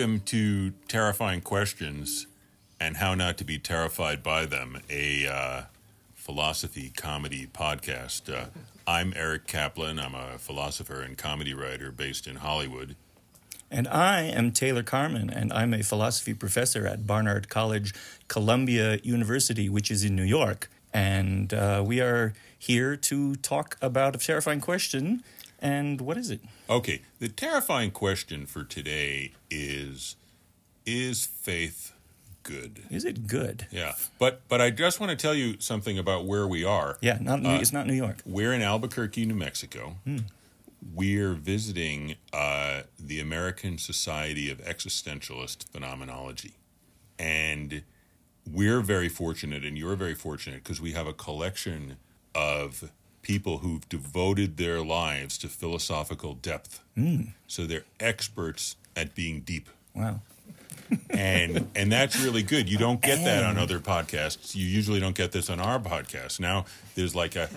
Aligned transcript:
Welcome 0.00 0.20
to 0.20 0.70
Terrifying 0.88 1.42
Questions 1.42 2.26
and 2.80 2.96
How 2.96 3.14
Not 3.14 3.36
to 3.36 3.44
Be 3.44 3.58
Terrified 3.58 4.22
by 4.22 4.46
Them, 4.46 4.80
a 4.88 5.26
uh, 5.26 5.62
philosophy 6.14 6.90
comedy 6.96 7.46
podcast. 7.46 8.34
Uh, 8.34 8.46
I'm 8.86 9.12
Eric 9.14 9.46
Kaplan. 9.46 9.98
I'm 9.98 10.14
a 10.14 10.38
philosopher 10.38 11.02
and 11.02 11.18
comedy 11.18 11.52
writer 11.52 11.92
based 11.92 12.26
in 12.26 12.36
Hollywood. 12.36 12.96
And 13.70 13.86
I 13.88 14.22
am 14.22 14.52
Taylor 14.52 14.82
Carman, 14.82 15.28
and 15.28 15.52
I'm 15.52 15.74
a 15.74 15.82
philosophy 15.82 16.32
professor 16.32 16.86
at 16.86 17.06
Barnard 17.06 17.50
College, 17.50 17.92
Columbia 18.26 19.00
University, 19.02 19.68
which 19.68 19.90
is 19.90 20.02
in 20.02 20.16
New 20.16 20.24
York. 20.24 20.70
And 20.94 21.52
uh, 21.52 21.84
we 21.86 22.00
are 22.00 22.32
here 22.58 22.96
to 22.96 23.34
talk 23.36 23.76
about 23.82 24.14
a 24.14 24.18
terrifying 24.18 24.62
question. 24.62 25.22
And 25.60 26.00
what 26.00 26.16
is 26.16 26.30
it? 26.30 26.40
Okay, 26.68 27.02
the 27.18 27.28
terrifying 27.28 27.90
question 27.90 28.46
for 28.46 28.64
today 28.64 29.32
is 29.50 30.16
Is 30.86 31.26
faith 31.26 31.92
good? 32.42 32.82
Is 32.90 33.04
it 33.04 33.26
good? 33.26 33.66
Yeah, 33.70 33.92
but 34.18 34.40
but 34.48 34.60
I 34.60 34.70
just 34.70 34.98
want 35.00 35.10
to 35.10 35.16
tell 35.16 35.34
you 35.34 35.56
something 35.60 35.98
about 35.98 36.24
where 36.24 36.46
we 36.46 36.64
are. 36.64 36.96
Yeah, 37.02 37.18
not 37.20 37.42
New, 37.42 37.50
Uh, 37.50 37.58
it's 37.60 37.72
not 37.72 37.86
New 37.86 37.94
York. 37.94 38.22
We're 38.24 38.54
in 38.54 38.62
Albuquerque, 38.62 39.26
New 39.26 39.34
Mexico. 39.34 39.96
We're 40.94 41.34
visiting 41.34 42.14
uh, 42.32 42.82
the 42.98 43.20
American 43.20 43.76
Society 43.76 44.50
of 44.50 44.58
Existentialist 44.64 45.68
Phenomenology. 45.70 46.54
And 47.18 47.82
we're 48.50 48.80
very 48.80 49.10
fortunate, 49.10 49.62
and 49.62 49.76
you're 49.76 49.94
very 49.94 50.14
fortunate, 50.14 50.64
because 50.64 50.80
we 50.80 50.92
have 50.92 51.06
a 51.06 51.12
collection 51.12 51.98
of 52.34 52.90
people 53.22 53.58
who've 53.58 53.88
devoted 53.88 54.56
their 54.56 54.80
lives 54.82 55.36
to 55.38 55.48
philosophical 55.48 56.34
depth. 56.34 56.80
So 57.46 57.64
they're 57.66 57.84
experts 57.98 58.76
at 58.94 59.14
being 59.14 59.40
deep 59.40 59.68
Wow. 59.94 60.20
and 61.10 61.68
and 61.74 61.90
that's 61.92 62.20
really 62.20 62.42
good. 62.42 62.68
You 62.68 62.78
don't 62.78 63.00
get 63.00 63.24
that 63.24 63.44
on 63.44 63.58
other 63.58 63.78
podcasts. 63.78 64.54
You 64.54 64.66
usually 64.66 65.00
don't 65.00 65.14
get 65.14 65.32
this 65.32 65.48
on 65.48 65.60
our 65.60 65.78
podcast. 65.78 66.40
Now 66.40 66.64
there's 66.94 67.14
like 67.14 67.36
a 67.36 67.48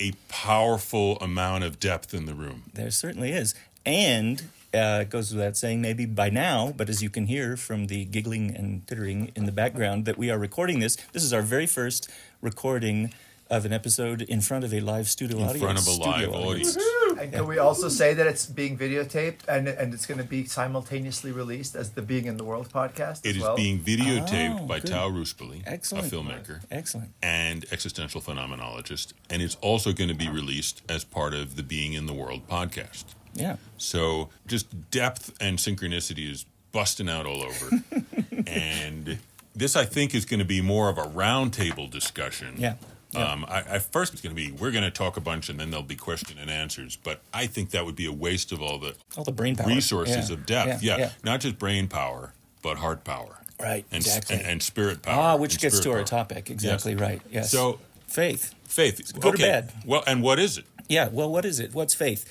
a 0.00 0.12
powerful 0.28 1.16
amount 1.18 1.64
of 1.64 1.80
depth 1.80 2.14
in 2.14 2.26
the 2.26 2.34
room. 2.34 2.64
There 2.74 2.90
certainly 2.90 3.32
is. 3.32 3.54
And 3.86 4.42
uh, 4.74 5.00
it 5.02 5.10
goes 5.10 5.32
without 5.34 5.56
saying, 5.56 5.80
maybe 5.80 6.04
by 6.04 6.30
now, 6.30 6.72
but 6.76 6.88
as 6.88 7.02
you 7.02 7.10
can 7.10 7.26
hear 7.26 7.56
from 7.56 7.86
the 7.86 8.04
giggling 8.04 8.54
and 8.54 8.86
tittering 8.86 9.32
in 9.34 9.44
the 9.44 9.52
background, 9.52 10.04
that 10.04 10.18
we 10.18 10.30
are 10.30 10.38
recording 10.38 10.78
this. 10.78 10.96
This 11.12 11.24
is 11.24 11.32
our 11.32 11.42
very 11.42 11.66
first 11.66 12.10
recording 12.42 13.12
of 13.50 13.64
an 13.64 13.72
episode 13.72 14.22
in 14.22 14.40
front 14.40 14.62
of 14.64 14.74
a 14.74 14.80
live 14.80 15.08
studio 15.08 15.38
In 15.38 15.42
audience. 15.44 15.60
In 15.62 15.66
front 15.66 15.78
of 15.78 15.86
a 15.86 16.10
live 16.10 16.28
audience. 16.46 16.78
And 17.18 17.32
can 17.32 17.46
we 17.46 17.58
also 17.58 17.88
say 17.88 18.14
that 18.14 18.26
it's 18.26 18.46
being 18.46 18.76
videotaped 18.78 19.48
and 19.48 19.66
and 19.68 19.94
it's 19.94 20.06
going 20.06 20.18
to 20.18 20.24
be 20.24 20.44
simultaneously 20.44 21.32
released 21.32 21.74
as 21.74 21.90
the 21.90 22.02
Being 22.02 22.26
in 22.26 22.36
the 22.36 22.44
World 22.44 22.68
podcast? 22.68 23.24
It 23.24 23.30
as 23.30 23.36
is 23.36 23.42
well? 23.42 23.56
being 23.56 23.80
videotaped 23.80 24.60
Oh, 24.60 24.66
by 24.66 24.80
good. 24.80 24.90
Tao 24.90 25.08
Ruspoli, 25.08 25.62
Excellent. 25.66 26.12
a 26.12 26.16
filmmaker 26.16 26.60
Excellent. 26.70 27.10
and 27.22 27.64
existential 27.72 28.20
phenomenologist, 28.20 29.14
and 29.30 29.40
it's 29.42 29.56
also 29.62 29.92
going 29.92 30.08
to 30.08 30.14
be 30.16 30.28
released 30.28 30.82
as 30.88 31.02
part 31.04 31.32
of 31.34 31.56
the 31.56 31.62
Being 31.62 31.94
in 31.94 32.06
the 32.06 32.14
World 32.14 32.46
podcast. 32.48 33.04
Yeah. 33.34 33.56
So 33.78 34.28
just 34.46 34.90
depth 34.90 35.32
and 35.40 35.58
synchronicity 35.58 36.30
is 36.30 36.44
busting 36.72 37.08
out 37.08 37.24
all 37.26 37.42
over. 37.42 37.82
and 38.46 39.18
this, 39.56 39.74
I 39.76 39.84
think, 39.84 40.14
is 40.14 40.24
going 40.24 40.38
to 40.40 40.44
be 40.46 40.60
more 40.60 40.88
of 40.88 40.98
a 40.98 41.02
roundtable 41.04 41.90
discussion. 41.90 42.54
Yeah. 42.58 42.74
Yeah. 43.12 43.32
Um, 43.32 43.46
I, 43.48 43.64
I 43.74 43.78
first 43.78 44.12
it's 44.12 44.20
going 44.22 44.36
to 44.36 44.40
be 44.40 44.52
we're 44.52 44.70
going 44.70 44.84
to 44.84 44.90
talk 44.90 45.16
a 45.16 45.20
bunch 45.20 45.48
and 45.48 45.58
then 45.58 45.70
there'll 45.70 45.82
be 45.82 45.96
question 45.96 46.36
and 46.38 46.50
answers. 46.50 46.96
But 46.96 47.20
I 47.32 47.46
think 47.46 47.70
that 47.70 47.86
would 47.86 47.96
be 47.96 48.04
a 48.06 48.12
waste 48.12 48.52
of 48.52 48.60
all 48.60 48.78
the 48.78 48.94
All 49.16 49.24
the 49.24 49.32
brain 49.32 49.56
power. 49.56 49.66
resources 49.68 50.28
Yeah. 50.28 50.34
of 50.34 50.44
depth. 50.46 50.82
Yeah, 50.82 50.96
yeah. 50.98 51.10
not 51.24 51.40
just 51.40 51.58
brain 51.58 51.88
power, 51.88 52.34
but 52.62 52.76
heart 52.78 53.04
power. 53.04 53.34
Right, 53.60 53.84
And, 53.90 54.04
exactly. 54.04 54.36
and, 54.36 54.46
and 54.46 54.62
spirit 54.62 55.02
power. 55.02 55.20
Ah, 55.20 55.36
which 55.36 55.58
gets 55.58 55.80
to 55.80 55.90
our 55.90 55.96
power. 55.98 56.04
topic. 56.04 56.48
Exactly 56.50 56.94
right. 56.94 57.20
Yes. 57.30 57.50
So 57.50 57.80
faith. 58.06 58.54
faith, 58.64 59.12
good 59.14 59.24
or 59.24 59.28
okay. 59.34 59.42
bad? 59.50 59.72
Well, 59.84 60.04
and 60.06 60.22
what 60.22 60.38
is 60.38 60.58
it? 60.58 60.64
Yeah, 60.88 61.08
well, 61.10 61.28
what 61.30 61.44
is 61.44 61.58
it? 61.58 61.74
What's 61.74 61.92
faith? 61.94 62.24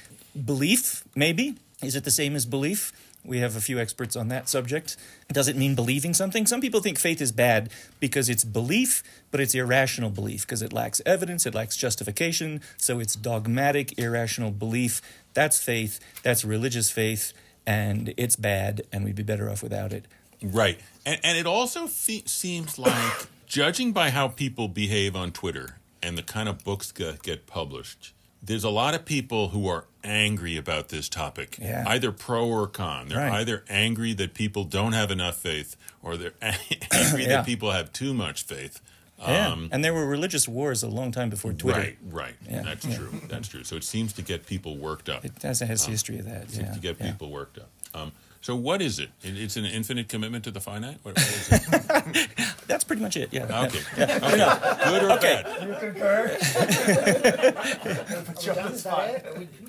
Belief, 0.45 1.03
maybe? 1.15 1.55
Is 1.81 1.95
it 1.95 2.03
the 2.05 2.11
same 2.11 2.35
as 2.35 2.45
belief? 2.45 2.91
We 3.27 3.39
have 3.39 3.57
a 3.57 3.61
few 3.61 3.77
experts 3.77 4.15
on 4.15 4.29
that 4.29 4.47
subject. 4.47 4.95
Does 5.31 5.49
it 5.49 5.57
mean 5.57 5.75
believing 5.75 6.13
something? 6.13 6.47
Some 6.47 6.61
people 6.61 6.79
think 6.79 6.97
faith 6.97 7.21
is 7.21 7.33
bad 7.33 7.69
because 7.99 8.29
it's 8.29 8.45
belief, 8.45 9.03
but 9.31 9.41
it's 9.41 9.53
irrational 9.53 10.09
belief 10.09 10.41
because 10.41 10.61
it 10.61 10.71
lacks 10.71 11.01
evidence, 11.05 11.45
it 11.45 11.53
lacks 11.53 11.75
justification. 11.75 12.61
So 12.77 12.99
it's 12.99 13.15
dogmatic, 13.15 13.99
irrational 13.99 14.51
belief. 14.51 15.01
That's 15.33 15.61
faith, 15.61 15.99
that's 16.23 16.45
religious 16.45 16.89
faith, 16.89 17.33
and 17.65 18.13
it's 18.15 18.37
bad, 18.37 18.83
and 18.93 19.03
we'd 19.03 19.15
be 19.15 19.23
better 19.23 19.49
off 19.49 19.61
without 19.61 19.91
it. 19.91 20.05
Right. 20.41 20.79
And, 21.05 21.19
and 21.23 21.37
it 21.37 21.45
also 21.45 21.87
fe- 21.87 22.23
seems 22.25 22.79
like, 22.79 23.27
judging 23.45 23.91
by 23.91 24.09
how 24.09 24.29
people 24.29 24.67
behave 24.67 25.15
on 25.15 25.31
Twitter 25.31 25.77
and 26.01 26.17
the 26.17 26.23
kind 26.23 26.47
of 26.47 26.63
books 26.63 26.91
get 26.91 27.45
published, 27.45 28.13
there's 28.47 28.63
a 28.63 28.69
lot 28.69 28.95
of 28.95 29.05
people 29.05 29.49
who 29.49 29.67
are 29.67 29.85
angry 30.03 30.57
about 30.57 30.89
this 30.89 31.07
topic, 31.09 31.57
Yeah. 31.61 31.83
either 31.87 32.11
pro 32.11 32.47
or 32.47 32.67
con. 32.67 33.09
They're 33.09 33.17
Right. 33.19 33.41
either 33.41 33.63
angry 33.69 34.13
that 34.13 34.33
people 34.33 34.63
don't 34.63 34.93
have 34.93 35.11
enough 35.11 35.37
faith 35.37 35.75
or 36.01 36.17
they're 36.17 36.33
angry 36.41 37.23
Yeah. 37.23 37.27
that 37.29 37.45
people 37.45 37.71
have 37.71 37.93
too 37.93 38.13
much 38.13 38.43
faith. 38.43 38.81
Yeah. 39.19 39.47
Um, 39.49 39.69
and 39.71 39.83
there 39.83 39.93
were 39.93 40.05
religious 40.05 40.47
wars 40.47 40.83
a 40.83 40.87
long 40.87 41.11
time 41.11 41.29
before 41.29 41.51
Twitter. 41.53 41.79
Right, 41.79 41.97
right. 42.09 42.35
Yeah, 42.49 42.61
That's 42.61 42.85
yeah. 42.85 42.97
true. 42.97 43.21
That's 43.27 43.47
true. 43.47 43.63
So 43.63 43.75
it 43.75 43.83
seems 43.83 44.13
to 44.13 44.21
get 44.21 44.45
people 44.45 44.77
worked 44.77 45.09
up. 45.09 45.25
It 45.25 45.41
has, 45.41 45.59
has 45.61 45.85
history 45.85 46.19
of 46.19 46.25
that. 46.25 46.51
seems 46.51 46.67
Yeah. 46.67 46.73
to 46.73 46.79
get 46.79 46.99
people 46.99 47.29
worked 47.31 47.57
up. 47.57 47.69
Um, 47.95 48.11
so 48.47 48.55
what 48.55 48.81
is 48.81 48.97
it? 48.99 49.09
It- 49.23 49.37
It's 49.37 49.57
an 49.57 49.65
infinite 49.65 50.07
commitment 50.07 50.45
to 50.45 50.51
the 50.51 50.61
finite? 50.61 50.99
What, 51.03 51.17
what 51.17 51.27
is 51.27 51.49
it? 51.51 52.29
That's 52.67 52.85
pretty 52.85 53.01
much 53.01 53.17
it. 53.17 53.27
Yeah. 53.33 53.43
Okay. 53.65 53.79
okay. 53.99 54.19
Good 54.85 55.03
or 55.03 55.11
Okay. 55.17 55.43
bad? 55.43 55.67
You 55.67 55.75
concur? 55.81 56.37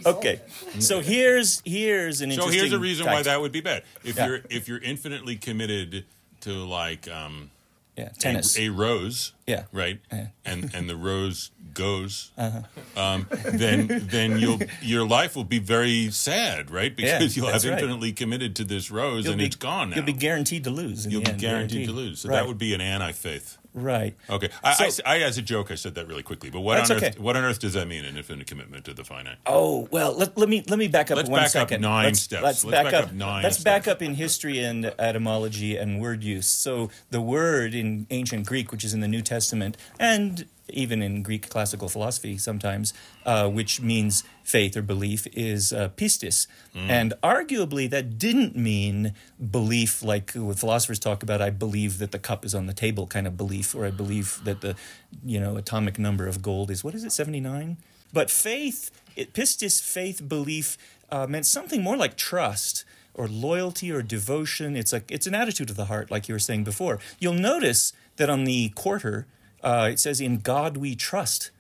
Okay, 0.07 0.41
so 0.79 1.01
here's 1.01 1.61
here's 1.65 2.21
an 2.21 2.31
So 2.31 2.47
here's 2.49 2.73
a 2.73 2.79
reason 2.79 3.07
why 3.07 3.23
that 3.23 3.41
would 3.41 3.51
be 3.53 3.61
bad. 3.61 3.83
If 4.05 4.17
Yeah. 4.17 4.27
you're 4.27 4.41
if 4.49 4.69
you're 4.69 4.79
infinitely 4.79 5.35
committed 5.37 6.05
to 6.43 6.53
like 6.53 7.09
um, 7.09 7.51
Yeah, 7.99 8.11
a, 8.11 8.15
tennis. 8.15 8.57
a 8.59 8.69
rose, 8.69 9.33
Yeah. 9.47 9.65
right, 9.73 10.01
Yeah. 10.13 10.29
and 10.45 10.71
and 10.75 10.89
the 10.89 10.97
rose 10.97 11.51
goes, 11.75 12.31
Uh-huh. 12.39 12.63
um, 13.01 13.27
then 13.45 14.07
then 14.11 14.39
you'll 14.39 14.61
your 14.83 15.07
life 15.07 15.35
will 15.37 15.45
be 15.45 15.59
very 15.59 16.11
sad, 16.11 16.71
right? 16.71 16.95
Yeah, 16.97 17.19
Because 17.19 17.37
you'll 17.37 17.49
have 17.49 17.65
right. 17.65 17.73
infinitely 17.75 18.13
committed 18.13 18.55
to 18.57 18.65
this 18.65 18.91
rose, 18.91 19.25
You'll 19.25 19.33
and 19.33 19.39
be- 19.41 19.47
it's 19.47 19.57
gone 19.57 19.91
now. 19.91 19.97
You'll 19.97 20.05
be 20.07 20.13
guaranteed 20.13 20.65
to 20.65 20.71
lose. 20.71 21.07
You'll 21.07 21.23
be 21.23 21.31
end, 21.31 21.41
guaranteed 21.41 21.87
to 21.87 21.93
lose. 21.93 22.21
So 22.21 22.29
right. 22.29 22.37
that 22.37 22.47
would 22.49 22.59
be 22.59 22.73
an 22.75 22.81
anti-faith. 22.81 23.59
Right. 23.79 24.17
Okay, 24.29 24.51
I, 24.63 24.77
I- 24.79 24.89
So- 24.89 25.03
I, 25.07 25.19
as 25.21 25.39
a 25.39 25.43
joke, 25.43 25.71
I 25.71 25.75
said 25.75 25.95
that 25.97 26.07
really 26.09 26.23
quickly. 26.23 26.51
But 26.51 26.61
what 26.61 26.79
on 26.79 26.97
earth? 26.97 27.03
okay. 27.03 27.13
What 27.19 27.37
on 27.37 27.45
earth 27.45 27.59
does 27.59 27.75
that 27.75 27.87
mean? 27.89 28.05
An 28.05 28.17
infinite 28.17 28.47
commitment 28.47 28.85
to 28.87 28.95
the 28.95 29.05
finite? 29.05 29.39
Oh 29.47 29.89
well, 29.91 30.13
let, 30.13 30.37
let 30.37 30.49
me 30.49 30.65
let 30.69 30.79
me 30.79 30.89
back 30.89 31.11
up 31.11 31.17
Let's 31.17 31.29
one 31.31 31.43
back 31.43 31.57
up 31.57 31.81
nine 31.81 32.05
let's, 32.07 32.21
steps. 32.21 32.43
Let's, 32.43 32.65
Let's 32.65 32.77
back, 32.77 32.93
back 32.93 32.95
up, 32.95 33.09
up 33.09 33.15
nine 33.15 33.43
Let's 33.43 33.63
back 33.63 33.89
up 33.89 34.03
in 34.03 34.15
history 34.15 34.61
and 34.61 34.87
etymology 34.99 35.77
and 35.77 36.01
word 36.01 36.23
use. 36.23 36.47
So 36.49 36.91
the 37.11 37.21
word 37.21 37.75
in 37.75 38.07
ancient 38.11 38.47
Greek, 38.47 38.73
which 38.73 38.85
is 38.85 38.95
in 38.95 39.01
the 39.01 39.09
New 39.09 39.23
Testament, 39.23 39.77
and 39.99 40.47
even 40.71 41.03
in 41.03 41.23
Greek 41.23 41.49
classical 41.49 41.89
philosophy 41.89 42.39
sometimes, 42.39 42.93
uh, 43.27 43.49
which 43.49 43.81
means 43.81 44.25
faith 44.43 44.77
or 44.77 44.83
belief, 44.83 45.27
is 45.33 45.73
uh, 45.73 45.89
pistis. 45.97 46.47
Mm. 46.75 46.89
And 46.89 47.15
arguably, 47.23 47.89
that 47.91 48.19
didn't 48.19 48.57
mean 48.57 49.15
belief 49.51 50.03
like 50.03 50.33
what 50.33 50.59
philosophers 50.59 50.99
talk 50.99 51.23
about. 51.23 51.41
I 51.41 51.51
believe 51.51 51.99
that 51.99 52.13
the 52.13 52.19
cup 52.19 52.45
is 52.45 52.55
on 52.55 52.67
the 52.67 52.75
table, 52.75 53.07
kind 53.07 53.27
of 53.27 53.37
belief, 53.37 53.75
or 53.75 53.87
I 53.87 53.91
believe 53.91 54.41
that 54.45 54.61
the 54.61 54.77
you 55.25 55.41
know 55.41 55.57
atomic 55.57 55.99
number 55.99 56.27
of 56.27 56.43
gold 56.43 56.71
is 56.71 56.85
what 56.85 56.95
is 56.95 57.05
it 57.05 57.13
seventy 57.13 57.41
nine. 57.41 57.79
But 58.13 58.31
faith, 58.31 58.91
it, 59.17 59.35
pistis, 59.35 59.83
faith, 59.83 60.27
belief, 60.29 60.79
uh, 61.11 61.27
meant 61.27 61.47
something 61.47 61.83
more 61.83 61.97
like 61.97 62.17
trust 62.17 62.85
or 63.15 63.29
loyalty 63.29 63.91
or 63.93 64.01
devotion. 64.01 64.77
It's 64.77 64.93
a, 64.93 65.03
it's 65.09 65.27
an 65.27 65.35
attitude 65.35 65.71
of 65.71 65.77
the 65.77 65.87
heart, 65.87 66.11
like 66.11 66.29
you 66.29 66.35
were 66.35 66.39
saying 66.39 66.65
before. 66.65 67.01
You'll 67.19 67.35
notice 67.35 67.93
that 68.17 68.31
on 68.31 68.45
the 68.45 68.71
quarter, 68.71 69.27
uh, 69.69 69.89
it 69.93 69.99
says, 69.99 70.21
"In 70.21 70.35
God 70.39 70.77
we 70.77 70.95
trust." 70.95 71.51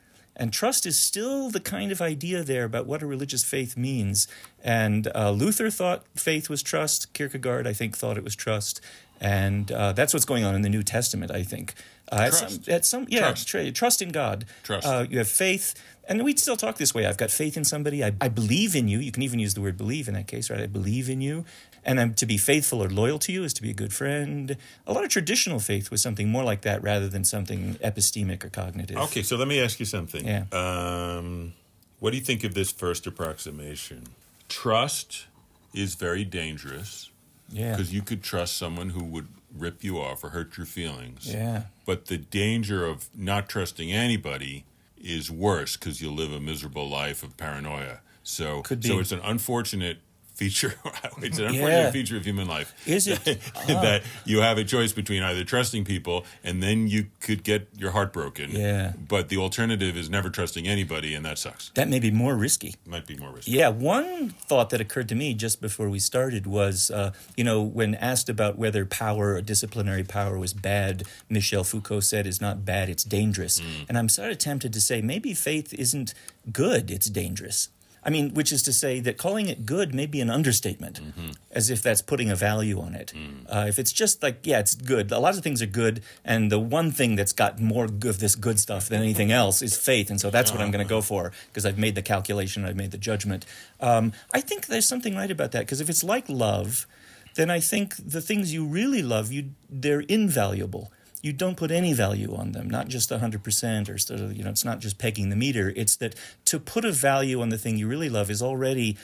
And 0.40 0.52
trust 0.52 0.86
is 0.86 0.96
still 1.10 1.50
the 1.50 1.58
kind 1.60 1.90
of 1.90 2.00
idea 2.00 2.44
there 2.44 2.64
about 2.64 2.86
what 2.86 3.02
a 3.02 3.06
religious 3.06 3.42
faith 3.42 3.76
means. 3.76 4.28
And 4.62 5.02
uh, 5.12 5.32
Luther 5.32 5.68
thought 5.68 6.04
faith 6.14 6.48
was 6.48 6.62
trust. 6.62 7.12
Kierkegaard, 7.12 7.66
I 7.66 7.72
think, 7.72 7.96
thought 7.96 8.16
it 8.16 8.22
was 8.22 8.36
trust. 8.36 8.80
And 9.20 9.72
uh, 9.72 9.92
that's 9.98 10.12
what's 10.14 10.24
going 10.32 10.44
on 10.44 10.54
in 10.54 10.62
the 10.62 10.68
New 10.68 10.84
Testament, 10.84 11.32
I 11.32 11.42
think. 11.42 11.74
Uh, 12.12 12.20
at 12.26 12.34
some, 12.34 12.48
Trust. 12.48 12.68
at 12.68 12.84
some, 12.84 13.06
yeah, 13.10 13.20
Trust. 13.20 13.48
tra- 13.48 13.72
trust 13.72 14.00
in 14.00 14.10
God. 14.10 14.44
Trust. 14.62 14.86
Uh, 14.86 15.06
you 15.10 15.18
have 15.18 15.28
faith, 15.28 15.74
and 16.08 16.22
we 16.22 16.36
still 16.36 16.56
talk 16.56 16.76
this 16.78 16.94
way. 16.94 17.04
I've 17.04 17.16
got 17.18 17.30
faith 17.32 17.56
in 17.56 17.64
somebody. 17.64 18.04
I, 18.04 18.12
I 18.20 18.28
believe 18.28 18.76
in 18.76 18.86
you. 18.86 19.00
You 19.00 19.10
can 19.10 19.24
even 19.24 19.40
use 19.40 19.54
the 19.54 19.60
word 19.60 19.76
believe 19.76 20.06
in 20.08 20.14
that 20.14 20.28
case, 20.28 20.50
right? 20.50 20.60
I 20.60 20.66
believe 20.66 21.10
in 21.10 21.20
you. 21.20 21.44
And 21.88 21.98
I'm, 21.98 22.12
to 22.14 22.26
be 22.26 22.36
faithful 22.36 22.82
or 22.84 22.90
loyal 22.90 23.18
to 23.20 23.32
you 23.32 23.44
is 23.44 23.54
to 23.54 23.62
be 23.62 23.70
a 23.70 23.74
good 23.74 23.94
friend. 23.94 24.58
A 24.86 24.92
lot 24.92 25.04
of 25.04 25.10
traditional 25.10 25.58
faith 25.58 25.90
was 25.90 26.02
something 26.02 26.28
more 26.28 26.44
like 26.44 26.60
that 26.60 26.82
rather 26.82 27.08
than 27.08 27.24
something 27.24 27.76
epistemic 27.82 28.44
or 28.44 28.50
cognitive. 28.50 28.98
Okay, 28.98 29.22
so 29.22 29.36
let 29.36 29.48
me 29.48 29.58
ask 29.58 29.80
you 29.80 29.86
something. 29.86 30.26
Yeah. 30.26 30.44
Um, 30.52 31.54
what 31.98 32.10
do 32.10 32.18
you 32.18 32.22
think 32.22 32.44
of 32.44 32.52
this 32.52 32.70
first 32.70 33.06
approximation? 33.06 34.04
Trust 34.50 35.26
is 35.72 35.94
very 35.94 36.24
dangerous 36.24 37.10
Yeah. 37.50 37.72
Because 37.72 37.92
you 37.92 38.02
could 38.02 38.22
trust 38.22 38.58
someone 38.58 38.90
who 38.90 39.02
would 39.04 39.28
rip 39.56 39.82
you 39.82 39.98
off 39.98 40.22
or 40.22 40.28
hurt 40.28 40.58
your 40.58 40.66
feelings. 40.66 41.32
Yeah. 41.32 41.62
But 41.86 42.06
the 42.06 42.18
danger 42.18 42.84
of 42.84 43.08
not 43.16 43.48
trusting 43.48 43.90
anybody 43.90 44.64
is 45.02 45.30
worse 45.30 45.76
because 45.76 46.02
you'll 46.02 46.14
live 46.14 46.32
a 46.32 46.40
miserable 46.40 46.86
life 46.88 47.22
of 47.22 47.36
paranoia. 47.38 48.00
So, 48.22 48.60
Could 48.60 48.84
so 48.84 48.98
it's 48.98 49.12
an 49.12 49.20
unfortunate 49.24 50.00
feature. 50.38 50.74
it's 51.20 51.38
an 51.38 51.46
unfortunate 51.46 51.68
Yeah. 51.68 51.90
feature 51.90 52.16
of 52.16 52.24
human 52.24 52.46
life. 52.46 52.72
Is 52.86 53.06
it? 53.08 53.22
that 53.66 54.02
you 54.24 54.38
have 54.40 54.56
a 54.56 54.64
choice 54.64 54.92
between 54.92 55.22
either 55.22 55.42
trusting 55.44 55.84
people 55.84 56.24
and 56.44 56.62
then 56.62 56.86
you 56.86 57.06
could 57.20 57.42
get 57.42 57.68
your 57.76 57.90
heart 57.90 58.12
broken. 58.12 58.52
Yeah. 58.52 58.92
But 59.08 59.28
the 59.30 59.36
alternative 59.38 59.96
is 59.96 60.08
never 60.08 60.30
trusting 60.30 60.66
anybody, 60.68 61.14
and 61.14 61.24
that 61.26 61.38
sucks. 61.38 61.70
That 61.74 61.88
may 61.88 61.98
be 61.98 62.12
more 62.12 62.36
risky. 62.36 62.76
Might 62.86 63.06
be 63.06 63.16
more 63.16 63.32
risky. 63.32 63.50
Yeah, 63.50 63.68
one 63.70 64.30
thought 64.30 64.70
that 64.70 64.80
occurred 64.80 65.08
to 65.08 65.16
me 65.16 65.34
just 65.34 65.60
before 65.60 65.88
we 65.88 65.98
started 65.98 66.46
was, 66.46 66.90
uh, 66.90 67.10
you 67.36 67.42
know, 67.44 67.60
when 67.60 67.96
asked 67.96 68.28
about 68.28 68.56
whether 68.56 68.86
power 68.86 69.34
or 69.34 69.42
disciplinary 69.42 70.04
power 70.04 70.38
was 70.38 70.54
bad, 70.54 71.02
Michel 71.28 71.64
Foucault 71.64 72.00
said, 72.00 72.26
"It's 72.26 72.40
not 72.40 72.64
bad; 72.64 72.88
it's 72.88 73.02
dangerous." 73.04 73.60
And 73.88 73.98
I'm 73.98 74.08
sort 74.08 74.30
of 74.30 74.38
tempted 74.38 74.72
to 74.72 74.80
say 74.80 75.02
maybe 75.02 75.34
faith 75.34 75.74
isn't 75.74 76.14
good; 76.52 76.90
it's 76.90 77.08
dangerous. 77.10 77.68
I 78.08 78.10
mean, 78.10 78.32
which 78.32 78.52
is 78.52 78.62
to 78.62 78.72
say 78.72 79.00
that 79.00 79.18
calling 79.18 79.48
it 79.48 79.66
good 79.66 79.94
may 79.94 80.06
be 80.06 80.22
an 80.22 80.30
understatement, 80.30 80.98
as 81.50 81.68
if 81.68 81.82
that's 81.82 82.00
putting 82.00 82.30
a 82.30 82.36
value 82.36 82.80
on 82.80 82.94
it. 82.94 83.12
Uh, 83.46 83.66
if 83.68 83.78
it's 83.78 83.92
just 83.92 84.22
like, 84.22 84.46
yeah, 84.46 84.60
it's 84.60 84.74
good. 84.74 85.12
A 85.12 85.18
lot 85.18 85.36
of 85.36 85.42
things 85.42 85.60
are 85.60 85.66
good, 85.66 86.00
and 86.24 86.50
the 86.50 86.58
one 86.58 86.90
thing 86.90 87.16
that's 87.16 87.34
got 87.34 87.60
more 87.60 87.84
of 87.84 88.18
this 88.18 88.34
good 88.34 88.58
stuff 88.58 88.88
than 88.88 89.02
anything 89.02 89.30
else 89.30 89.60
is 89.60 89.76
faith, 89.76 90.08
and 90.08 90.18
so 90.18 90.30
that's 90.30 90.50
what 90.52 90.62
I'm 90.62 90.70
going 90.70 90.82
to 90.82 90.88
go 90.88 91.02
for 91.02 91.32
because 91.48 91.66
I've 91.66 91.76
made 91.76 91.96
the 91.96 92.02
calculation, 92.14 92.64
I've 92.64 92.76
made 92.76 92.92
the 92.92 92.98
judgment. 93.10 93.44
Um, 93.78 94.14
I 94.32 94.40
think 94.40 94.68
there's 94.68 94.88
something 94.88 95.14
right 95.14 95.30
about 95.30 95.52
that 95.52 95.66
because 95.66 95.82
if 95.82 95.90
it's 95.90 96.02
like 96.02 96.30
love, 96.30 96.86
then 97.34 97.50
I 97.50 97.60
think 97.60 97.94
the 97.96 98.22
things 98.22 98.54
you 98.54 98.64
really 98.64 99.02
love, 99.02 99.30
you 99.30 99.50
they're 99.68 100.00
invaluable. 100.00 100.90
You 101.22 101.32
don't 101.32 101.56
put 101.56 101.70
any 101.70 101.92
value 101.92 102.34
on 102.34 102.52
them, 102.52 102.70
not 102.70 102.88
just 102.88 103.10
100% 103.10 103.88
or 103.88 103.98
sort 103.98 104.20
of, 104.20 104.36
you 104.36 104.44
know, 104.44 104.50
it's 104.50 104.64
not 104.64 104.78
just 104.78 104.98
pegging 104.98 105.30
the 105.30 105.36
meter. 105.36 105.72
It's 105.74 105.96
that 105.96 106.14
to 106.46 106.60
put 106.60 106.84
a 106.84 106.92
value 106.92 107.40
on 107.40 107.48
the 107.48 107.58
thing 107.58 107.76
you 107.76 107.88
really 107.88 108.08
love 108.08 108.30
is 108.30 108.40
already, 108.40 108.96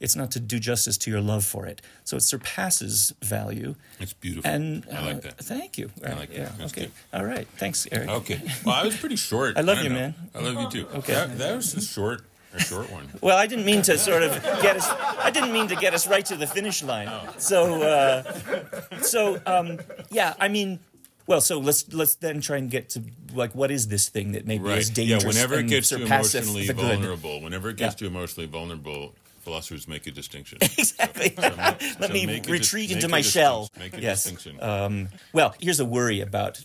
it's 0.00 0.16
not 0.16 0.30
to 0.32 0.40
do 0.40 0.58
justice 0.58 0.96
to 0.98 1.10
your 1.10 1.20
love 1.20 1.44
for 1.44 1.66
it. 1.66 1.82
So 2.04 2.16
it 2.16 2.22
surpasses 2.22 3.14
value. 3.22 3.74
It's 4.00 4.14
beautiful. 4.14 4.50
And 4.50 4.84
I 4.90 4.96
uh, 4.96 5.04
like 5.04 5.22
that. 5.22 5.38
Thank 5.38 5.78
you. 5.78 5.90
I 6.04 6.14
like 6.14 6.30
that. 6.30 6.38
Yeah. 6.38 6.52
That's 6.58 6.72
okay. 6.72 6.80
good. 6.86 6.92
All 7.12 7.24
right. 7.24 7.46
Thanks, 7.56 7.86
Eric. 7.92 8.08
Okay. 8.08 8.40
Well, 8.64 8.74
I 8.74 8.84
was 8.84 8.96
pretty 8.96 9.16
short. 9.16 9.56
I 9.58 9.60
love 9.60 9.76
don't 9.76 9.84
you, 9.84 9.90
know. 9.90 9.96
man. 9.96 10.14
I 10.34 10.40
love 10.40 10.74
you 10.74 10.82
too. 10.82 10.88
Okay. 10.98 11.12
That, 11.12 11.38
that 11.38 11.56
was 11.56 11.74
a 11.74 11.82
short, 11.82 12.22
a 12.54 12.60
short 12.60 12.90
one. 12.90 13.08
Well, 13.20 13.36
I 13.36 13.46
didn't 13.46 13.66
mean 13.66 13.82
to 13.82 13.98
sort 13.98 14.22
of 14.22 14.32
get 14.62 14.76
us. 14.76 14.88
I 14.88 15.30
didn't 15.30 15.52
mean 15.52 15.68
to 15.68 15.76
get 15.76 15.92
us 15.92 16.08
right 16.08 16.24
to 16.26 16.36
the 16.36 16.46
finish 16.46 16.82
line. 16.82 17.10
So, 17.36 17.82
uh, 17.82 18.22
so 19.02 19.40
um, 19.44 19.78
yeah. 20.10 20.34
I 20.40 20.48
mean, 20.48 20.80
well, 21.30 21.40
so 21.40 21.60
let's 21.60 21.90
let's 21.94 22.16
then 22.16 22.40
try 22.40 22.56
and 22.56 22.68
get 22.68 22.88
to 22.90 23.02
like 23.32 23.54
what 23.54 23.70
is 23.70 23.86
this 23.86 24.08
thing 24.08 24.32
that 24.32 24.46
maybe 24.46 24.64
Right. 24.64 24.78
is 24.78 24.90
Yeah. 24.98 25.18
Whenever 25.24 25.54
it 25.60 25.68
gets 25.68 25.88
too 25.90 26.02
emotionally 26.02 26.66
good. 26.66 26.76
vulnerable, 26.76 27.40
whenever 27.40 27.70
it 27.70 27.76
gets 27.76 27.94
Yeah. 27.94 27.98
too 28.00 28.06
emotionally 28.08 28.48
vulnerable, 28.48 29.14
philosophers 29.44 29.86
make 29.86 30.06
a 30.08 30.10
distinction. 30.10 30.58
Exactly. 30.76 31.32
Let 31.38 31.80
So 32.00 32.08
me 32.08 32.26
make 32.26 32.48
a 32.48 32.52
retreat 32.52 32.90
into 32.90 33.06
my 33.08 33.20
shell. 33.22 33.68
distinction. 33.68 33.92
Make 33.92 34.02
a 34.02 34.04
yes. 34.04 34.24
distinction. 34.24 34.60
Um, 34.62 35.08
well, 35.32 35.54
here's 35.60 35.78
a 35.78 35.84
worry 35.84 36.20
about 36.20 36.64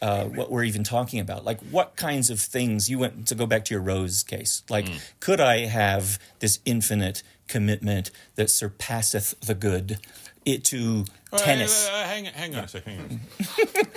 uh, 0.00 0.24
what 0.24 0.50
we're 0.50 0.64
even 0.64 0.84
talking 0.84 1.20
about. 1.20 1.44
Like, 1.44 1.60
what 1.70 1.96
kinds 1.96 2.30
of 2.30 2.40
things 2.40 2.88
you 2.88 2.98
went 2.98 3.26
to 3.28 3.34
go 3.34 3.44
back 3.46 3.64
to 3.66 3.74
your 3.74 3.82
Rose 3.82 4.22
case? 4.22 4.62
Like, 4.70 4.88
Hmm. 4.88 4.96
could 5.20 5.40
I 5.40 5.66
have 5.66 6.18
this 6.38 6.60
infinite 6.64 7.22
commitment 7.48 8.10
that 8.36 8.48
surpasseth 8.48 9.34
the 9.40 9.54
good? 9.54 9.98
It 10.48 10.64
to 10.64 11.04
tennis. 11.36 11.88
uh, 11.88 11.92
uh, 11.92 12.04
hang, 12.04 12.24
hang 12.24 12.54
on 12.56 12.64
a 12.64 12.68
second. 12.68 13.20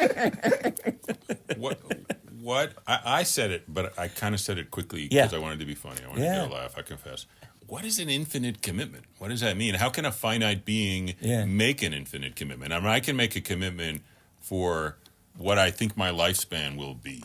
Hang 0.01 0.33
on. 0.43 0.73
what? 1.57 1.79
What? 2.41 2.73
I, 2.85 2.99
I 3.05 3.23
said 3.23 3.51
it, 3.51 3.63
but 3.73 3.97
I 3.97 4.07
kind 4.09 4.35
of 4.35 4.41
said 4.41 4.57
it 4.57 4.69
quickly 4.71 5.07
Yeah. 5.09 5.23
because 5.27 5.33
I 5.35 5.39
wanted 5.39 5.59
to 5.59 5.65
be 5.65 5.75
funny. 5.75 6.01
I 6.03 6.07
wanted 6.09 6.23
Yeah. 6.23 6.35
to 6.43 6.49
get 6.49 6.51
a 6.51 6.53
laugh. 6.53 6.73
I 6.77 6.81
confess. 6.81 7.25
What 7.67 7.85
is 7.85 7.99
an 7.99 8.09
infinite 8.09 8.61
commitment? 8.61 9.05
What 9.17 9.29
does 9.29 9.39
that 9.41 9.55
mean? 9.55 9.75
How 9.75 9.89
can 9.89 10.03
a 10.05 10.11
finite 10.11 10.65
being 10.65 11.15
Yeah. 11.21 11.45
make 11.45 11.81
an 11.83 11.93
infinite 11.93 12.35
commitment? 12.35 12.73
I 12.73 12.79
mean, 12.79 12.89
I 12.89 12.99
can 12.99 13.15
make 13.15 13.35
a 13.37 13.41
commitment 13.41 14.01
for 14.41 14.97
what 15.37 15.57
I 15.57 15.71
think 15.71 15.95
my 15.95 16.09
lifespan 16.09 16.75
will 16.75 16.95
be, 16.95 17.23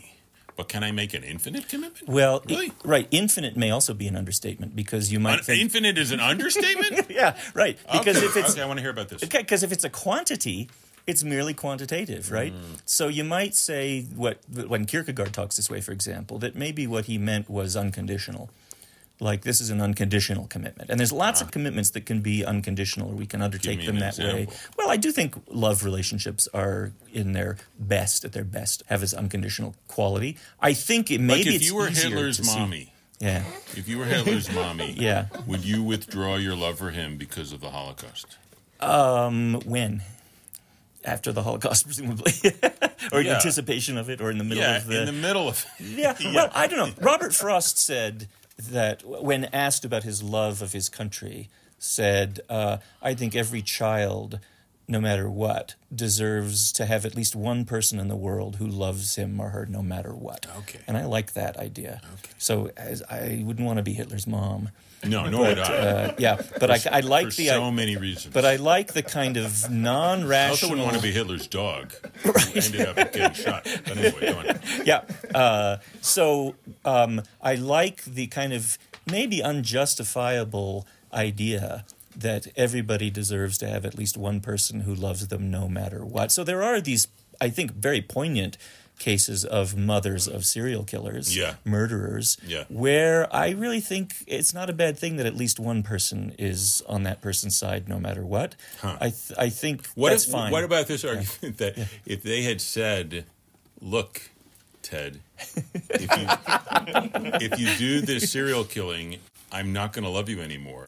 but 0.57 0.69
can 0.69 0.83
I 0.83 0.91
make 0.91 1.15
an 1.15 1.23
infinite 1.23 1.69
commitment? 1.69 2.09
well, 2.09 2.43
really? 2.49 2.73
right. 2.85 3.07
Infinite 3.11 3.57
may 3.57 3.71
also 3.71 3.95
be 3.95 4.07
an 4.09 4.17
understatement 4.17 4.75
because 4.75 5.13
you 5.13 5.21
might 5.21 5.39
Un- 5.39 5.45
think. 5.45 5.63
infinite 5.63 5.99
is 5.99 6.11
an 6.13 6.21
understatement. 6.21 7.07
yeah, 7.11 7.37
right. 7.55 7.79
Because 7.93 8.17
okay, 8.17 8.27
if 8.27 8.37
it's 8.37 8.53
okay, 8.53 8.63
I 8.63 8.67
want 8.67 8.79
to 8.79 8.83
hear 8.83 8.91
about 8.91 9.09
this. 9.09 9.25
because 9.25 9.63
if 9.63 9.71
it's 9.73 9.85
a 9.85 9.91
quantity, 9.91 10.69
it's 11.07 11.23
merely 11.23 11.55
quantitative, 11.55 12.33
right? 12.33 12.53
Mm. 12.53 12.81
So 12.85 13.09
you 13.09 13.23
might 13.23 13.55
say 13.55 14.03
what 14.17 14.39
when 14.49 14.87
Kierkegaard 14.87 15.33
talks 15.33 15.57
this 15.57 15.71
way, 15.71 15.81
for 15.81 15.93
example, 15.93 16.39
that 16.39 16.57
maybe 16.57 16.87
what 16.87 17.05
he 17.05 17.19
meant 17.19 17.49
was 17.49 17.77
unconditional. 17.77 18.51
Like 19.19 19.43
this 19.45 19.63
is 19.63 19.71
an 19.71 19.81
unconditional 19.81 20.47
commitment, 20.47 20.91
and 20.91 21.01
there's 21.01 21.13
lots 21.13 21.41
of 21.41 21.51
commitments 21.51 21.89
that 21.91 22.05
can 22.05 22.21
be 22.21 22.45
unconditional, 22.45 23.09
or 23.13 23.15
we 23.15 23.25
can 23.25 23.41
undertake 23.41 23.81
Ah. 23.83 23.87
them 23.87 23.99
that 24.01 24.19
way. 24.19 24.47
Well, 24.77 24.91
I 24.91 24.99
do 24.99 25.11
think 25.11 25.35
love 25.49 25.85
relationships 25.85 26.49
are 26.53 26.93
in 27.15 27.33
their 27.33 27.57
best, 27.79 28.27
at 28.27 28.33
their 28.33 28.45
best, 28.45 28.83
have 28.89 29.01
this 29.01 29.15
unconditional 29.15 29.75
quality. 29.89 30.37
I 30.61 30.75
think 30.75 31.11
it 31.11 31.21
maybe 31.23 31.45
Like 31.51 31.55
if 31.55 31.63
you 31.65 31.75
were 31.77 31.89
Hitler's 31.89 32.37
to 32.37 32.45
see- 32.45 32.59
mommy, 32.59 32.93
Yeah, 33.19 33.45
if 33.75 33.89
you 33.89 33.97
were 33.97 34.05
Hitler's 34.05 34.53
mommy, 34.61 34.93
Yeah. 34.99 35.29
would 35.47 35.65
you 35.65 35.83
withdraw 35.83 36.37
your 36.37 36.55
love 36.55 36.77
for 36.77 36.91
him 36.91 37.17
because 37.17 37.53
of 37.53 37.63
the 37.63 37.71
Holocaust? 37.71 38.37
um, 38.81 39.63
when 39.65 40.03
after 41.07 41.33
the 41.33 41.43
Holocaust, 41.43 41.85
presumably, 41.91 42.33
or 43.13 43.21
in 43.21 43.27
Yeah. 43.27 43.37
anticipation 43.37 43.97
of 43.97 44.11
it, 44.11 44.21
or 44.21 44.31
in 44.31 44.37
the 44.37 44.45
middle 44.45 44.63
yeah, 44.63 44.77
of 44.77 44.87
the 44.87 45.01
in 45.01 45.07
the 45.07 45.13
middle 45.13 45.49
of 45.49 45.65
it. 45.79 45.87
Yeah, 45.87 46.15
well, 46.35 46.51
I 46.55 46.67
don't 46.67 46.79
know. 46.79 46.93
Robert 47.03 47.35
Frost 47.35 47.79
said 47.79 48.29
that 48.59 49.05
when 49.05 49.45
asked 49.47 49.85
about 49.85 50.03
his 50.03 50.23
love 50.23 50.63
of 50.63 50.73
his 50.73 50.89
country, 50.89 51.49
said, 51.79 52.41
uh, 52.49 52.79
"I 53.03 53.15
think 53.15 53.35
every 53.37 53.63
child, 53.63 54.41
no 54.89 55.01
matter 55.01 55.29
what, 55.29 55.75
deserves 55.95 56.73
to 56.73 56.87
have 56.87 57.05
at 57.05 57.15
least 57.15 57.37
one 57.37 57.65
person 57.65 57.99
in 57.99 58.09
the 58.09 58.17
world 58.17 58.57
who 58.57 58.67
loves 58.67 59.17
him 59.17 59.39
or 59.41 59.51
her, 59.51 59.67
no 59.67 59.83
matter 59.83 60.15
what." 60.15 60.47
Okay. 60.59 60.81
and 60.87 60.97
I 60.97 61.05
like 61.05 61.35
that 61.35 61.57
idea. 61.59 62.01
Okay. 62.21 62.33
So 62.39 62.71
as 62.77 63.03
I 63.11 63.43
wouldn't 63.45 63.67
want 63.67 63.77
to 63.79 63.83
be 63.83 63.93
Hitler's 63.95 64.27
mom. 64.27 64.71
No, 65.05 65.27
nor 65.31 65.43
would 65.43 65.59
I. 65.59 65.63
uh, 65.63 66.15
yeah, 66.19 66.41
but 66.59 66.71
I, 66.71 66.79
I 66.91 67.01
like 67.01 67.27
for 67.27 67.37
the 67.37 67.49
so 67.49 67.71
many 67.71 67.97
reasons. 67.97 68.33
but 68.33 68.45
I 68.45 68.57
like 68.57 68.93
the 68.93 69.03
kind 69.03 69.37
of 69.37 69.45
I 69.45 69.49
also 69.49 69.69
non-rational. 69.73 70.71
wouldn't 70.71 70.87
want 70.87 70.97
to 70.97 71.03
be 71.03 71.13
Hitler's 71.13 71.47
dog. 71.47 71.93
Who 72.23 72.33
ended 72.55 72.81
up 72.89 73.13
getting 73.13 73.33
shot. 73.33 73.65
But 73.85 73.99
anyway, 73.99 74.59
yeah. 74.85 75.03
Uh, 75.35 75.79
so 76.01 76.55
um, 76.85 77.23
I 77.41 77.55
like 77.55 78.05
the 78.05 78.27
kind 78.29 78.53
of 78.53 78.79
maybe 79.11 79.43
unjustifiable 79.43 80.87
idea 81.13 81.85
that 82.17 82.47
everybody 82.57 83.11
deserves 83.11 83.59
to 83.59 83.69
have 83.69 83.85
at 83.85 83.95
least 83.97 84.17
one 84.17 84.41
person 84.41 84.81
who 84.81 84.95
loves 84.95 85.29
them 85.29 85.51
no 85.51 85.69
matter 85.69 86.05
what. 86.05 86.33
So 86.33 86.45
there 86.45 86.63
are 86.63 86.81
these, 86.81 87.09
I 87.41 87.51
think, 87.51 87.73
very 87.73 88.01
poignant 88.01 88.57
cases 88.99 89.45
of 89.45 89.77
mothers 89.77 90.27
of 90.27 90.45
serial 90.45 90.83
killers, 90.85 91.37
Yeah. 91.37 91.57
murderers, 91.65 92.39
Yeah. 92.47 92.65
where 92.69 93.33
I 93.35 93.51
really 93.51 93.81
think 93.81 94.15
it's 94.27 94.55
not 94.55 94.71
a 94.71 94.73
bad 94.73 94.99
thing 94.99 95.17
that 95.17 95.27
at 95.27 95.37
least 95.37 95.61
one 95.61 95.83
person 95.83 96.35
is 96.39 96.83
on 96.89 97.03
that 97.03 97.21
person's 97.21 97.57
side 97.59 97.89
no 97.89 97.99
matter 98.01 98.25
what. 98.25 98.55
I, 98.83 99.11
th- 99.11 99.33
I 99.39 99.51
think 99.51 99.87
What, 99.95 100.11
that's 100.11 100.25
if, 100.27 100.33
fine. 100.33 100.51
what 100.51 100.65
about 100.65 100.87
this 100.87 101.05
argument 101.05 101.59
that 101.59 101.77
if 102.07 102.23
they 102.23 102.43
had 102.43 102.61
said, 102.61 103.27
"Look, 103.81 104.31
Ted, 104.83 105.21
if 105.91 106.01
you 106.01 106.27
if 107.41 107.59
you 107.61 107.75
do 107.77 108.01
this 108.01 108.31
serial 108.33 108.65
killing, 108.65 109.19
I'm 109.53 109.73
not 109.73 109.93
going 109.93 110.05
to 110.05 110.11
love 110.11 110.29
you 110.29 110.41
anymore," 110.41 110.87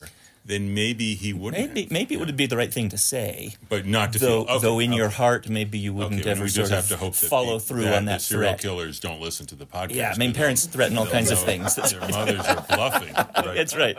then 0.48 0.72
maybe 0.74 1.14
he 1.14 1.34
wouldn't. 1.34 1.68
Maybe 1.68 1.82
have. 1.82 1.90
maybe 1.92 2.14
it 2.14 2.18
would 2.18 2.34
be 2.36 2.46
the 2.46 2.56
right 2.56 2.72
thing 2.72 2.88
to 2.88 2.98
say. 2.98 3.54
but 3.68 3.84
not 3.86 4.14
to 4.14 4.18
though, 4.18 4.44
feel. 4.44 4.54
Okay, 4.56 4.62
though 4.62 4.78
in 4.78 4.90
okay. 4.90 4.96
your 4.96 5.08
heart, 5.10 5.48
maybe 5.48 5.78
you 5.78 5.92
wouldn't 5.92 6.22
Okay, 6.22 6.30
ever 6.30 6.44
we 6.44 6.48
sort 6.48 6.68
just 6.68 6.72
of 6.72 6.78
have 6.78 6.88
to 6.88 6.96
hope 6.96 7.14
that 7.14 7.28
follow 7.28 7.58
the, 7.58 7.64
through 7.64 7.82
that 7.82 7.98
on 7.98 8.04
the 8.06 8.12
that 8.12 8.22
serial 8.22 8.52
threat. 8.52 8.60
killers 8.60 8.98
don't 8.98 9.20
listen 9.20 9.46
to 9.46 9.54
the 9.54 9.66
podcast. 9.66 9.94
Yeah, 9.94 10.12
I 10.14 10.18
mean, 10.18 10.32
parents 10.32 10.64
threaten 10.66 10.96
all 10.96 11.06
kinds 11.06 11.30
of 11.30 11.38
things. 11.38 11.74
That's 11.76 11.92
Their 11.98 12.00
mothers 12.08 12.40
are 12.40 12.64
bluffing. 12.68 13.14
Right? 13.38 13.54
That's 13.54 13.76
right. 13.76 13.96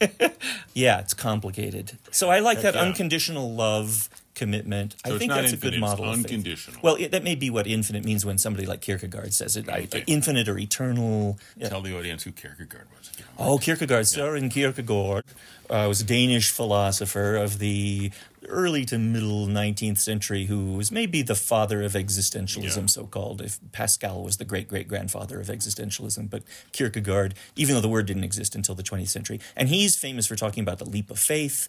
yeah, 0.74 0.98
it's 0.98 1.14
complicated. 1.14 1.92
So 2.10 2.28
I 2.28 2.40
like 2.40 2.62
that 2.62 2.74
yeah. 2.74 2.80
unconditional 2.80 3.52
love 3.54 4.08
commitment. 4.34 4.96
I 5.04 5.08
So 5.08 5.14
it's 5.14 5.20
think 5.20 5.32
that's 5.32 5.52
a 5.52 5.56
good 5.56 5.78
model. 5.78 6.04
unconditional. 6.04 6.80
Well, 6.82 6.94
it, 6.96 7.10
that 7.12 7.24
may 7.24 7.34
be 7.34 7.50
what 7.50 7.66
infinite 7.66 8.04
means 8.04 8.24
when 8.24 8.38
somebody 8.38 8.66
like 8.66 8.80
Kierkegaard 8.80 9.32
says 9.34 9.56
it. 9.56 9.68
I, 9.68 9.88
infinite 10.06 10.48
or 10.48 10.58
eternal. 10.58 11.38
Yeah. 11.56 11.68
Tell 11.68 11.82
the 11.82 11.96
audience 11.96 12.22
who 12.22 12.32
Kierkegaard 12.32 12.86
was. 12.96 13.10
Oh, 13.38 13.58
Kierkegaard, 13.58 14.04
Søren 14.06 14.50
Kierkegaard 14.50 15.24
uh, 15.68 15.86
was 15.88 16.00
a 16.00 16.04
Danish 16.04 16.50
philosopher 16.50 17.36
of 17.36 17.58
the 17.58 18.10
early 18.48 18.84
to 18.86 18.98
middle 18.98 19.46
19th 19.46 19.98
century 19.98 20.46
who 20.46 20.72
was 20.74 20.90
maybe 20.90 21.22
the 21.22 21.34
father 21.34 21.82
of 21.82 21.92
existentialism, 21.92 22.76
Yeah. 22.76 22.86
so 22.86 23.06
called. 23.06 23.40
If 23.42 23.58
Pascal 23.72 24.22
was 24.22 24.38
the 24.38 24.44
great 24.44 24.68
great 24.68 24.88
grandfather 24.88 25.40
of 25.40 25.48
existentialism, 25.48 26.30
but 26.30 26.42
Kierkegaard, 26.72 27.34
even 27.56 27.74
though 27.74 27.80
the 27.80 27.88
word 27.88 28.06
didn't 28.06 28.24
exist 28.24 28.54
until 28.54 28.74
the 28.74 28.82
20th 28.82 29.08
century, 29.08 29.40
and 29.56 29.68
he's 29.68 29.96
famous 29.96 30.26
for 30.26 30.36
talking 30.36 30.62
about 30.62 30.78
the 30.78 30.84
leap 30.88 31.10
of 31.10 31.18
faith. 31.18 31.68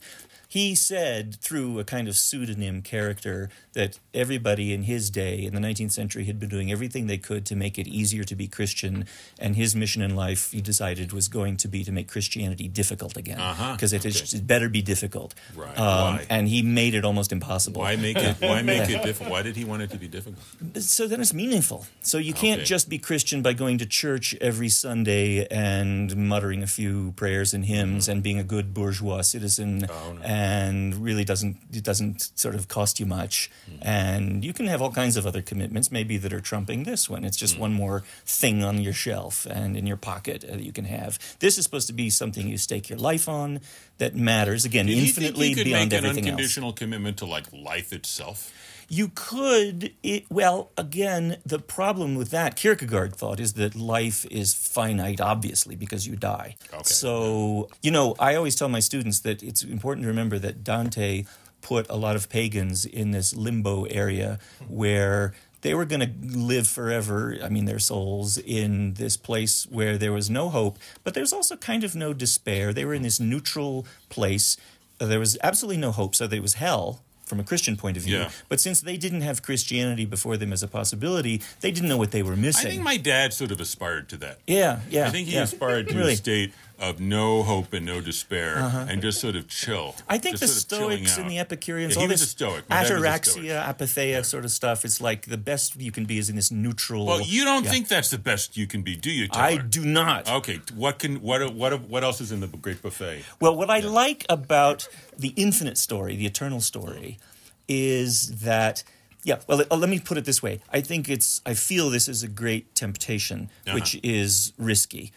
He 0.52 0.76
said 0.76 1.36
through 1.36 1.80
a 1.80 1.86
kind 1.86 2.10
of 2.10 2.18
pseudonym 2.18 2.82
character 2.82 3.50
that 3.72 4.00
everybody 4.14 4.74
in 4.74 4.84
his 4.84 5.10
day 5.10 5.46
in 5.46 5.54
the 5.56 5.62
19th 5.62 5.94
century 5.94 6.26
had 6.26 6.42
been 6.42 6.50
doing 6.50 6.70
everything 6.70 7.08
they 7.08 7.18
could 7.18 7.46
to 7.46 7.56
make 7.56 7.80
it 7.80 7.88
easier 7.88 8.26
to 8.26 8.36
be 8.36 8.50
Christian, 8.50 9.06
and 9.40 9.56
his 9.56 9.78
mission 9.78 10.02
in 10.02 10.14
life, 10.14 10.52
he 10.52 10.60
decided, 10.60 11.14
was 11.14 11.30
going 11.30 11.56
to 11.56 11.70
be 11.70 11.86
to 11.86 11.92
make 11.94 12.10
Christianity 12.10 12.68
difficult 12.68 13.16
again 13.16 13.40
Uh-huh. 13.40 13.76
because 13.78 13.94
Okay. 13.94 14.10
it 14.10 14.46
better 14.46 14.68
be 14.68 14.82
difficult. 14.82 15.34
Right. 15.56 15.78
Um, 15.80 16.20
and 16.30 16.50
he 16.50 16.62
made 16.62 16.96
it 16.96 17.06
almost 17.06 17.32
impossible. 17.32 17.80
Why 17.80 17.96
make 17.96 18.18
it? 18.18 18.36
Why 18.42 18.62
make 18.74 18.90
it 18.90 19.04
difficult? 19.04 19.30
Why 19.32 19.44
did 19.44 19.56
he 19.56 19.64
want 19.64 19.84
it 19.84 19.90
to 19.92 19.98
be 19.98 20.10
difficult? 20.10 20.44
So 20.84 21.08
then 21.08 21.22
it's 21.22 21.34
meaningful. 21.34 21.86
So 22.02 22.18
you 22.18 22.34
can't 22.34 22.60
Okay. 22.60 22.66
just 22.66 22.90
be 22.90 22.98
Christian 23.00 23.42
by 23.42 23.54
going 23.54 23.78
to 23.78 23.86
church 23.86 24.36
every 24.42 24.68
Sunday 24.68 25.48
and 25.48 26.14
muttering 26.18 26.62
a 26.62 26.68
few 26.68 27.14
prayers 27.16 27.54
and 27.54 27.64
hymns 27.64 28.10
and 28.10 28.22
being 28.22 28.38
a 28.38 28.44
good 28.44 28.74
bourgeois 28.74 29.22
citizen 29.22 29.72
Mm-hmm. 29.84 29.92
Oh, 30.10 30.14
no. 30.14 30.22
And 30.42 30.96
really 31.08 31.24
doesn't 31.32 31.56
it 31.80 31.84
doesn't 31.84 32.18
sort 32.44 32.56
of 32.56 32.64
cost 32.78 33.00
you 33.02 33.06
much. 33.20 33.36
Mm-hmm. 33.70 33.88
And 33.88 34.46
you 34.48 34.54
can 34.58 34.68
have 34.68 34.82
all 34.84 34.92
kinds 34.92 35.16
of 35.20 35.24
other 35.30 35.42
commitments 35.52 35.88
maybe 35.92 36.16
that 36.24 36.34
are 36.34 36.42
trumping 36.52 36.84
this 36.92 37.10
one. 37.14 37.24
It's 37.28 37.38
Mm. 37.38 37.46
just 37.48 37.58
one 37.66 37.74
more 37.84 37.98
thing 38.42 38.64
on 38.70 38.76
your 38.86 38.94
shelf 39.06 39.36
and 39.58 39.76
in 39.80 39.86
your 39.92 39.98
pocket 40.12 40.44
uh, 40.44 40.54
that 40.58 40.64
you 40.70 40.74
can 40.80 40.86
have. 40.86 41.12
This 41.40 41.58
is 41.58 41.64
supposed 41.68 41.88
to 41.88 41.94
be 42.04 42.10
something 42.10 42.48
you 42.48 42.58
stake 42.58 42.86
your 42.92 43.00
life 43.12 43.28
on 43.30 43.60
that 43.98 44.16
matters 44.16 44.66
again 44.66 44.86
Do 44.88 44.94
you 44.94 45.06
think 45.06 45.18
infinitely 45.18 45.50
you 45.50 45.56
could 45.56 45.66
beyond 45.66 45.90
make 45.92 46.00
an 46.00 46.06
everything 46.06 46.26
else. 46.28 46.32
unconditional 46.34 46.74
commitment 46.74 47.16
to 47.18 47.26
like 47.26 47.46
life 47.72 47.90
itself? 48.00 48.52
You 48.94 49.10
could, 49.16 49.94
it, 50.04 50.26
well, 50.30 50.72
again, 50.78 51.38
the 51.46 51.60
problem 51.60 52.16
with 52.16 52.30
that, 52.32 52.58
Kierkegaard 52.58 53.16
thought, 53.16 53.40
is 53.40 53.54
that 53.54 53.74
life 53.74 54.26
is 54.30 54.54
finite, 54.54 55.22
obviously, 55.22 55.78
because 55.78 56.06
you 56.08 56.18
die. 56.18 56.58
Okay. 56.74 56.84
So, 56.84 57.70
you 57.82 57.90
know, 57.90 58.16
I 58.20 58.36
always 58.36 58.58
tell 58.58 58.68
my 58.68 58.82
students 58.82 59.22
that 59.22 59.42
it's 59.42 59.64
important 59.64 60.04
to 60.04 60.10
remember 60.10 60.38
that 60.40 60.66
Dante 60.66 61.24
put 61.62 61.90
a 61.90 61.96
lot 61.96 62.18
of 62.18 62.28
pagans 62.28 62.84
in 62.86 63.12
this 63.12 63.34
limbo 63.34 63.86
area 63.86 64.40
where 64.68 65.34
they 65.62 65.74
were 65.74 65.86
going 65.86 66.02
to 66.02 66.38
live 66.38 66.68
forever, 66.68 67.38
I 67.42 67.48
mean, 67.48 67.64
their 67.64 67.80
souls, 67.80 68.38
in 68.38 68.96
this 68.96 69.16
place 69.16 69.66
where 69.70 69.98
there 69.98 70.12
was 70.12 70.30
no 70.30 70.50
hope, 70.50 70.78
but 71.06 71.14
there's 71.14 71.32
also 71.32 71.56
kind 71.56 71.86
of 71.86 71.96
no 71.96 72.12
despair. 72.12 72.74
They 72.74 72.84
were 72.84 72.94
in 72.94 73.04
this 73.04 73.22
neutral 73.22 73.86
place. 74.10 74.58
There 74.98 75.20
was 75.20 75.38
absolutely 75.42 75.80
no 75.80 75.94
hope, 75.94 76.14
so 76.14 76.28
there 76.28 76.42
was 76.42 76.56
hell 76.56 77.00
from 77.32 77.40
a 77.40 77.46
Christian 77.46 77.78
point 77.78 77.96
of 77.96 78.04
view. 78.04 78.18
Yeah. 78.18 78.30
But 78.50 78.60
since 78.60 78.82
they 78.82 78.98
didn't 78.98 79.22
have 79.22 79.42
Christianity 79.42 80.04
before 80.04 80.36
them 80.36 80.52
as 80.52 80.64
a 80.64 80.68
possibility, 80.68 81.42
they 81.62 81.72
didn't 81.72 81.88
know 81.88 81.96
what 81.96 82.12
they 82.12 82.24
were 82.24 82.36
missing. 82.36 82.68
I 82.68 82.72
think 82.72 82.84
my 82.84 82.98
dad 82.98 83.32
sort 83.32 83.52
of 83.52 83.62
aspired 83.62 84.10
to 84.10 84.18
that. 84.18 84.40
yeah, 84.48 84.82
yeah. 84.90 85.08
I 85.08 85.12
think 85.12 85.30
he 85.30 85.36
yeah. 85.36 85.44
aspired 85.44 85.88
to 85.88 85.98
really. 85.98 86.12
a 86.12 86.18
state 86.18 86.54
of 86.82 87.00
no 87.00 87.44
hope 87.44 87.72
and 87.74 87.86
no 87.86 88.02
despair, 88.02 88.58
and 88.90 89.02
just 89.02 89.22
sort 89.22 89.36
of 89.36 89.48
chill. 89.48 89.96
I 90.10 90.18
think 90.18 90.40
the 90.40 90.48
Stoics 90.48 91.18
and 91.18 91.30
the 91.30 91.38
Epicureans, 91.40 91.96
Yeah, 91.96 92.02
all 92.02 92.08
this 92.08 92.28
Stoic. 92.30 92.68
My 92.70 92.84
dad 92.84 92.92
was 92.92 92.92
a 92.92 92.96
ataraxia, 93.08 93.64
apatheia 93.74 94.26
sort 94.26 94.44
of 94.46 94.52
stuff. 94.52 94.84
It's 94.84 95.00
like 95.00 95.28
the 95.28 95.38
best 95.38 95.80
you 95.80 95.92
can 95.92 96.06
be 96.06 96.18
is 96.18 96.30
in 96.30 96.36
this 96.36 96.52
neutral. 96.52 97.06
Well, 97.06 97.22
you 97.22 97.46
don't 97.46 97.64
Yeah. 97.66 97.72
think 97.72 97.88
that's 97.88 98.10
the 98.10 98.18
best 98.18 98.58
you 98.58 98.66
can 98.68 98.82
be, 98.82 98.96
do 98.96 99.12
you? 99.12 99.28
I 99.32 99.58
do 99.58 99.86
not. 99.86 100.28
Okay, 100.30 100.60
what 100.76 101.00
can 101.00 101.22
what 101.22 101.54
what 101.54 101.82
what 101.88 102.04
else 102.04 102.20
is 102.20 102.32
in 102.32 102.40
the 102.42 102.48
Great 102.48 102.82
Buffet? 102.82 103.24
Well, 103.40 103.56
what 103.56 103.70
I 103.70 103.80
like 103.80 104.26
about 104.28 104.88
the 105.18 105.30
infinite 105.38 105.78
story, 105.78 106.16
the 106.16 106.26
eternal 106.26 106.62
story, 106.62 107.20
is 107.68 108.42
that. 108.42 108.84
Yeah, 109.24 109.36
well, 109.48 109.60
let, 109.60 109.72
let 109.72 109.88
me 109.88 110.00
put 110.00 110.18
it 110.18 110.26
this 110.26 110.42
way. 110.42 110.62
I 110.74 110.82
think 110.82 111.08
it's, 111.08 111.42
I 111.46 111.54
feel 111.54 111.92
this 111.92 112.08
is 112.08 112.24
a 112.24 112.28
great 112.28 112.74
temptation, 112.74 113.52
Uh-huh. 113.68 113.76
which 113.76 114.00
is 114.02 114.52
risky 114.58 115.12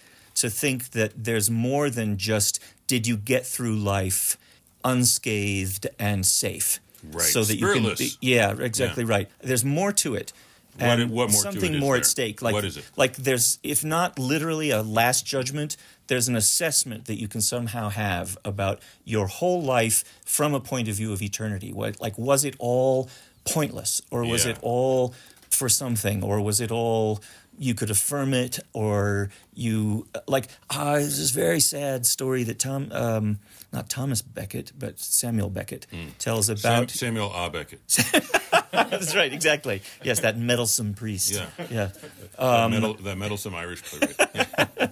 to 0.45 0.51
think 0.51 0.91
that 0.91 1.13
there's 1.29 1.51
more 1.51 1.91
than 1.91 2.17
just 2.19 2.61
did 2.87 3.07
you 3.07 3.17
get 3.17 3.45
through 3.47 3.77
life 3.77 4.37
unscathed 4.85 5.87
and 5.99 6.25
safe. 6.25 6.81
Right. 7.03 7.23
So 7.23 7.43
that 7.45 7.57
you 7.57 7.73
can. 7.73 7.95
Be, 7.97 8.11
yeah, 8.21 8.55
exactly 8.59 9.05
right. 9.05 9.29
There's 9.43 9.65
more 9.65 9.93
to 9.93 10.15
it. 10.15 10.33
And 10.79 11.11
what 11.11 11.17
more 11.17 11.27
to 11.29 11.33
something 11.33 11.79
more 11.79 11.95
there? 11.95 12.01
at 12.01 12.07
stake. 12.07 12.43
Like, 12.43 12.53
What 12.55 12.65
is 12.65 12.77
it? 12.77 12.85
like 12.97 13.17
there's 13.17 13.59
if 13.63 13.85
not 13.85 14.19
literally 14.19 14.71
a 14.71 14.83
last 14.83 15.25
judgment 15.27 15.77
there's 16.09 16.29
an 16.29 16.37
assessment 16.37 17.07
that 17.07 17.19
you 17.19 17.29
can 17.29 17.41
somehow 17.41 17.89
have 17.89 18.37
about 18.45 18.83
your 19.05 19.27
whole 19.27 19.63
life 19.63 20.05
from 20.27 20.53
a 20.53 20.61
point 20.61 20.87
of 20.89 20.97
view 20.97 21.13
of 21.13 21.23
eternity 21.23 21.73
what 21.73 21.99
like 22.01 22.19
was 22.19 22.45
it 22.45 22.55
all 22.59 23.09
pointless 23.47 24.03
or 24.11 24.25
was 24.27 24.45
Yeah. 24.45 24.53
it 24.53 24.59
all 24.63 25.15
for 25.49 25.69
something 25.69 26.23
or 26.25 26.41
was 26.41 26.61
it 26.61 26.71
all 26.73 27.23
you 27.59 27.75
could 27.75 27.91
affirm 27.91 28.35
it 28.35 28.59
or 28.73 29.31
you 29.55 30.07
like 30.27 30.49
ah 30.71 30.95
there's 30.95 31.19
this 31.19 31.31
very 31.31 31.61
sad 31.61 32.05
story 32.05 32.43
that 32.45 32.59
tom 32.59 32.91
um, 32.93 33.39
not 33.73 33.89
thomas 33.89 34.23
becket 34.23 34.73
but 34.79 34.99
samuel 34.99 35.49
beckett 35.51 35.87
tells 36.19 36.47
Sam, 36.47 36.57
about 36.59 36.91
Samuel 36.91 37.31
A. 37.35 37.49
Beckett. 37.51 37.81
that's 38.73 39.15
right 39.15 39.33
exactly 39.33 39.83
yes 40.03 40.21
that 40.21 40.37
meddlesome 40.37 40.95
priest 40.95 41.33
Yeah. 41.33 41.47
yeah 41.71 41.91
that, 42.39 42.71
metal, 42.71 42.95
that 42.95 43.17
meddlesome 43.19 43.55
Irish 43.55 43.83
playwright. 43.85 44.17
Yeah. 44.35 44.89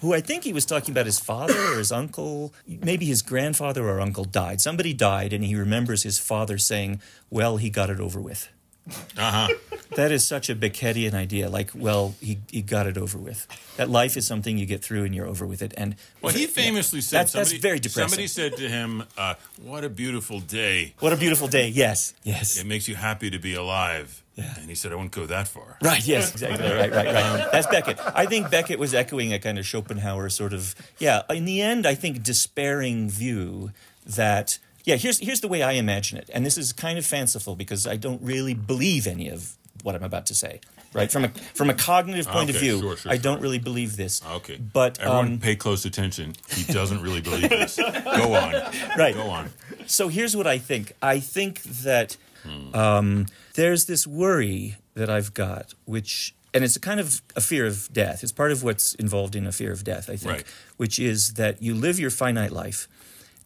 who 0.00 0.12
I 0.12 0.20
think 0.20 0.44
he 0.44 0.52
was 0.52 0.66
talking 0.66 0.92
about 0.92 1.06
his 1.06 1.18
father 1.18 1.58
or 1.58 1.78
his 1.78 1.90
uncle, 1.90 2.52
maybe 2.66 3.06
his 3.06 3.22
grandfather 3.22 3.88
or 3.88 4.00
uncle 4.00 4.24
died. 4.24 4.60
Somebody 4.60 4.92
died, 4.92 5.32
and 5.32 5.42
he 5.44 5.54
remembers 5.56 6.02
his 6.02 6.18
father 6.18 6.58
saying, 6.58 7.00
Well, 7.30 7.56
he 7.56 7.70
got 7.70 7.88
it 7.88 7.98
over 8.00 8.20
with. 8.20 8.48
Uh-huh. 8.88 9.48
That 9.94 10.10
is 10.10 10.26
such 10.26 10.48
a 10.48 10.54
Beckettian 10.54 11.12
idea. 11.12 11.50
Like, 11.50 11.70
well, 11.74 12.14
he, 12.18 12.38
he 12.50 12.62
got 12.62 12.86
it 12.86 12.96
over 12.96 13.18
with. 13.18 13.46
That 13.76 13.90
life 13.90 14.16
is 14.16 14.26
something 14.26 14.56
you 14.56 14.64
get 14.64 14.82
through 14.82 15.04
and 15.04 15.14
you're 15.14 15.26
over 15.26 15.46
with 15.46 15.60
it. 15.60 15.74
And 15.76 15.96
Well, 16.22 16.32
he 16.32 16.46
famously 16.46 17.02
said 17.02 17.18
That's- 17.18 17.32
that's 17.32 17.50
somebody, 17.50 17.60
very 17.60 17.78
depressing. 17.78 18.08
Somebody 18.08 18.26
said 18.26 18.56
to 18.56 18.70
him, 18.70 19.04
uh, 19.18 19.34
"What 19.62 19.84
a 19.84 19.90
beautiful 19.90 20.40
day! 20.40 20.94
what 21.00 21.12
a 21.12 21.16
beautiful 21.18 21.46
day. 21.46 21.68
Yes, 21.68 22.14
yes. 22.22 22.56
It 22.58 22.64
makes 22.66 22.88
you 22.88 22.94
happy 22.94 23.28
to 23.28 23.38
be 23.38 23.52
alive." 23.52 24.22
Yeah. 24.34 24.54
And 24.58 24.70
he 24.70 24.74
said, 24.74 24.92
"I 24.92 24.94
wouldn't 24.94 25.12
go 25.12 25.26
that 25.26 25.46
far." 25.46 25.76
Right, 25.82 26.02
yes, 26.06 26.32
exactly. 26.32 26.66
Right, 26.66 26.90
right, 26.90 27.06
right. 27.12 27.48
That's 27.52 27.66
Beckett. 27.66 27.98
I 28.14 28.24
think 28.24 28.50
Beckett 28.50 28.78
was 28.78 28.94
echoing 28.94 29.34
a 29.34 29.38
kind 29.38 29.58
of 29.58 29.66
Schopenhauer 29.66 30.30
sort 30.30 30.54
of, 30.54 30.74
yeah, 30.98 31.20
in 31.28 31.44
the 31.44 31.60
end, 31.60 31.86
I 31.86 31.94
think 31.94 32.22
despairing 32.22 33.10
view 33.10 33.72
that, 34.06 34.58
yeah, 34.84 34.96
here's, 34.96 35.18
here's 35.18 35.40
the 35.40 35.48
way 35.48 35.62
I 35.62 35.72
imagine 35.72 36.18
it. 36.18 36.28
And 36.32 36.44
this 36.44 36.56
is 36.58 36.72
kind 36.72 36.98
of 36.98 37.06
fanciful 37.06 37.56
because 37.56 37.86
I 37.86 37.96
don't 37.96 38.22
really 38.22 38.54
believe 38.54 39.06
any 39.06 39.28
of 39.28 39.56
what 39.82 39.94
I'm 39.94 40.02
about 40.04 40.26
to 40.26 40.34
say, 40.34 40.60
right? 40.92 41.10
From 41.10 41.24
a, 41.24 41.28
from 41.54 41.70
a 41.70 41.74
cognitive 41.74 42.26
point 42.28 42.50
of 42.50 42.56
view, 42.56 42.80
sure, 42.80 42.96
sure, 42.96 43.12
I 43.12 43.16
don't 43.16 43.36
sure. 43.36 43.42
really 43.42 43.58
believe 43.58 43.96
this. 43.96 44.22
Okay. 44.36 44.56
But, 44.56 45.00
everyone, 45.00 45.26
um, 45.26 45.38
pay 45.38 45.56
close 45.56 45.84
attention. 45.84 46.34
He 46.50 46.70
doesn't 46.72 47.00
really 47.02 47.20
believe 47.20 47.48
this. 47.50 47.76
Go 48.04 48.34
on. 48.34 48.52
Right. 48.96 49.14
Go 49.14 49.28
on. 49.30 49.50
So 49.86 50.08
here's 50.08 50.36
what 50.36 50.46
I 50.46 50.58
think. 50.58 50.92
I 51.02 51.18
think 51.20 51.62
that 51.62 52.16
Hmm. 52.44 52.74
um, 52.74 53.26
there's 53.54 53.84
this 53.86 54.04
worry 54.04 54.74
that 54.94 55.08
I've 55.08 55.32
got, 55.32 55.74
which, 55.84 56.34
and 56.52 56.64
it's 56.64 56.74
a 56.74 56.80
kind 56.80 56.98
of 56.98 57.22
a 57.36 57.40
fear 57.40 57.66
of 57.66 57.88
death. 57.92 58.24
It's 58.24 58.32
part 58.32 58.50
of 58.50 58.64
what's 58.64 58.94
involved 58.96 59.36
in 59.36 59.46
a 59.46 59.52
fear 59.52 59.70
of 59.70 59.84
death, 59.84 60.10
I 60.10 60.16
think, 60.16 60.32
Right. 60.32 60.44
which 60.76 60.98
is 60.98 61.34
that 61.34 61.62
you 61.62 61.72
live 61.74 62.00
your 62.00 62.10
finite 62.10 62.50
life. 62.50 62.88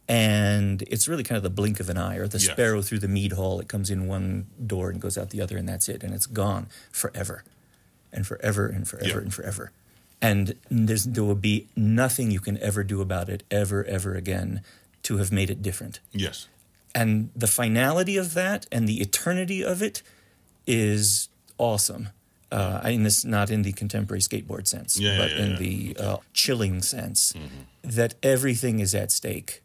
And 0.09 0.83
it's 0.83 1.09
really 1.09 1.25
kind 1.25 1.37
of 1.37 1.43
the 1.43 1.51
blink 1.51 1.81
of 1.81 1.89
an 1.91 1.97
eye, 1.99 2.17
or 2.17 2.29
the 2.29 2.39
Yes. 2.39 2.53
sparrow 2.53 2.81
through 2.83 3.01
the 3.01 3.09
mead 3.09 3.33
hall. 3.33 3.61
It 3.61 3.69
comes 3.69 3.91
in 3.91 4.07
one 4.07 4.47
door 4.65 4.91
and 4.91 5.01
goes 5.01 5.19
out 5.19 5.31
the 5.31 5.41
other, 5.41 5.57
and 5.57 5.69
that's 5.69 5.89
it. 5.89 6.03
And 6.05 6.15
it's 6.15 6.27
gone 6.27 6.69
forever, 6.93 7.43
and 8.13 8.27
forever, 8.27 8.67
and 8.69 8.87
forever, 8.87 9.09
Yeah. 9.09 9.19
and 9.19 9.35
forever. 9.35 9.73
And 10.23 10.55
there's, 10.71 11.05
there 11.05 11.25
will 11.25 11.35
be 11.35 11.67
nothing 11.77 12.31
you 12.31 12.41
can 12.41 12.57
ever 12.59 12.85
do 12.85 13.01
about 13.01 13.29
it, 13.29 13.43
ever, 13.51 13.85
ever 13.85 14.15
again, 14.15 14.63
to 15.03 15.19
have 15.19 15.31
made 15.33 15.51
it 15.51 15.61
different 15.63 16.01
Yes. 16.13 16.47
and 16.95 17.29
the 17.37 17.47
finality 17.47 18.17
of 18.17 18.33
that 18.35 18.67
and 18.73 18.89
the 18.89 19.01
eternity 19.01 19.63
of 19.65 19.83
it 19.83 20.03
is 20.67 21.29
awesome. 21.59 22.09
Uh, 22.51 22.81
in 22.87 23.03
this, 23.03 23.25
not 23.25 23.51
in 23.51 23.63
the 23.63 23.73
contemporary 23.73 24.21
skateboard 24.21 24.67
sense, 24.69 24.99
Yeah, 24.99 25.19
but 25.19 25.31
yeah, 25.33 25.37
in 25.45 25.51
yeah. 25.53 25.57
the 25.59 25.97
uh, 25.99 26.17
chilling 26.33 26.81
sense, 26.81 27.33
Mm-hmm. 27.33 27.91
that 27.97 28.15
everything 28.23 28.79
is 28.79 28.95
at 28.95 29.11
stake 29.13 29.63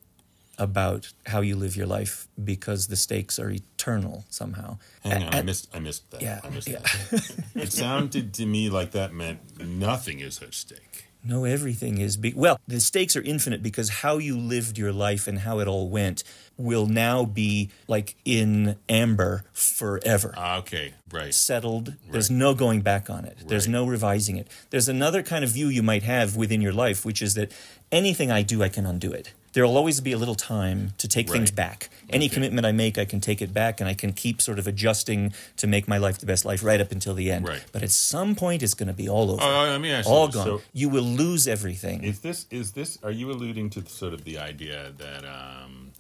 about 0.57 1.11
how 1.25 1.41
you 1.41 1.55
live 1.55 1.75
your 1.75 1.87
life 1.87 2.27
because 2.43 2.87
the 2.87 2.95
stakes 2.95 3.39
are 3.39 3.49
eternal 3.49 4.25
somehow. 4.29 4.77
Hang 5.03 5.23
on, 5.23 5.33
I 5.33 5.37
and- 5.37 5.45
missed. 5.45 5.69
I 5.73 5.79
missed 5.79 6.09
that. 6.11 6.21
Yeah, 6.21 6.39
I 6.43 6.49
missed 6.49 6.67
yeah. 6.67 6.79
that. 6.79 7.35
It 7.55 7.73
sounded 7.73 8.33
to 8.35 8.45
me 8.45 8.69
like 8.69 8.91
that 8.91 9.13
meant 9.13 9.59
nothing 9.59 10.19
is 10.19 10.41
at 10.41 10.53
stake. 10.53 11.05
No, 11.23 11.45
everything 11.45 11.99
is 11.99 12.17
big. 12.17 12.35
Well, 12.35 12.59
the 12.67 12.79
stakes 12.79 13.15
are 13.15 13.21
infinite 13.21 13.61
because 13.61 13.89
how 13.89 14.17
you 14.17 14.35
lived 14.35 14.77
your 14.79 14.91
life 14.91 15.27
and 15.27 15.39
how 15.39 15.59
it 15.59 15.67
all 15.67 15.87
went 15.87 16.23
will 16.57 16.87
now 16.87 17.25
be 17.25 17.69
like 17.87 18.15
in 18.25 18.75
amber 18.89 19.43
forever. 19.53 20.33
Ah, 20.35 20.57
okay, 20.57 20.93
right. 21.11 21.33
settled. 21.33 21.93
There's 22.09 22.31
no 22.31 22.55
going 22.55 22.81
back 22.81 23.09
on 23.09 23.25
it. 23.25 23.37
There's 23.45 23.67
no 23.67 23.85
revising 23.85 24.37
it. 24.37 24.47
There's 24.71 24.89
another 24.89 25.21
kind 25.21 25.43
of 25.43 25.51
view 25.51 25.67
you 25.67 25.83
might 25.83 26.03
have 26.03 26.35
within 26.35 26.59
your 26.59 26.73
life, 26.73 27.05
which 27.05 27.21
is 27.21 27.35
that 27.35 27.51
anything 27.91 28.31
I 28.31 28.41
do, 28.41 28.63
I 28.63 28.69
can 28.69 28.87
undo 28.87 29.11
it. 29.11 29.31
There'll 29.53 29.75
always 29.75 29.99
be 30.01 30.11
a 30.13 30.17
little 30.17 30.35
time 30.35 30.93
to 30.97 31.07
take 31.07 31.29
things 31.29 31.51
back. 31.51 31.89
Any 32.09 32.25
Okay. 32.25 32.33
commitment 32.35 32.65
I 32.65 32.71
make, 32.71 32.97
I 32.97 33.05
can 33.05 33.19
take 33.19 33.41
it 33.41 33.53
back, 33.53 33.79
and 33.81 33.89
I 33.89 33.93
can 33.93 34.13
keep 34.13 34.41
sort 34.41 34.59
of 34.59 34.67
adjusting 34.67 35.33
to 35.57 35.67
make 35.67 35.87
my 35.87 35.97
life 35.97 36.17
the 36.19 36.25
best 36.25 36.45
life 36.45 36.63
right 36.63 36.79
up 36.79 36.91
until 36.91 37.13
the 37.13 37.31
end. 37.31 37.47
Right. 37.47 37.63
But 37.71 37.83
at 37.83 37.91
some 37.91 38.35
point, 38.35 38.63
it's 38.63 38.73
going 38.73 38.87
to 38.87 38.93
be 38.93 39.09
all 39.09 39.31
over, 39.31 39.43
let 39.43 39.81
me 39.81 39.91
ask 39.91 40.07
you 40.07 40.13
all 40.13 40.27
gone. 40.27 40.45
So- 40.45 40.61
you 40.73 40.89
will 40.89 41.03
lose 41.03 41.47
everything. 41.47 42.03
Is 42.03 42.19
this 42.19 42.45
is 42.49 42.71
this? 42.71 42.97
Are 43.03 43.11
you 43.11 43.29
alluding 43.31 43.69
to 43.71 43.85
sort 43.87 44.13
of 44.13 44.23
the 44.23 44.37
idea 44.37 44.91
that, 44.97 45.25
um, 45.25 45.91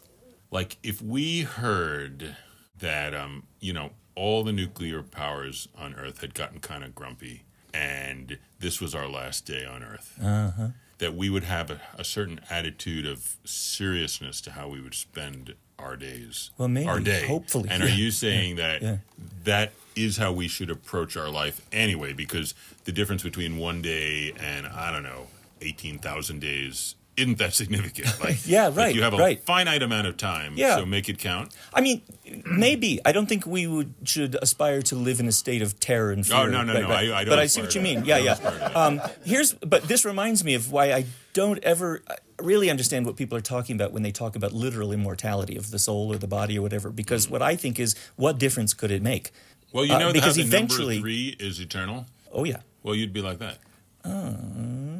like, 0.49 0.77
if 0.83 1.01
we 1.01 1.41
heard 1.41 2.35
that, 2.79 3.13
um, 3.13 3.43
you 3.59 3.73
know, 3.73 3.91
all 4.15 4.43
the 4.43 4.51
nuclear 4.51 5.01
powers 5.03 5.67
on 5.77 5.93
Earth 5.95 6.21
had 6.21 6.33
gotten 6.33 6.59
kind 6.59 6.83
of 6.83 6.93
grumpy, 6.93 7.43
and 7.73 8.37
this 8.59 8.81
was 8.81 8.93
our 8.93 9.07
last 9.07 9.45
day 9.45 9.63
on 9.65 9.81
Earth, 9.83 10.13
Uh-huh. 10.21 10.67
That 11.01 11.15
we 11.15 11.29
would 11.29 11.43
have 11.43 11.69
a, 11.71 11.81
a 11.97 12.03
certain 12.03 12.39
attitude 12.49 13.05
of 13.07 13.35
seriousness 13.43 14.39
to 14.39 14.51
how 14.51 14.67
we 14.69 14.79
would 14.79 14.93
spend 14.93 15.55
our 15.79 15.95
days, 15.95 16.51
Well, 16.59 16.67
maybe, 16.67 16.87
our 16.87 16.99
day. 16.99 17.25
hopefully, 17.27 17.67
And 17.71 17.81
are 17.83 17.89
you 17.89 18.11
saying 18.11 18.57
that 18.57 18.81
yeah. 18.83 18.97
that 19.43 19.71
is 19.95 20.17
how 20.17 20.31
we 20.31 20.47
should 20.47 20.69
approach 20.69 21.17
our 21.17 21.29
life 21.29 21.59
anyway? 21.71 22.13
Because 22.13 22.53
the 22.85 22.91
difference 22.91 23.23
between 23.23 23.57
one 23.57 23.81
day 23.81 24.31
and 24.39 24.67
I 24.67 24.91
don't 24.91 25.03
know 25.03 25.27
eighteen 25.59 25.97
thousand 25.97 26.39
days 26.39 26.95
isn't 27.21 27.37
that 27.37 27.53
significant. 27.53 28.07
Like, 28.23 28.37
Yeah, 28.45 28.67
like 28.67 28.77
right, 28.77 28.95
you 28.95 29.01
have 29.03 29.13
a 29.13 29.17
right. 29.17 29.39
finite 29.43 29.81
amount 29.83 30.07
of 30.07 30.17
time, 30.17 30.53
Yeah. 30.55 30.75
so 30.77 30.85
make 30.85 31.07
it 31.09 31.17
count. 31.19 31.53
I 31.73 31.81
mean, 31.81 32.01
maybe. 32.45 32.99
I 33.05 33.11
don't 33.11 33.27
think 33.27 33.45
we 33.45 33.67
would 33.67 33.93
should 34.03 34.37
aspire 34.41 34.81
to 34.83 34.95
live 34.95 35.19
in 35.19 35.27
a 35.27 35.31
state 35.31 35.61
of 35.61 35.79
terror 35.79 36.11
and 36.11 36.25
fear. 36.25 36.37
Oh, 36.37 36.45
no, 36.47 36.63
no, 36.63 36.73
Right, 36.73 36.81
no, 36.83 36.89
right. 36.89 37.09
I- 37.11 37.19
I 37.21 37.25
but 37.25 37.39
I 37.39 37.45
see 37.47 37.61
what 37.61 37.73
you 37.75 37.81
mean. 37.81 38.05
Yeah, 38.05 38.17
yeah. 38.17 38.33
aspire 38.33 38.51
to 38.51 38.57
that. 38.59 38.75
Um, 38.75 39.01
here's, 39.25 39.53
but 39.53 39.83
this 39.83 40.05
reminds 40.05 40.43
me 40.43 40.53
of 40.55 40.71
why 40.71 40.91
I 40.93 41.05
don't 41.33 41.63
ever 41.63 42.01
uh, 42.07 42.15
really 42.41 42.69
understand 42.69 43.05
what 43.05 43.15
people 43.15 43.37
are 43.37 43.41
talking 43.55 43.75
about 43.75 43.91
when 43.93 44.03
they 44.03 44.11
talk 44.11 44.35
about 44.35 44.51
literal 44.53 44.91
immortality 44.91 45.55
of 45.55 45.71
the 45.71 45.79
soul 45.79 46.11
or 46.11 46.17
the 46.17 46.27
body 46.27 46.57
or 46.57 46.61
whatever. 46.61 46.89
Because 46.89 47.29
what 47.29 47.41
I 47.41 47.55
think 47.55 47.79
is, 47.79 47.95
what 48.15 48.37
difference 48.37 48.73
could 48.73 48.91
it 48.91 49.01
make? 49.01 49.31
Well, 49.71 49.85
you 49.85 49.93
Uh, 49.93 49.99
know 49.99 50.13
because 50.13 50.35
how 50.35 50.41
the 50.43 50.47
eventually- 50.47 50.95
number 50.95 51.07
three 51.07 51.35
is 51.39 51.59
eternal. 51.59 52.05
Oh 52.33 52.43
yeah. 52.45 52.61
Well, 52.83 52.95
you'd 52.95 53.13
be 53.13 53.21
like 53.21 53.39
that. 53.39 53.57
Mm-hmm. 54.03 54.91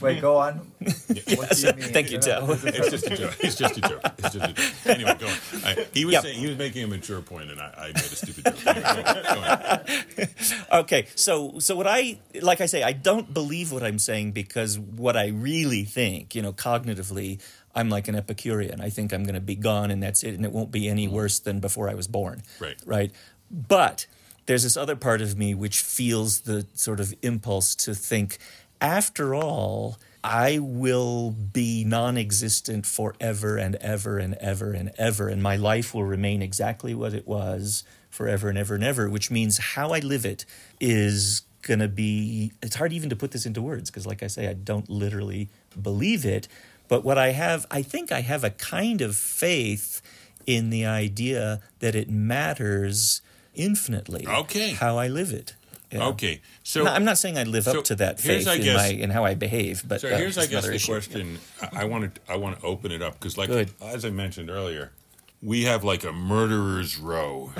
Wait, 0.00 0.20
go 0.20 0.38
on. 0.38 0.54
What 0.80 1.50
do 1.50 1.66
you 1.66 1.72
mean? 1.74 1.92
Thank 1.92 2.10
you, 2.10 2.18
Tao. 2.18 2.46
It's 2.64 2.90
just 2.90 3.06
a 3.06 3.16
joke. 3.16 3.36
It's 3.40 3.56
just 3.56 3.76
a 3.76 3.80
joke. 3.80 4.00
It's 4.18 4.34
just 4.34 4.36
a 4.36 4.52
joke. 4.52 4.86
Anyway, 4.86 5.16
go 5.18 5.26
on. 5.26 5.34
I, 5.64 5.86
he 5.92 6.04
was 6.04 6.14
Yeah. 6.14 6.20
saying 6.22 6.38
he 6.38 6.46
was 6.46 6.56
making 6.56 6.84
a 6.84 6.86
mature 6.86 7.20
point, 7.20 7.50
and 7.50 7.60
I, 7.60 7.74
I 7.76 7.86
made 7.88 7.96
a 7.96 8.16
stupid 8.16 8.44
joke. 8.44 8.66
Anyway, 8.66 9.02
go 9.02 9.40
on. 9.40 9.80
Go 10.16 10.22
on. 10.22 10.28
Okay, 10.80 11.06
so 11.14 11.58
so 11.58 11.76
what 11.76 11.86
I 11.86 12.18
like 12.40 12.60
I 12.60 12.66
say 12.66 12.82
I 12.82 12.92
don't 12.92 13.32
believe 13.34 13.72
what 13.72 13.82
I'm 13.82 13.98
saying 13.98 14.32
because 14.32 14.78
what 14.78 15.16
I 15.16 15.28
really 15.28 15.84
think, 15.84 16.34
you 16.34 16.42
know, 16.42 16.52
cognitively, 16.52 17.40
I'm 17.74 17.90
like 17.90 18.08
an 18.08 18.14
Epicurean. 18.14 18.80
I 18.80 18.88
think 18.90 19.12
I'm 19.12 19.24
going 19.24 19.34
to 19.34 19.40
be 19.40 19.56
gone 19.56 19.90
and 19.90 20.02
that's 20.02 20.22
it, 20.22 20.34
and 20.34 20.44
it 20.44 20.52
won't 20.52 20.70
be 20.70 20.88
any 20.88 21.06
mm-hmm. 21.06 21.16
worse 21.16 21.38
than 21.40 21.60
before 21.60 21.88
I 21.90 21.94
was 21.94 22.06
born. 22.06 22.42
Right. 22.60 22.76
Right. 22.86 23.12
But 23.50 24.06
there's 24.50 24.64
this 24.64 24.76
other 24.76 24.96
part 24.96 25.20
of 25.20 25.38
me 25.38 25.54
which 25.54 25.80
feels 25.80 26.40
the 26.40 26.66
sort 26.74 26.98
of 26.98 27.14
impulse 27.22 27.76
to 27.76 27.94
think, 27.94 28.36
after 28.80 29.32
all, 29.32 29.96
I 30.24 30.58
will 30.60 31.30
be 31.30 31.84
non 31.84 32.16
existent 32.16 32.84
forever 32.84 33.56
and 33.56 33.76
ever 33.76 34.18
and 34.18 34.34
ever 34.40 34.72
and 34.72 34.90
ever, 34.98 35.28
and 35.28 35.40
my 35.40 35.54
life 35.54 35.94
will 35.94 36.02
remain 36.02 36.42
exactly 36.42 36.96
what 36.96 37.14
it 37.14 37.28
was 37.28 37.84
forever 38.10 38.48
and 38.48 38.58
ever 38.58 38.74
and 38.74 38.82
ever, 38.82 39.08
which 39.08 39.30
means 39.30 39.58
how 39.58 39.92
I 39.92 40.00
live 40.00 40.26
it 40.26 40.44
is 40.80 41.42
going 41.62 41.78
to 41.78 41.86
be, 41.86 42.50
it's 42.60 42.74
hard 42.74 42.92
even 42.92 43.08
to 43.10 43.14
put 43.14 43.30
this 43.30 43.46
into 43.46 43.62
words 43.62 43.88
because, 43.88 44.04
like 44.04 44.20
I 44.20 44.26
say, 44.26 44.48
I 44.48 44.54
don't 44.54 44.90
literally 44.90 45.48
believe 45.80 46.24
it. 46.26 46.48
But 46.88 47.04
what 47.04 47.18
I 47.18 47.30
have, 47.30 47.66
I 47.70 47.82
think 47.82 48.10
I 48.10 48.22
have 48.22 48.42
a 48.42 48.50
kind 48.50 49.00
of 49.00 49.14
faith 49.14 50.02
in 50.44 50.70
the 50.70 50.86
idea 50.86 51.60
that 51.78 51.94
it 51.94 52.10
matters 52.10 53.22
infinitely 53.54 54.26
Okay. 54.26 54.70
how 54.72 54.98
I 54.98 55.08
live 55.08 55.32
it. 55.32 55.54
Okay, 55.92 56.40
so 56.62 56.84
No, 56.84 56.92
I'm 56.92 57.04
not 57.04 57.18
saying 57.18 57.36
I 57.36 57.42
live 57.42 57.64
so 57.64 57.80
up 57.80 57.84
to 57.86 57.96
that 57.96 58.20
faith 58.20 58.46
I 58.46 58.54
in, 58.54 58.74
my, 58.76 58.86
in 58.86 59.10
how 59.10 59.24
I 59.24 59.34
behave, 59.34 59.82
but 59.88 60.00
So 60.00 60.08
uh, 60.08 60.16
here's, 60.16 60.38
I 60.38 60.46
guess, 60.46 60.64
the 60.64 60.74
issue. 60.74 60.92
question. 60.92 61.38
I- 61.60 61.82
I 61.82 61.84
want 61.84 62.14
to, 62.14 62.20
I 62.28 62.36
want 62.36 62.60
to 62.60 62.64
open 62.64 62.92
it 62.92 63.02
up 63.02 63.14
because, 63.14 63.36
like, 63.36 63.48
Good. 63.48 63.72
as 63.82 64.04
I 64.04 64.10
mentioned 64.10 64.50
earlier, 64.50 64.92
we 65.42 65.64
have 65.64 65.84
like 65.84 66.04
a 66.04 66.12
murderer's 66.12 66.98
row 66.98 67.50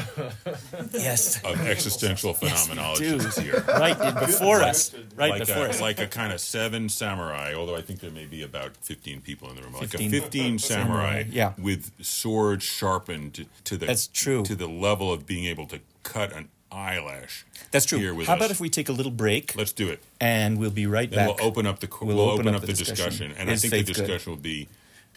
Yes, 0.92 1.42
of 1.44 1.60
existential 1.66 2.34
phenomenologies 2.34 3.34
do. 3.36 3.40
here. 3.42 3.64
right 3.68 3.96
before 4.20 4.60
us, 4.62 4.94
right 5.16 5.30
like 5.30 5.40
before 5.46 5.66
a, 5.66 5.70
us. 5.70 5.80
like 5.80 5.98
a 5.98 6.06
kind 6.06 6.32
of 6.32 6.40
seven 6.40 6.88
samurai, 6.88 7.54
although 7.54 7.76
I 7.76 7.80
think 7.82 8.00
there 8.00 8.10
may 8.10 8.26
be 8.26 8.42
about 8.42 8.76
15 8.78 9.22
people 9.22 9.48
in 9.50 9.56
the 9.56 9.62
room. 9.62 9.72
Like 9.74 9.94
a 9.94 10.08
15 10.08 10.58
samurai, 10.58 11.24
yeah. 11.30 11.54
with 11.58 11.90
swords 12.04 12.64
sharpened 12.64 13.46
to, 13.64 13.76
the 13.76 13.86
That's 13.86 14.06
true. 14.06 14.42
to 14.44 14.54
the 14.54 14.68
level 14.68 15.12
of 15.12 15.26
being 15.26 15.46
able 15.46 15.66
to 15.68 15.80
cut 16.02 16.32
an 16.32 16.48
eyelash. 16.70 17.46
That's 17.70 17.86
true. 17.86 17.98
Here 17.98 18.12
with 18.14 18.26
How 18.26 18.34
us. 18.34 18.38
about 18.40 18.50
if 18.50 18.60
we 18.60 18.68
take 18.68 18.88
a 18.88 18.92
little 18.92 19.12
break 19.12 19.56
Let's 19.56 19.72
do 19.72 19.88
it. 19.88 20.02
and 20.20 20.58
we'll 20.58 20.70
be 20.70 20.86
right 20.86 21.10
back. 21.10 21.28
we'll 21.38 21.46
open 21.46 21.66
up 21.66 21.80
the 21.80 21.88
we'll, 22.02 22.16
We'll 22.16 22.30
open, 22.30 22.48
up, 22.54 22.60
the 22.60 22.66
discussion, 22.68 23.04
discussion. 23.06 23.32
and 23.38 23.50
I 23.50 23.56
think 23.56 23.70
the 23.72 23.78
faith 23.78 23.86
good? 23.86 23.94
discussion 23.94 24.32
will 24.32 24.38
be 24.38 24.68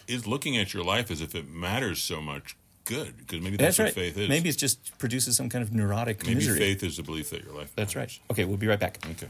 is 0.08 0.26
looking 0.26 0.56
at 0.56 0.74
your 0.74 0.84
life 0.84 1.10
as 1.10 1.20
if 1.20 1.34
it 1.34 1.48
matters 1.48 2.02
so 2.02 2.20
much 2.20 2.56
good 2.84 3.16
because 3.16 3.40
maybe 3.40 3.56
that's, 3.56 3.76
That's 3.76 3.96
what 3.96 4.02
right. 4.02 4.12
faith 4.14 4.18
is. 4.18 4.28
Maybe 4.28 4.48
it 4.48 4.58
just 4.58 4.98
produces 4.98 5.36
some 5.36 5.48
kind 5.48 5.62
of 5.62 5.72
neurotic 5.72 6.22
maybe 6.22 6.36
misery. 6.36 6.58
faith 6.58 6.82
is 6.82 6.96
the 6.96 7.02
belief 7.02 7.30
that 7.30 7.42
your 7.44 7.54
life. 7.54 7.72
That's 7.76 7.96
right. 7.96 8.16
Okay, 8.30 8.44
we'll 8.44 8.56
be 8.58 8.66
right 8.66 8.78
back. 8.78 8.98
Okay. 9.10 9.28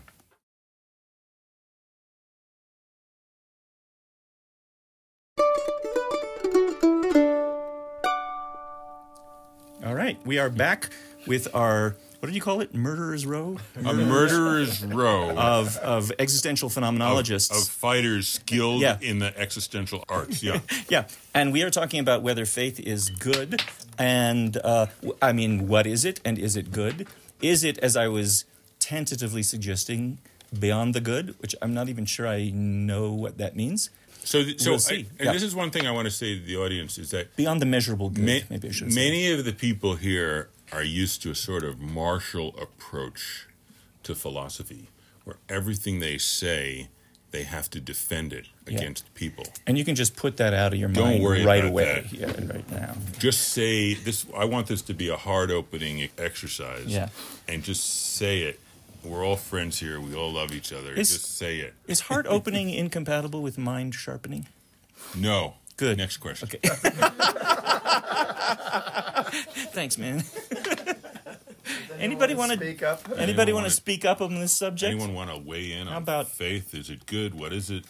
All 9.84 9.94
right, 9.94 10.18
we 10.24 10.38
are 10.38 10.48
back 10.48 10.88
with 11.26 11.54
our 11.54 11.96
what 12.24 12.28
did 12.28 12.36
you 12.36 12.40
call 12.40 12.62
it? 12.62 12.74
Murderer's 12.74 13.26
row 13.26 13.58
A 13.84 13.92
murderer's 13.92 14.82
row 14.82 15.36
of 15.36 15.76
of 15.76 16.10
existential 16.18 16.70
phenomenologists. 16.70 17.50
of 17.52 17.68
fighters 17.68 18.28
skilled 18.28 18.80
Yeah. 18.80 18.96
in 19.02 19.18
the 19.18 19.38
existential 19.38 20.02
arts. 20.08 20.42
Yeah. 20.42 20.60
Yeah, 20.88 21.04
and 21.34 21.52
we 21.52 21.62
are 21.62 21.68
talking 21.70 22.00
about 22.00 22.22
whether 22.22 22.46
faith 22.46 22.80
is 22.80 23.10
good, 23.10 23.60
and 23.98 24.56
uh, 24.56 24.86
w- 25.02 25.18
I 25.20 25.32
mean, 25.34 25.68
what 25.68 25.86
is 25.86 26.06
it, 26.06 26.20
and 26.24 26.38
is 26.38 26.56
it 26.56 26.72
good? 26.72 27.06
Is 27.42 27.62
it, 27.62 27.76
as 27.80 27.94
I 27.94 28.08
was 28.08 28.46
tentatively 28.78 29.42
suggesting, 29.42 30.16
beyond 30.58 30.94
the 30.94 31.00
good, 31.02 31.34
which 31.40 31.54
I'm 31.60 31.74
not 31.74 31.90
even 31.90 32.06
sure 32.06 32.26
I 32.26 32.48
know 32.54 33.12
what 33.12 33.36
that 33.36 33.54
means. 33.54 33.90
So, 34.24 34.42
th- 34.44 34.60
so, 34.62 34.70
We'll 34.70 34.76
I- 34.76 34.92
see. 34.92 35.06
and 35.18 35.26
Yeah. 35.26 35.32
this 35.34 35.42
is 35.42 35.54
one 35.54 35.70
thing 35.70 35.86
I 35.86 35.90
want 35.90 36.06
to 36.06 36.10
say 36.10 36.38
to 36.38 36.42
the 36.42 36.56
audience 36.56 36.96
is 36.96 37.10
that 37.10 37.36
Beyond 37.36 37.60
the 37.60 37.66
measurable 37.66 38.08
good, 38.08 38.24
ma- 38.24 38.46
maybe 38.48 38.68
I 38.68 38.72
should 38.72 38.90
say. 38.90 39.04
many 39.04 39.30
of 39.30 39.44
the 39.44 39.52
people 39.52 39.96
here 39.96 40.48
are 40.74 40.82
used 40.82 41.22
to 41.22 41.30
a 41.30 41.34
sort 41.34 41.62
of 41.64 41.78
martial 41.80 42.54
approach 42.60 43.46
to 44.02 44.14
philosophy, 44.14 44.88
where 45.24 45.36
everything 45.48 46.00
they 46.00 46.18
say 46.18 46.88
they 47.30 47.44
have 47.44 47.68
to 47.70 47.80
defend 47.80 48.32
it 48.32 48.46
Yeah. 48.66 48.76
against 48.78 49.12
people. 49.14 49.44
And 49.66 49.76
you 49.78 49.84
can 49.84 49.94
just 49.94 50.14
put 50.16 50.36
that 50.36 50.52
out 50.54 50.72
of 50.72 50.78
your 50.78 50.88
Don't 50.88 51.20
mind 51.22 51.46
right 51.46 51.64
away. 51.64 52.06
Yeah, 52.12 52.26
right 52.26 52.70
now. 52.70 52.96
Just 53.18 53.48
say 53.50 53.94
this. 53.94 54.26
I 54.36 54.44
want 54.44 54.66
this 54.68 54.82
to 54.82 54.94
be 54.94 55.08
a 55.08 55.16
hard 55.16 55.50
opening 55.50 56.08
exercise. 56.18 56.86
Yeah. 56.86 57.08
and 57.48 57.62
just 57.62 58.14
say 58.16 58.42
it. 58.42 58.58
We're 59.02 59.24
all 59.24 59.36
friends 59.36 59.78
here. 59.80 60.00
We 60.00 60.14
all 60.14 60.32
love 60.32 60.52
each 60.54 60.72
other. 60.72 60.92
Is- 60.94 61.10
just 61.12 61.36
say 61.36 61.58
it. 61.58 61.74
Is 61.86 62.00
heart 62.00 62.26
opening 62.28 62.70
incompatible 62.82 63.42
with 63.42 63.58
mind 63.58 63.94
sharpening? 63.94 64.46
No. 65.14 65.54
Good. 65.76 65.98
Next 65.98 66.18
question. 66.18 66.48
Okay. 66.48 66.60
Thanks, 69.72 69.98
man. 69.98 70.22
Anybody 71.98 72.34
want 72.34 72.52
to 72.52 72.56
speak 72.58 72.82
up? 72.82 73.00
anybody 73.16 73.52
want 73.52 73.66
to 73.66 73.70
speak 73.70 74.04
up 74.04 74.20
on 74.20 74.34
this 74.40 74.52
subject? 74.52 74.90
Anyone 74.92 75.14
want 75.14 75.30
to 75.30 75.38
weigh 75.38 75.72
in 75.72 75.86
How 75.86 75.96
on 75.96 76.02
about- 76.02 76.28
faith? 76.28 76.74
Is 76.74 76.90
it 76.90 77.06
good? 77.06 77.34
What 77.34 77.52
is 77.52 77.70
it? 77.70 77.84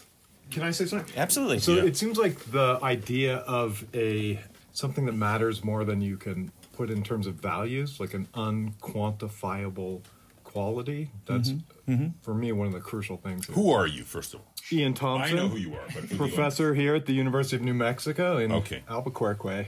Can 0.50 0.62
I 0.62 0.70
say 0.72 0.84
something? 0.86 1.12
Absolutely. 1.16 1.58
So 1.58 1.74
Yeah. 1.74 1.84
it 1.84 1.96
seems 1.96 2.18
like 2.18 2.38
the 2.52 2.78
idea 2.82 3.36
of 3.38 3.84
a 3.94 4.40
something 4.72 5.06
that 5.06 5.14
matters 5.14 5.64
more 5.64 5.84
than 5.84 6.00
you 6.00 6.16
can 6.16 6.50
put 6.76 6.90
in 6.90 7.02
terms 7.02 7.26
of 7.26 7.34
values, 7.36 7.98
like 8.00 8.12
an 8.14 8.26
unquantifiable 8.34 10.02
quality. 10.44 11.10
That's 11.26 11.52
Mm-hmm. 11.88 12.06
for 12.22 12.32
me 12.34 12.50
one 12.52 12.66
of 12.66 12.72
the 12.72 12.80
crucial 12.80 13.18
things. 13.18 13.46
Who 13.48 13.70
are 13.70 13.86
you, 13.86 14.04
first 14.04 14.32
of 14.34 14.40
all? 14.40 14.46
Iain 14.72 14.94
Thomson, 14.94 15.36
I 15.38 15.42
know 15.42 15.48
who 15.48 15.58
you 15.58 15.74
are, 15.74 15.84
but 15.94 16.04
who 16.04 16.08
you 16.08 16.14
are. 16.14 16.28
professor 16.28 16.74
here 16.74 16.94
at 16.94 17.04
the 17.06 17.12
University 17.12 17.56
of 17.56 17.62
New 17.62 17.74
Mexico 17.74 18.38
in 18.38 18.50
Okay. 18.52 18.82
Albuquerque. 18.88 19.66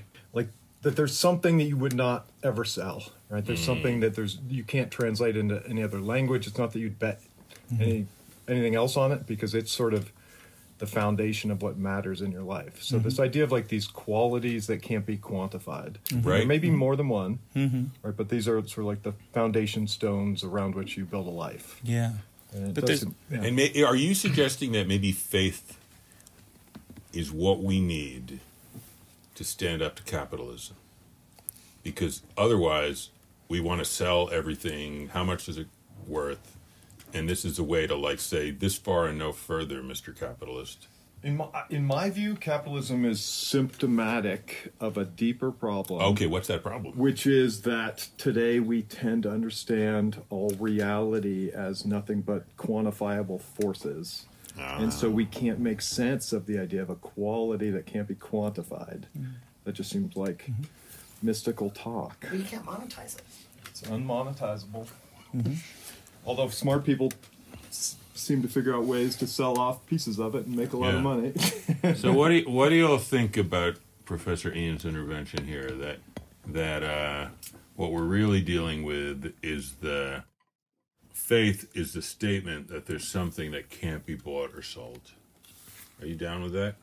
Like 0.76 0.82
that, 0.82 0.96
there's 0.96 1.16
something 1.16 1.58
that 1.58 1.64
you 1.64 1.76
would 1.76 1.94
not 1.94 2.26
ever 2.42 2.64
sell, 2.64 3.04
right? 3.28 3.44
There's 3.44 3.60
Mm. 3.62 3.66
something 3.66 4.00
that 4.00 4.14
there's 4.14 4.38
you 4.48 4.62
can't 4.64 4.90
translate 4.90 5.36
into 5.36 5.62
any 5.68 5.82
other 5.82 6.00
language. 6.00 6.46
It's 6.46 6.58
not 6.58 6.72
that 6.72 6.78
you'd 6.80 6.98
bet 6.98 7.20
Mm-hmm. 7.72 7.82
any 7.82 8.06
anything 8.48 8.74
else 8.76 8.96
on 8.96 9.10
it 9.10 9.26
because 9.26 9.54
it's 9.54 9.72
sort 9.72 9.92
of 9.92 10.12
the 10.78 10.86
foundation 10.86 11.50
of 11.50 11.62
what 11.62 11.76
matters 11.78 12.20
in 12.20 12.30
your 12.30 12.42
life. 12.42 12.80
So 12.82 12.98
this 13.00 13.18
idea 13.18 13.42
of 13.42 13.50
like 13.50 13.66
these 13.68 13.86
qualities 13.88 14.66
that 14.68 14.82
can't 14.82 15.04
be 15.06 15.16
quantified, 15.16 15.96
Right. 16.12 16.38
There 16.38 16.46
may 16.46 16.58
be 16.58 16.70
more 16.70 16.94
than 16.94 17.08
one, 17.08 17.38
right? 17.56 18.16
But 18.16 18.28
these 18.28 18.46
are 18.46 18.60
sort 18.60 18.78
of 18.78 18.84
like 18.84 19.02
the 19.02 19.14
foundation 19.32 19.88
stones 19.88 20.44
around 20.44 20.74
which 20.76 20.96
you 20.96 21.04
build 21.06 21.26
a 21.26 21.30
life. 21.30 21.80
yeah. 21.82 22.12
And 22.52 22.72
But 22.74 22.86
does 22.86 23.00
there's- 23.00 23.14
yeah. 23.32 23.42
And 23.48 23.56
may, 23.56 23.82
are 23.82 23.96
you 23.96 24.14
suggesting 24.14 24.70
that 24.72 24.86
maybe 24.86 25.10
faith 25.12 25.76
is 27.12 27.32
what 27.32 27.62
we 27.62 27.80
need 27.80 28.38
to 29.36 29.44
stand 29.44 29.82
up 29.82 29.94
to 29.96 30.02
capitalism. 30.02 30.76
Because 31.82 32.22
otherwise, 32.36 33.10
we 33.48 33.60
want 33.60 33.78
to 33.78 33.84
sell 33.84 34.28
everything. 34.30 35.08
How 35.08 35.22
much 35.22 35.48
is 35.48 35.56
it 35.56 35.68
worth? 36.06 36.56
And 37.14 37.28
this 37.28 37.44
is 37.44 37.58
a 37.58 37.64
way 37.64 37.86
to, 37.86 37.94
like, 37.94 38.18
say, 38.18 38.50
this 38.50 38.76
far 38.76 39.06
and 39.06 39.18
no 39.18 39.32
further, 39.32 39.82
Mr. 39.82 40.18
Capitalist. 40.18 40.88
In 41.22 41.38
my, 41.38 41.46
in 41.70 41.84
my 41.84 42.10
view, 42.10 42.34
capitalism 42.34 43.04
is 43.04 43.20
symptomatic 43.20 44.72
of 44.80 44.96
a 44.96 45.04
deeper 45.04 45.50
problem. 45.50 46.02
Okay, 46.12 46.26
what's 46.26 46.48
that 46.48 46.62
problem? 46.62 46.96
Which 46.96 47.26
is 47.26 47.62
that 47.62 48.08
today 48.18 48.60
we 48.60 48.82
tend 48.82 49.22
to 49.24 49.30
understand 49.30 50.22
all 50.28 50.50
reality 50.58 51.50
as 51.50 51.86
nothing 51.86 52.20
but 52.20 52.56
quantifiable 52.56 53.40
forces. 53.40 54.26
And 54.58 54.92
so 54.92 55.10
we 55.10 55.24
can't 55.26 55.58
make 55.58 55.80
sense 55.80 56.32
of 56.32 56.46
the 56.46 56.58
idea 56.58 56.82
of 56.82 56.90
a 56.90 56.94
quality 56.96 57.70
that 57.70 57.86
can't 57.86 58.08
be 58.08 58.14
quantified. 58.14 59.04
Mm-hmm. 59.16 59.24
That 59.64 59.72
just 59.72 59.90
seems 59.90 60.16
like 60.16 60.44
mm-hmm. 60.44 60.62
mystical 61.22 61.70
talk. 61.70 62.16
But 62.28 62.38
you 62.38 62.44
can't 62.44 62.64
monetize 62.64 63.16
it. 63.16 63.22
It's 63.66 63.82
unmonetizable. 63.82 64.86
Mm-hmm. 65.36 65.54
Although 66.24 66.48
smart 66.48 66.84
people 66.84 67.12
s- 67.68 67.96
seem 68.14 68.42
to 68.42 68.48
figure 68.48 68.74
out 68.74 68.84
ways 68.84 69.16
to 69.16 69.26
sell 69.26 69.58
off 69.58 69.84
pieces 69.86 70.18
of 70.18 70.34
it 70.34 70.46
and 70.46 70.56
make 70.56 70.72
a 70.72 70.76
lot 70.76 70.92
Yeah. 70.92 70.96
of 70.96 71.02
money. 71.02 71.32
So 71.96 72.12
what 72.12 72.28
do 72.30 72.34
you, 72.36 72.50
what 72.50 72.70
do 72.70 72.74
you 72.74 72.86
all 72.88 72.98
think 72.98 73.36
about 73.36 73.76
Professor 74.04 74.52
Iain's 74.52 74.84
intervention 74.84 75.46
here? 75.46 75.70
That 75.70 75.98
that 76.46 76.82
uh, 76.82 77.28
what 77.76 77.92
we're 77.92 78.02
really 78.02 78.40
dealing 78.40 78.82
with 78.84 79.32
is 79.42 79.74
the 79.80 80.24
faith 81.26 81.70
is 81.74 81.92
the 81.94 82.02
statement 82.02 82.68
that 82.68 82.86
there's 82.86 83.08
something 83.08 83.50
that 83.52 83.70
can't 83.70 84.04
be 84.04 84.14
bought 84.14 84.54
or 84.54 84.62
sold. 84.62 85.00
Are 86.00 86.06
you 86.06 86.14
down 86.14 86.42
with 86.42 86.52
that? 86.52 86.74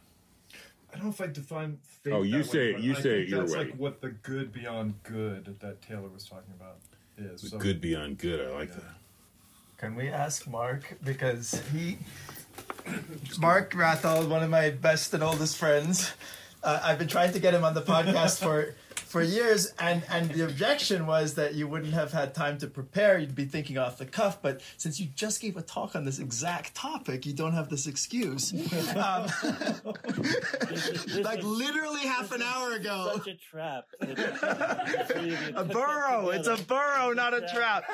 I 0.91 0.96
don't 0.98 1.06
know 1.06 1.10
if 1.12 1.22
I 1.22 1.28
define 1.28 1.78
faith. 2.04 2.13
Oh, 2.13 2.24
you 2.24 2.39
that 2.39 2.46
say 2.46 2.74
way, 2.74 2.80
it- 2.80 2.84
you 2.84 2.91
I 2.93 2.96
say 2.96 3.02
think 3.02 3.13
it 3.24 3.30
your 3.30 3.39
that's 3.41 3.54
way. 3.54 3.58
like 3.65 3.76
what 3.76 4.02
the 4.02 4.10
good 4.10 4.52
beyond 4.52 4.96
good 5.04 5.56
that 5.60 5.82
Taylor 5.84 6.10
was 6.10 6.26
talking 6.26 6.54
about 6.60 6.78
is. 7.17 7.41
The 7.41 7.50
So- 7.50 7.58
good 7.60 7.80
beyond 7.80 8.17
good. 8.17 8.48
I 8.48 8.52
like 8.54 8.74
that. 8.74 8.96
Can 9.78 9.96
we 9.96 10.08
ask 10.10 10.48
Mark 10.48 10.98
because 11.04 11.62
he, 11.72 11.98
Mark 13.39 13.74
Wrathall, 13.74 14.28
one 14.30 14.41
of 14.41 14.50
my 14.50 14.69
best 14.72 15.13
and 15.13 15.22
oldest 15.24 15.58
friends, 15.58 16.13
uh, 16.63 16.80
I've 16.84 16.98
been 16.98 17.08
trying 17.08 17.34
to 17.34 17.39
get 17.39 17.54
him 17.54 17.63
on 17.63 17.74
the 17.74 17.82
podcast 17.82 18.39
for 18.41 18.76
for 19.13 19.21
years, 19.21 19.71
and 19.80 20.02
and 20.10 20.32
the 20.32 20.43
objection 20.43 21.06
was 21.06 21.36
that 21.36 21.54
you 21.54 21.67
wouldn't 21.67 21.93
have 21.93 22.12
had 22.12 22.34
time 22.34 22.58
to 22.58 22.67
prepare. 22.67 23.19
You'd 23.19 23.36
be 23.36 23.45
thinking 23.45 23.78
off 23.78 23.99
the 23.99 24.08
cuff, 24.08 24.41
but 24.41 24.60
since 24.78 24.99
you 24.99 25.08
just 25.13 25.39
gave 25.39 25.56
a 25.56 25.62
talk 25.62 25.95
on 25.95 26.04
this 26.04 26.17
exact 26.17 26.73
topic, 26.73 27.23
you 27.28 27.34
don't 27.34 27.54
have 27.54 27.69
this 27.69 27.86
excuse. 27.86 28.52
Um, 28.95 29.28
like 31.21 31.43
literally 31.43 32.02
half 32.02 32.32
an 32.32 32.41
hour 32.41 32.73
ago. 32.73 33.12
Such 33.17 33.28
a 33.28 33.36
trap. 33.36 33.86
It's- 34.02 34.39
it's 34.99 35.15
really 35.15 35.30
you 35.30 35.38
A 35.56 35.63
put 35.63 35.73
burrow. 35.73 36.30
It's 36.30 36.47
a 36.47 36.58
burrow, 36.63 37.12
not 37.13 37.34
a 37.34 37.41
trap. 37.54 37.84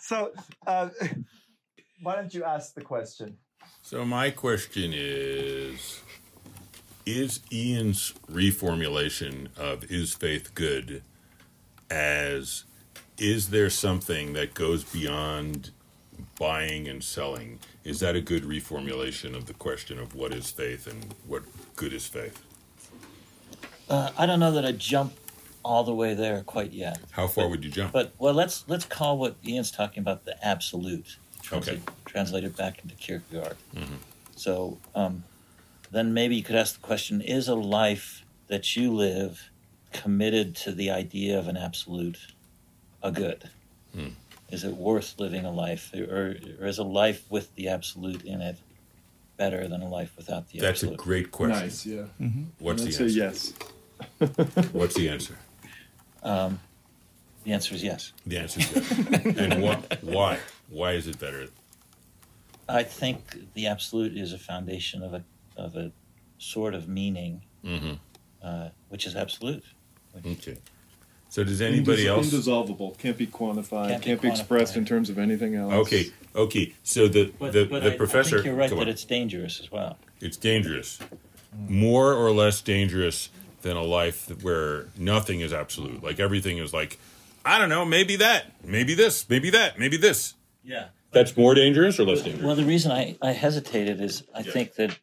so, 0.00 0.32
uh, 0.66 0.88
why 2.02 2.16
don't 2.16 2.32
you 2.34 2.44
ask 2.44 2.74
the 2.74 2.82
question? 2.82 3.36
So 3.82 4.04
my 4.04 4.30
question 4.30 4.92
is 4.94 6.00
is 7.06 7.40
Iain's 7.52 8.14
reformulation 8.30 9.56
of 9.58 9.90
is 9.90 10.14
faith 10.14 10.54
good 10.54 11.02
as 11.90 12.64
is 13.18 13.50
there 13.50 13.70
something 13.70 14.32
that 14.32 14.54
goes 14.54 14.84
beyond 14.84 15.70
buying 16.38 16.88
and 16.88 17.02
selling? 17.02 17.58
Is 17.84 18.00
that 18.00 18.16
a 18.16 18.20
good 18.20 18.42
reformulation 18.42 19.36
of 19.36 19.46
the 19.46 19.54
question 19.54 19.98
of 19.98 20.14
what 20.14 20.32
is 20.32 20.50
faith 20.50 20.86
and 20.86 21.14
what 21.26 21.42
good 21.76 21.92
is 21.92 22.06
faith? 22.06 22.42
Uh, 23.88 24.10
I 24.16 24.26
don't 24.26 24.40
know 24.40 24.52
that 24.52 24.64
I 24.64 24.72
jump 24.72 25.12
all 25.62 25.84
the 25.84 25.94
way 25.94 26.14
there 26.14 26.42
quite 26.42 26.72
yet. 26.72 26.98
How 27.10 27.26
far 27.26 27.48
would 27.48 27.64
you 27.64 27.70
jump? 27.70 27.92
But 27.92 28.12
well, 28.18 28.34
let's 28.34 28.64
let's 28.68 28.84
call 28.84 29.18
what 29.18 29.36
Iain's 29.46 29.70
talking 29.70 30.00
about 30.00 30.24
the 30.24 30.36
absolute. 30.46 31.16
Okay. 31.52 31.80
Translated 32.06 32.56
back 32.56 32.82
into 32.82 32.94
Kierkegaard. 32.94 33.56
So 34.36 34.78
um, 34.94 35.22
then 35.94 36.14
maybe 36.14 36.36
you 36.36 36.42
could 36.42 36.56
ask 36.56 36.74
the 36.74 36.86
question: 36.86 37.20
Is 37.20 37.48
a 37.48 37.54
life 37.54 38.24
that 38.48 38.76
you 38.76 38.92
live 38.92 39.50
committed 39.92 40.56
to 40.56 40.72
the 40.72 40.90
idea 40.90 41.38
of 41.38 41.48
an 41.48 41.56
absolute 41.56 42.18
a 43.02 43.10
good? 43.12 43.50
Is 44.50 44.64
it 44.64 44.76
worth 44.76 45.18
living 45.18 45.44
a 45.44 45.50
life, 45.50 45.92
or, 45.94 46.36
or 46.60 46.66
is 46.66 46.78
a 46.78 46.84
life 46.84 47.24
with 47.30 47.54
the 47.54 47.68
absolute 47.68 48.22
in 48.24 48.40
it 48.40 48.56
better 49.36 49.66
than 49.66 49.82
a 49.82 49.88
life 49.88 50.12
without 50.16 50.48
the 50.50 50.58
absolute? 50.58 50.90
That's 50.90 51.00
a 51.00 51.04
great 51.04 51.30
question. 51.30 51.60
Nice, 51.60 51.86
yeah. 51.86 52.04
What's 52.58 52.82
I'd 52.82 52.88
the 52.88 52.92
say 52.92 53.04
answer? 53.04 53.18
yes. 53.18 53.52
What's 54.72 54.94
the 54.94 55.08
answer? 55.08 55.36
Um, 56.22 56.60
the 57.44 57.52
answer 57.52 57.74
is 57.74 57.82
yes. 57.82 58.12
The 58.26 58.38
answer 58.38 58.60
is 58.60 58.72
yes. 58.74 59.24
and 59.38 59.62
what, 59.62 60.02
why? 60.02 60.38
Why 60.68 60.92
is 60.92 61.06
it 61.06 61.18
better? 61.18 61.48
I 62.68 62.82
think 62.82 63.54
the 63.54 63.66
absolute 63.66 64.16
is 64.16 64.32
a 64.32 64.38
foundation 64.38 65.02
of 65.02 65.14
a 65.14 65.24
of 65.56 65.76
a 65.76 65.92
sort 66.38 66.74
of 66.74 66.88
meaning, 66.88 67.42
Mhm. 67.64 67.98
uh, 68.42 68.68
which 68.88 69.06
is 69.06 69.14
absolute. 69.16 69.64
Okay. 70.24 70.56
So 71.28 71.42
does 71.42 71.60
anybody 71.60 72.06
else? 72.06 72.30
Indissolvable. 72.30 72.96
Can't 72.98 73.16
be 73.18 73.26
quantified. 73.26 73.88
Can't 73.88 74.02
Can't, 74.02 74.20
be 74.22 74.28
be, 74.28 74.32
expressed 74.32 74.76
in 74.76 74.84
terms 74.84 75.10
of 75.10 75.18
anything 75.18 75.56
else. 75.56 75.72
Okay, 75.72 76.06
okay. 76.36 76.72
So 76.84 77.08
the 77.08 77.32
But, 77.38 77.52
the, 77.52 77.64
but 77.64 77.82
the 77.82 77.94
I, 77.94 77.96
professor. 77.96 78.36
I 78.36 78.38
think 78.38 78.46
you're 78.46 78.54
right 78.54 78.70
that 78.70 78.78
on. 78.78 78.88
it's 78.88 79.04
dangerous 79.04 79.58
as 79.60 79.72
well. 79.72 79.98
it's 80.20 80.36
dangerous, 80.36 81.00
more 81.68 82.12
or 82.14 82.30
less 82.30 82.60
dangerous 82.60 83.30
than 83.62 83.76
a 83.76 83.82
life 83.82 84.28
where 84.44 84.86
nothing 84.96 85.40
is 85.40 85.52
absolute. 85.52 86.04
Like 86.04 86.20
everything 86.20 86.58
is 86.58 86.72
like, 86.72 86.98
I 87.44 87.58
don't 87.58 87.68
know, 87.68 87.84
maybe 87.84 88.14
that, 88.16 88.52
maybe 88.64 88.94
this, 88.94 89.28
maybe 89.28 89.50
that, 89.50 89.78
maybe 89.78 89.96
this. 89.96 90.34
Yeah. 90.62 90.88
That's 91.10 91.36
more 91.36 91.54
dangerous 91.54 91.98
or 91.98 92.04
less 92.04 92.22
dangerous? 92.22 92.44
Well, 92.44 92.56
the 92.56 92.64
reason 92.64 92.90
I, 92.92 93.16
I 93.22 93.32
hesitated 93.32 94.00
is 94.00 94.22
I 94.34 94.42
think 94.42 94.74
that 94.74 94.96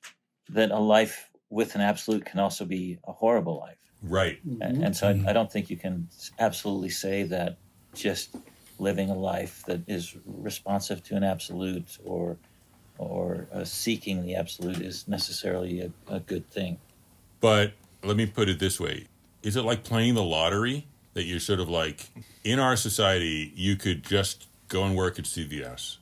that 0.51 0.71
a 0.71 0.79
life 0.79 1.29
with 1.49 1.75
an 1.75 1.81
absolute 1.81 2.25
can 2.25 2.39
also 2.39 2.65
be 2.65 2.97
a 3.07 3.11
horrible 3.11 3.59
life, 3.59 3.79
right. 4.03 4.39
and, 4.61 4.83
and 4.83 4.95
so 4.95 5.07
I, 5.07 5.29
I 5.29 5.33
don't 5.33 5.51
think 5.51 5.69
you 5.69 5.77
can 5.77 6.07
absolutely 6.39 6.89
say 6.89 7.23
that 7.23 7.57
just 7.93 8.35
living 8.79 9.09
a 9.09 9.15
life 9.15 9.63
that 9.67 9.81
is 9.87 10.15
responsive 10.25 11.03
to 11.03 11.15
an 11.15 11.23
absolute 11.23 11.97
or 12.03 12.37
or 12.97 13.47
uh, 13.53 13.63
seeking 13.63 14.23
the 14.23 14.35
absolute 14.35 14.79
is 14.79 15.07
necessarily 15.07 15.81
a, 15.81 15.91
a 16.07 16.19
good 16.19 16.47
thing. 16.51 16.77
But 17.39 17.73
let 18.03 18.15
me 18.15 18.25
put 18.25 18.49
it 18.49 18.59
this 18.59 18.79
way: 18.79 19.07
Is 19.43 19.55
it 19.55 19.63
like 19.63 19.83
playing 19.83 20.15
the 20.15 20.23
lottery? 20.23 20.87
That 21.13 21.23
you're 21.23 21.41
sort 21.41 21.59
of 21.59 21.67
like 21.67 22.09
in 22.45 22.57
our 22.57 22.77
society, 22.77 23.51
you 23.53 23.75
could 23.75 24.03
just 24.03 24.47
go 24.69 24.85
and 24.85 24.95
work 24.95 25.19
at 25.19 25.25
CVS, 25.25 25.97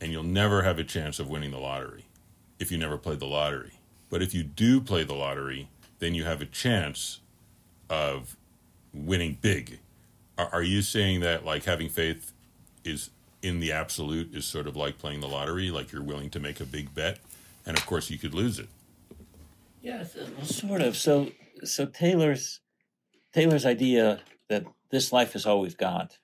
and 0.00 0.12
you'll 0.12 0.22
never 0.22 0.62
have 0.62 0.78
a 0.78 0.84
chance 0.84 1.18
of 1.18 1.28
winning 1.28 1.50
the 1.50 1.58
lottery 1.58 2.04
if 2.60 2.70
you 2.70 2.78
never 2.78 2.96
played 2.96 3.18
the 3.18 3.26
lottery. 3.26 3.72
But 4.08 4.22
if 4.22 4.34
you 4.34 4.42
do 4.42 4.80
play 4.80 5.04
the 5.04 5.14
lottery, 5.14 5.68
then 5.98 6.14
you 6.14 6.24
have 6.24 6.40
a 6.40 6.46
chance 6.46 7.20
of 7.90 8.36
winning 8.92 9.38
big. 9.40 9.80
Are, 10.38 10.48
are 10.52 10.62
you 10.62 10.82
saying 10.82 11.20
that 11.20 11.44
like 11.44 11.64
having 11.64 11.88
faith 11.88 12.32
is 12.84 13.10
in 13.42 13.60
the 13.60 13.72
absolute 13.72 14.34
is 14.34 14.44
sort 14.44 14.66
of 14.66 14.76
like 14.76 14.98
playing 14.98 15.20
the 15.20 15.28
lottery, 15.28 15.70
like 15.70 15.92
you're 15.92 16.02
willing 16.02 16.30
to 16.30 16.40
make 16.40 16.60
a 16.60 16.64
big 16.64 16.94
bet, 16.94 17.18
and 17.64 17.76
of 17.76 17.86
course 17.86 18.10
you 18.10 18.18
could 18.18 18.34
lose 18.34 18.58
it. 18.58 18.68
Yeah, 19.82 20.04
sort 20.42 20.82
of. 20.82 20.96
So, 20.96 21.30
so 21.64 21.86
Taylor's 21.86 22.60
Taylor's 23.32 23.66
idea 23.66 24.20
that 24.48 24.64
this 24.90 25.12
life 25.12 25.36
is 25.36 25.46
all 25.46 25.60
we've 25.60 25.76
got, 25.76 26.16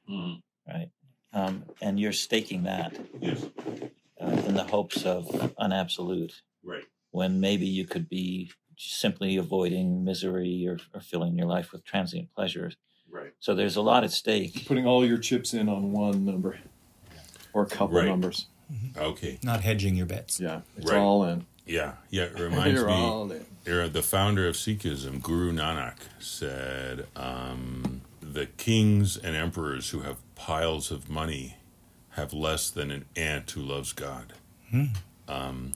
right? 0.66 0.88
Um, 1.32 1.64
and 1.80 1.98
you're 1.98 2.12
staking 2.12 2.64
that 2.64 2.96
Yes. 3.20 3.44
uh, 4.20 4.26
in 4.46 4.54
the 4.54 4.64
hopes 4.64 5.04
of 5.04 5.52
an 5.58 5.72
absolute, 5.72 6.42
Right. 6.64 6.84
When 7.12 7.40
maybe 7.40 7.66
you 7.66 7.84
could 7.86 8.08
be 8.08 8.50
simply 8.76 9.36
avoiding 9.36 10.02
misery 10.04 10.66
or, 10.66 10.78
or 10.92 11.00
filling 11.00 11.36
your 11.38 11.46
life 11.46 11.70
with 11.72 11.84
transient 11.84 12.34
pleasures. 12.34 12.76
Right. 13.08 13.32
So 13.40 13.54
there's 13.54 13.76
a 13.76 13.82
lot 13.82 14.02
at 14.04 14.10
stake. 14.10 14.66
Putting 14.66 14.86
all 14.86 15.04
your 15.06 15.18
chips 15.18 15.54
in 15.54 15.68
on 15.68 15.92
one 15.92 16.24
number 16.24 16.58
or 17.52 17.62
a 17.62 17.66
couple 17.66 17.96
Right. 17.98 18.06
numbers. 18.08 18.46
Okay. 18.96 19.38
Not 19.42 19.60
hedging 19.60 19.94
your 19.96 20.06
bets. 20.06 20.40
Yeah, 20.40 20.62
it's 20.78 20.90
Right. 20.90 20.98
all 20.98 21.24
in. 21.24 21.44
Yeah. 21.66 21.92
Yeah. 22.10 22.24
It 22.24 22.38
reminds 22.40 22.80
You're 22.80 22.88
me. 22.88 22.94
all 22.94 23.30
in. 23.30 23.44
Era- 23.66 23.88
the 23.90 24.02
founder 24.02 24.48
of 24.48 24.56
Sikhism, 24.56 25.22
Guru 25.22 25.52
Nanak, 25.52 25.96
said, 26.18 27.06
um, 27.14 28.00
"The 28.22 28.46
kings 28.46 29.16
and 29.18 29.36
emperors 29.36 29.90
who 29.90 30.00
have 30.00 30.16
piles 30.34 30.90
of 30.90 31.08
money 31.10 31.58
have 32.10 32.32
less 32.32 32.70
than 32.70 32.90
an 32.90 33.04
ant 33.14 33.50
who 33.52 33.60
loves 33.60 33.92
God." 33.92 34.32
Um, 35.28 35.72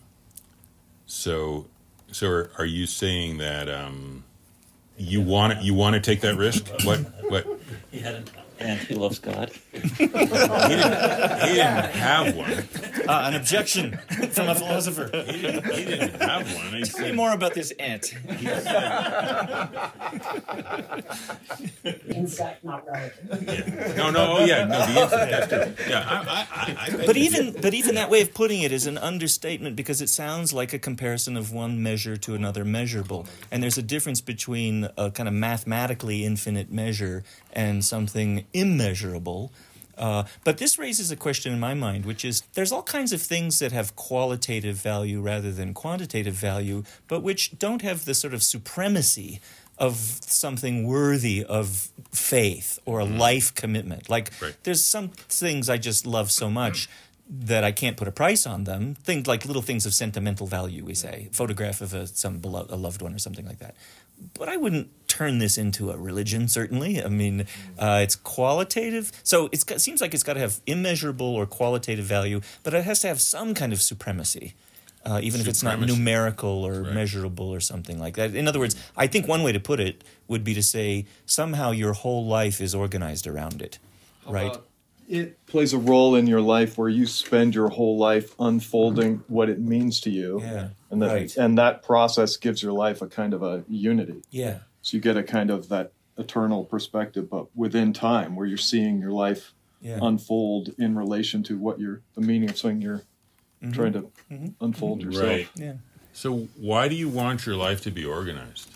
so, 1.07 1.66
so 2.12 2.29
are, 2.29 2.51
are 2.59 2.64
you 2.64 2.87
saying 2.87 3.38
that 3.38 3.69
um, 3.69 4.25
you 4.97 5.21
want 5.21 5.62
you 5.62 5.75
want 5.75 5.95
to 5.95 6.01
take 6.01 6.21
that 6.21 6.37
risk? 6.37 6.66
What? 6.85 7.01
What? 7.31 7.47
And 8.59 8.69
he 8.69 8.69
had 8.69 8.71
an 8.71 8.79
aunt 8.79 8.81
who 8.88 8.95
loves 8.97 9.19
God. 9.19 9.51
He 9.73 9.79
didn't, 10.07 10.19
he 10.29 10.75
didn't 10.77 11.90
have 11.95 12.35
one. 12.37 12.64
Ah, 13.09 13.29
an 13.29 13.35
objection 13.35 13.97
from 14.33 14.49
a 14.49 14.55
philosopher. 14.55 15.11
He 15.27 15.40
didn't, 15.42 15.64
he 15.75 15.85
didn't 15.85 16.21
have 16.21 16.55
one. 16.55 16.64
He 16.66 16.83
Tell 16.85 17.01
me 17.03 17.07
said, 17.09 17.14
more 17.14 17.33
about 17.33 17.55
this 17.55 17.71
ant. 17.73 18.14
Insect 22.09 22.64
not 22.64 22.85
relevant. 22.87 23.97
no, 23.97 24.11
no, 24.11 24.37
oh 24.38 24.45
yeah, 24.45 24.64
no, 24.64 24.79
the 24.87 25.01
insect. 25.03 25.51
That's 25.51 25.77
true. 25.77 25.87
Yeah, 25.90 26.05
I, 26.09 26.16
I, 26.16 26.47
I, 26.51 26.87
I 26.87 26.90
bet 26.97 27.07
But 27.07 27.16
you- 27.16 27.25
even 27.25 27.53
but 27.61 27.75
even 27.75 27.95
that 27.97 28.11
way 28.11 28.23
of 28.23 28.35
putting 28.35 28.62
it 28.62 28.73
is 28.73 28.87
an 28.87 28.99
understatement 28.99 29.77
because 29.77 30.01
it 30.01 30.09
sounds 30.09 30.53
like 30.53 30.73
a 30.73 30.79
comparison 30.79 31.37
of 31.37 31.53
one 31.53 31.83
measure 31.83 32.16
to 32.16 32.35
another 32.35 32.64
measurable, 32.64 33.27
and 33.51 33.62
there's 33.62 33.79
a 33.79 33.83
difference 33.83 34.21
between 34.21 34.88
a 34.97 35.11
kind 35.11 35.29
of 35.29 35.35
mathematically 35.35 36.25
infinite 36.25 36.71
measure 36.71 37.23
and 37.57 37.85
something 37.85 38.45
immeasurable. 38.53 39.51
Uh, 39.99 40.25
but 40.45 40.59
this 40.59 40.79
raises 40.79 41.11
a 41.11 41.16
question 41.16 41.53
in 41.55 41.59
my 41.59 41.73
mind, 41.73 42.05
which 42.05 42.23
is 42.23 42.42
there's 42.53 42.71
all 42.71 42.83
kinds 42.83 43.12
of 43.14 43.23
things 43.23 43.59
that 43.61 43.73
have 43.73 43.97
qualitative 43.97 44.77
value 44.77 45.23
rather 45.23 45.51
than 45.51 45.73
quantitative 45.73 46.35
value, 46.35 46.85
but 47.09 47.23
which 47.23 47.59
don't 47.59 47.81
have 47.83 48.05
the 48.05 48.14
sort 48.14 48.35
of 48.35 48.42
supremacy 48.42 49.40
of 49.79 49.97
something 50.27 50.87
worthy 50.87 51.42
of 51.45 51.88
faith 52.12 52.79
or 52.85 52.99
a 52.99 53.05
life 53.07 53.55
commitment. 53.55 54.09
Like 54.11 54.33
Right. 54.40 54.55
there's 54.64 54.85
some 54.85 55.09
things 55.29 55.69
I 55.71 55.79
just 55.79 56.07
love 56.07 56.31
so 56.31 56.51
much 56.51 56.88
that 57.29 57.64
I 57.64 57.73
can't 57.73 57.97
put 57.97 58.07
a 58.07 58.12
price 58.12 58.47
on 58.47 58.64
them. 58.64 58.95
Things 59.03 59.27
like 59.27 59.45
little 59.47 59.62
things 59.62 59.87
of 59.87 59.95
sentimental 59.95 60.47
value, 60.47 60.85
we 60.85 60.95
say, 60.95 61.29
photograph 61.33 61.81
of 61.81 61.92
a 61.95 62.07
some 62.07 62.38
belo- 62.40 62.71
a 62.71 62.77
loved 62.77 63.01
one 63.03 63.14
or 63.14 63.19
something 63.19 63.47
like 63.47 63.59
that. 63.61 63.75
But 64.35 64.49
I 64.49 64.57
wouldn't 64.57 64.88
turn 65.16 65.38
this 65.38 65.57
into 65.59 65.90
a 65.90 65.96
religion. 65.96 66.48
Certainly, 66.48 67.02
I 67.02 67.09
mean, 67.09 67.46
uh, 67.79 68.00
it's 68.02 68.16
qualitative, 68.16 69.11
so 69.22 69.48
it's 69.52 69.64
seems 69.83 70.00
like 70.00 70.12
it's 70.14 70.22
got 70.29 70.35
to 70.35 70.40
have 70.40 70.61
immeasurable 70.66 71.26
or 71.40 71.46
qualitative 71.46 72.05
value, 72.05 72.40
but 72.62 72.74
it 72.74 72.85
has 72.85 73.00
to 73.00 73.09
have 73.09 73.20
some 73.20 73.55
kind 73.55 73.72
of 73.72 73.81
supremacy. 73.81 74.55
Uh, 75.09 75.20
even 75.22 75.40
if 75.40 75.46
it's 75.46 75.62
not 75.62 75.79
numerical 75.81 76.64
or 76.66 76.83
Right. 76.83 76.92
measurable 76.92 77.48
or 77.57 77.61
something 77.61 77.96
like 78.05 78.16
that. 78.16 78.35
In 78.35 78.48
other 78.48 78.59
words, 78.59 78.74
I 78.96 79.07
think 79.07 79.29
one 79.29 79.44
way 79.44 79.52
to 79.52 79.61
put 79.61 79.79
it 79.79 80.02
would 80.26 80.42
be 80.42 80.52
to 80.55 80.62
say 80.64 81.07
somehow 81.26 81.70
your 81.70 81.92
whole 81.92 82.26
life 82.26 82.61
is 82.61 82.74
organized 82.74 83.24
around 83.29 83.62
it, 83.62 83.79
right? 84.26 84.57
It 85.09 85.29
plays 85.46 85.72
a 85.72 85.79
role 85.79 86.16
in 86.16 86.26
your 86.26 86.40
life 86.40 86.76
where 86.76 86.88
you 86.88 87.07
spend 87.07 87.55
your 87.55 87.68
whole 87.68 87.96
life 87.96 88.35
unfolding 88.40 89.22
what 89.29 89.48
it 89.48 89.61
means 89.61 90.00
to 90.00 90.11
you. 90.11 90.40
Yeah, 90.42 90.68
And 90.90 91.00
that, 91.02 91.12
right. 91.14 91.37
and 91.37 91.57
that 91.57 91.85
process 91.85 92.37
gives 92.37 92.61
your 92.61 92.72
life 92.72 93.00
a 93.00 93.07
kind 93.07 93.33
of 93.33 93.44
a 93.44 93.62
unity. 93.68 94.22
Yeah. 94.33 94.59
So 94.87 94.96
you 94.96 95.01
get 95.01 95.16
a 95.16 95.25
kind 95.25 95.51
of 95.51 95.68
that 95.70 95.90
eternal 96.16 96.64
perspective, 96.64 97.29
but 97.29 97.46
within 97.57 97.92
time, 97.92 98.37
where 98.37 98.46
you're 98.46 98.57
seeing 98.57 99.01
your 99.01 99.11
life 99.11 99.53
Yeah. 99.81 99.99
unfold 100.01 100.75
in 100.79 100.96
relation 100.96 101.42
to 101.44 101.59
what 101.59 101.81
you're, 101.81 102.03
the 102.14 102.20
meaning 102.20 102.49
of 102.51 102.57
something 102.57 102.81
you're 102.81 103.03
Mm-hmm. 103.62 103.72
trying 103.72 103.92
to 103.94 104.11
unfold 104.61 105.03
yourself. 105.03 105.25
Right. 105.29 105.49
Yeah. 105.57 105.72
So 106.12 106.49
why 106.57 106.87
do 106.88 106.94
you 106.94 107.09
want 107.09 107.46
your 107.46 107.57
life 107.57 107.81
to 107.83 107.90
be 107.90 108.05
organized? 108.05 108.68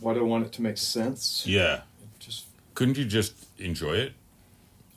Why 0.00 0.14
do 0.14 0.20
I 0.20 0.22
want 0.24 0.46
it 0.46 0.52
to 0.54 0.62
make 0.62 0.78
sense? 0.78 1.44
Yeah. 1.46 1.82
Just, 2.18 2.46
Couldn't 2.74 2.96
you 2.98 3.04
just 3.04 3.34
enjoy 3.58 3.92
it? 3.92 4.14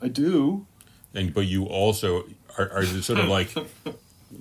I 0.02 0.08
do. 0.08 0.65
And 1.13 1.34
but 1.34 1.46
you 1.46 1.65
also 1.65 2.24
are, 2.58 2.72
are 2.72 2.84
you 2.84 3.02
sort 3.04 3.20
of 3.20 3.28
like, 3.28 3.50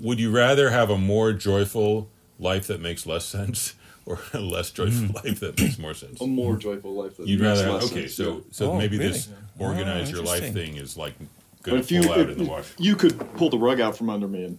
would 0.00 0.18
you 0.18 0.30
rather 0.30 0.70
have 0.70 0.88
a 0.88 0.96
more 0.96 1.32
joyful 1.34 2.08
life 2.38 2.66
that 2.68 2.80
makes 2.80 3.04
less 3.06 3.26
sense, 3.36 3.74
or 4.06 4.18
a 4.32 4.40
less 4.40 4.70
joyful 4.70 5.08
mm. 5.08 5.14
life 5.24 5.40
that 5.40 5.60
makes 5.60 5.78
more 5.78 5.94
sense? 5.94 6.20
A 6.20 6.26
more 6.26 6.56
joyful 6.56 6.94
life. 6.94 7.16
That 7.16 7.26
You'd 7.26 7.40
makes 7.40 7.60
rather 7.60 7.72
less 7.72 7.84
okay, 7.92 8.02
sense, 8.02 8.14
so 8.14 8.44
so 8.50 8.72
Oh, 8.72 8.78
maybe 8.78 8.96
really? 8.98 9.12
this 9.12 9.28
organize 9.58 10.10
Oh, 10.10 10.16
your 10.16 10.24
life 10.24 10.52
thing 10.52 10.76
is 10.76 10.96
like 10.96 11.14
But 11.18 11.28
going 11.62 11.80
if 11.80 11.88
to 11.88 11.94
you 11.94 12.12
out 12.12 12.20
if, 12.20 12.30
in 12.30 12.44
the 12.44 12.50
wash. 12.50 12.66
you 12.78 12.96
could 12.96 13.18
pull 13.34 13.50
the 13.50 13.58
rug 13.58 13.80
out 13.80 13.96
from 13.96 14.08
under 14.08 14.28
me 14.28 14.44
and 14.44 14.58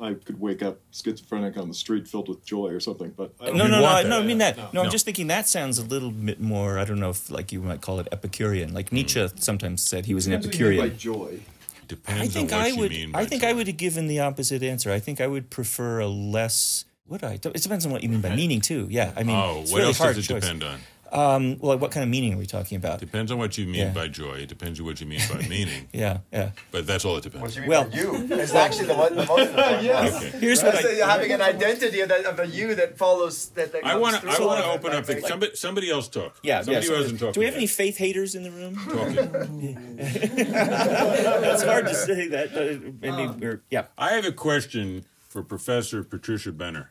I 0.00 0.14
could 0.14 0.40
wake 0.40 0.62
up 0.62 0.80
schizophrenic 0.90 1.56
on 1.56 1.68
the 1.68 1.74
street 1.74 2.08
filled 2.08 2.28
with 2.28 2.44
joy 2.44 2.68
or 2.68 2.80
something, 2.80 3.12
but 3.16 3.34
I 3.40 3.46
don't 3.46 3.58
No, 3.58 3.66
no, 3.68 3.80
no, 3.80 3.86
I, 3.86 4.02
that, 4.02 4.08
no. 4.08 4.20
I 4.20 4.24
mean 4.24 4.38
that. 4.38 4.56
No, 4.56 4.68
No. 4.72 4.82
I'm 4.82 4.90
just 4.90 5.04
thinking 5.04 5.28
that 5.28 5.48
sounds 5.48 5.78
a 5.78 5.84
little 5.84 6.10
bit 6.10 6.40
more. 6.40 6.76
I 6.76 6.84
don't 6.84 6.98
know 6.98 7.10
if, 7.10 7.30
like, 7.30 7.52
you 7.52 7.60
might 7.60 7.82
call 7.82 8.00
it 8.00 8.08
Epicurean. 8.10 8.74
Like 8.74 8.90
mm. 8.90 8.94
Nietzsche 8.94 9.28
sometimes 9.36 9.80
said 9.82 10.06
he 10.06 10.14
was 10.14 10.26
an 10.26 10.32
Depends 10.32 10.46
what 10.48 10.58
you 10.58 10.64
mean 10.70 10.78
Epicurean. 10.80 10.90
by 10.90 11.28
joy. 11.30 11.40
Depends 11.86 12.22
I 12.22 12.26
think 12.26 12.52
on 12.52 12.58
what 12.58 12.66
I 12.66 12.72
would. 12.72 12.92
I 13.14 13.26
think 13.26 13.42
joy. 13.42 13.48
I 13.48 13.52
would 13.52 13.66
have 13.68 13.76
given 13.76 14.06
the 14.08 14.18
opposite 14.20 14.62
answer. 14.62 14.90
I 14.90 14.98
think 14.98 15.20
I 15.20 15.26
would 15.28 15.50
prefer 15.50 16.00
a 16.00 16.08
less. 16.08 16.84
Would 17.08 17.24
I? 17.24 17.32
It 17.34 17.42
depends 17.62 17.84
on 17.84 17.92
what 17.92 18.02
you 18.02 18.08
mean 18.08 18.20
by 18.20 18.34
meaning 18.34 18.60
too. 18.60 18.86
Yeah, 18.90 19.12
I 19.16 19.22
mean, 19.24 19.36
Oh, 19.36 19.60
it's 19.62 19.72
what 19.72 19.78
really 19.78 19.88
else 19.88 19.98
hard 19.98 20.16
does 20.16 20.24
it 20.24 20.28
choice. 20.32 20.42
depend 20.42 20.62
on? 20.64 20.80
Um, 21.12 21.58
well, 21.58 21.76
what 21.76 21.90
kind 21.90 22.02
of 22.04 22.08
meaning 22.08 22.32
are 22.32 22.38
we 22.38 22.46
talking 22.46 22.76
about? 22.76 22.98
Depends 22.98 23.30
on 23.30 23.36
what 23.36 23.58
you 23.58 23.66
mean 23.66 23.74
Yeah. 23.74 23.90
by 23.92 24.08
joy. 24.08 24.36
It 24.36 24.48
depends 24.48 24.80
on 24.80 24.86
what 24.86 24.98
you 24.98 25.06
mean 25.06 25.20
by 25.30 25.42
meaning. 25.48 25.86
Yeah, 25.92 26.18
yeah. 26.32 26.52
But 26.70 26.86
that's 26.86 27.04
all 27.04 27.18
it 27.18 27.22
depends. 27.24 27.42
What 27.42 27.54
you 27.54 27.60
mean 27.62 27.68
Well- 27.70 27.84
by 27.84 27.96
you? 27.98 28.14
It's 28.40 28.54
actually 28.54 28.86
the, 28.86 28.94
one, 28.94 29.14
the 29.16 29.26
most 29.26 29.40
important 29.50 29.82
Yes. 29.82 30.16
Okay. 30.16 30.38
Here's 30.38 30.62
what 30.62 30.72
That's 30.72 30.86
I, 31.02 31.06
having 31.06 31.32
an 31.32 31.42
identity 31.42 32.00
of, 32.00 32.08
that, 32.08 32.24
of 32.24 32.38
a 32.40 32.46
you 32.46 32.74
that 32.76 32.96
follows 32.96 33.48
that. 33.50 33.72
that 33.72 33.84
I 33.84 33.96
want 33.96 34.22
to. 34.22 34.26
I 34.26 34.40
want 34.40 34.64
to 34.64 34.70
open 34.70 34.92
up. 34.94 35.04
things. 35.04 35.20
like- 35.22 35.30
Somebody, 35.30 35.54
somebody 35.54 35.90
else 35.90 36.08
talk. 36.08 36.36
Yeah, 36.42 36.62
somebody 36.62 36.86
yeah. 36.86 36.92
who 36.94 36.98
hasn't 37.02 37.20
talked. 37.20 37.34
Do 37.34 37.40
we 37.40 37.44
have 37.44 37.54
yet. 37.56 37.58
any 37.58 37.66
faith 37.66 37.98
haters 37.98 38.34
in 38.34 38.42
the 38.44 38.50
room? 38.50 38.74
Talking. 38.76 39.96
it's 39.98 41.62
hard 41.62 41.88
to 41.88 41.94
say 41.94 42.28
that. 42.28 42.54
but 42.54 42.80
Maybe 43.02 43.28
Um, 43.28 43.38
we're 43.38 43.60
yeah. 43.70 43.84
I 43.98 44.12
have 44.14 44.24
a 44.24 44.32
question 44.32 45.04
for 45.32 45.42
Professor 45.42 46.04
Patricia 46.04 46.52
Benner. 46.52 46.90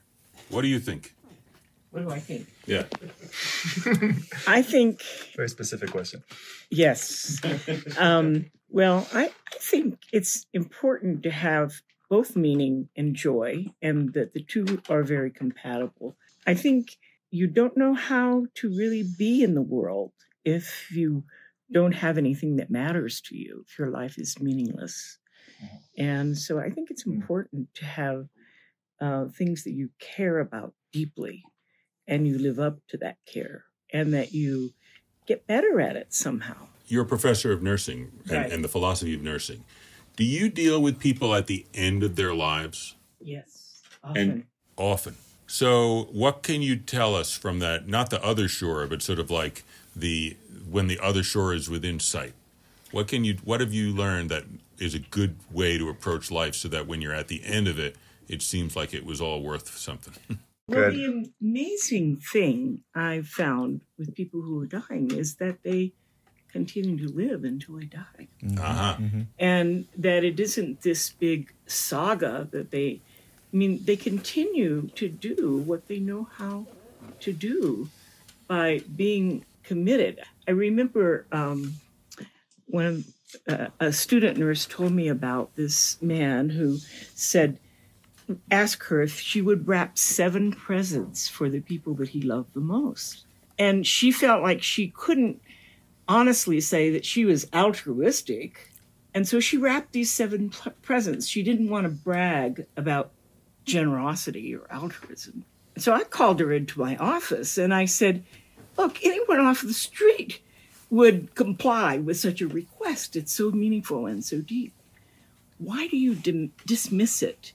What 0.50 0.64
do 0.64 0.68
you 0.68 0.80
think? 0.80 1.14
What 1.92 2.02
do 2.02 2.10
I 2.10 2.20
think? 2.20 2.48
Yeah. 2.66 2.86
I 4.48 4.64
think 4.64 5.04
Very 5.36 5.48
specific 5.48 5.92
question. 5.92 6.24
yes. 6.72 7.40
um, 8.00 8.46
well, 8.70 9.08
I, 9.14 9.26
I 9.26 9.58
think 9.60 10.00
it's 10.12 10.48
important 10.54 11.22
to 11.24 11.30
have 11.30 11.82
both 12.10 12.36
meaning 12.36 12.90
and 12.98 13.16
joy, 13.16 13.68
and 13.82 14.12
that 14.14 14.34
the 14.34 14.44
two 14.44 14.82
are 14.90 15.04
very 15.04 15.30
compatible. 15.30 16.18
I 16.48 16.56
think 16.56 16.98
you 17.30 17.48
don't 17.48 17.78
know 17.78 17.94
how 17.94 18.48
to 18.56 18.70
really 18.70 19.04
be 19.18 19.44
in 19.44 19.54
the 19.54 19.62
world 19.62 20.12
if 20.44 20.92
you 20.92 21.24
don't 21.72 21.94
have 21.94 22.18
anything 22.18 22.58
that 22.58 22.72
matters 22.72 23.22
to 23.22 23.38
you, 23.38 23.64
if 23.66 23.78
your 23.78 23.92
life 23.92 24.18
is 24.18 24.42
meaningless. 24.42 25.20
And 25.98 26.38
so 26.38 26.60
I 26.60 26.70
think 26.70 26.90
it's 26.90 27.06
important 27.06 27.74
to 27.76 27.86
have 27.86 28.28
uh, 29.00 29.26
things 29.28 29.64
that 29.64 29.72
you 29.72 29.90
care 30.00 30.40
about 30.40 30.74
deeply 30.92 31.44
and 32.08 32.28
you 32.28 32.38
live 32.38 32.60
up 32.60 32.80
to 32.90 32.98
that 32.98 33.18
care 33.26 33.66
and 33.94 34.14
that 34.14 34.32
you 34.32 34.72
get 35.28 35.48
better 35.48 35.80
at 35.82 35.96
it 35.96 36.14
somehow. 36.14 36.56
You're 36.88 37.04
a 37.04 37.08
professor 37.08 37.52
of 37.52 37.62
nursing 37.62 38.12
and, 38.24 38.32
Right. 38.32 38.52
and 38.52 38.64
the 38.64 38.68
philosophy 38.68 39.14
of 39.14 39.22
nursing. 39.22 39.64
Do 40.18 40.24
you 40.26 40.50
deal 40.50 40.82
with 40.82 41.00
people 41.00 41.34
at 41.36 41.48
the 41.48 41.66
end 41.74 42.04
of 42.04 42.16
their 42.16 42.34
lives? 42.34 42.96
Yes. 43.20 43.82
Often. 44.04 44.18
And 44.30 44.44
often. 44.78 45.16
So, 45.48 46.08
what 46.12 46.44
can 46.44 46.62
you 46.62 46.78
tell 46.78 47.16
us 47.16 47.34
from 47.36 47.60
that? 47.60 47.88
Not 47.88 48.10
the 48.10 48.24
other 48.24 48.48
shore, 48.48 48.88
but 48.88 49.02
sort 49.02 49.20
of 49.20 49.30
like 49.30 49.64
the 49.96 50.38
when 50.70 50.88
the 50.88 51.00
other 51.00 51.24
shore 51.24 51.54
is 51.54 51.70
within 51.70 52.00
sight. 52.00 52.34
What 52.92 53.08
can 53.08 53.24
you? 53.24 53.38
What 53.44 53.60
have 53.62 53.74
you 53.74 53.92
learned 53.92 54.30
that 54.32 54.44
is 54.82 54.94
a 54.94 55.00
good 55.00 55.36
way 55.52 55.78
to 55.78 55.90
approach 55.90 56.32
life, 56.32 56.56
so 56.56 56.68
that 56.70 56.88
when 56.88 57.02
you're 57.02 57.14
at 57.14 57.28
the 57.28 57.42
end 57.44 57.68
of 57.68 57.78
it, 57.80 57.96
it 58.28 58.42
seems 58.42 58.76
like 58.76 58.94
it 58.94 59.06
was 59.06 59.22
all 59.22 59.42
worth 59.42 59.78
something. 59.78 60.14
Well, 60.68 60.90
the 60.90 61.28
amazing 61.42 62.18
thing 62.18 62.84
I've 62.96 63.28
found 63.28 63.82
with 63.98 64.16
people 64.16 64.42
who 64.42 64.62
are 64.62 64.66
dying 64.66 65.12
is 65.12 65.36
that 65.36 65.64
they 65.64 65.92
continue 66.50 66.98
to 67.06 67.14
live 67.14 67.44
until 67.44 67.76
they 67.76 67.86
die. 67.86 68.28
uh 68.58 68.62
huh. 68.62 68.98
and 69.40 69.86
that 69.98 70.24
it 70.24 70.40
isn't 70.40 70.82
this 70.82 71.10
big 71.10 71.54
saga 71.66 72.48
that 72.52 72.72
they 72.72 73.00
i 73.54 73.56
mean 73.56 73.80
they 73.86 73.96
continue 73.96 74.88
to 74.96 75.08
do 75.08 75.58
what 75.66 75.88
they 75.88 76.00
know 76.00 76.28
how 76.38 76.66
to 77.22 77.32
do 77.32 77.90
by 78.48 78.82
being 78.98 79.46
committed 79.64 80.20
i 80.48 80.52
remember 80.52 81.26
um, 81.32 81.74
when 82.68 83.06
a 83.80 83.94
student 83.94 84.38
nurse 84.38 84.66
told 84.66 84.92
me 84.92 85.08
about 85.08 85.56
this 85.56 86.02
man 86.02 86.50
who 86.50 86.78
said 87.16 87.60
ask 88.50 88.84
her 88.84 89.02
if 89.02 89.20
she 89.20 89.42
would 89.42 89.68
wrap 89.68 89.98
seven 89.98 90.52
presents 90.52 91.28
for 91.28 91.50
the 91.50 91.60
people 91.60 91.94
that 91.96 92.10
he 92.10 92.22
loved 92.22 92.54
the 92.54 92.62
most 92.62 93.26
and 93.62 93.86
she 93.86 94.12
felt 94.12 94.42
like 94.42 94.64
she 94.64 94.88
couldn't 94.88 95.40
honestly 96.08 96.60
say 96.60 96.90
that 96.90 97.06
she 97.06 97.26
was 97.26 97.48
altruistic. 97.54 98.72
And 99.14 99.28
so 99.28 99.40
she 99.40 99.56
wrapped 99.56 99.94
these 99.94 100.12
seven 100.12 100.52
presents. 100.82 101.28
She 101.28 101.44
didn't 101.44 101.70
want 101.70 101.86
to 101.86 101.90
brag 101.90 102.66
about 102.76 103.12
generosity 103.64 104.56
or 104.56 104.66
altruism. 104.72 105.46
So 105.78 105.94
I 105.94 106.04
called 106.04 106.40
her 106.40 106.52
into 106.52 106.80
my 106.80 106.98
office 106.98 107.58
and 107.60 107.72
I 107.72 107.86
said, 107.86 108.24
Look, 108.78 109.04
anyone 109.06 109.40
off 109.42 109.62
the 109.62 109.74
street 109.74 110.42
would 110.92 111.34
comply 111.34 111.98
with 111.98 112.20
such 112.20 112.42
a 112.42 112.48
request. 112.48 113.16
It's 113.16 113.32
so 113.32 113.50
meaningful 113.50 114.06
and 114.06 114.24
so 114.24 114.42
deep. 114.42 114.74
Why 115.58 115.88
do 115.88 115.98
you 115.98 116.14
dim- 116.14 116.54
dismiss 116.66 117.24
it? 117.24 117.54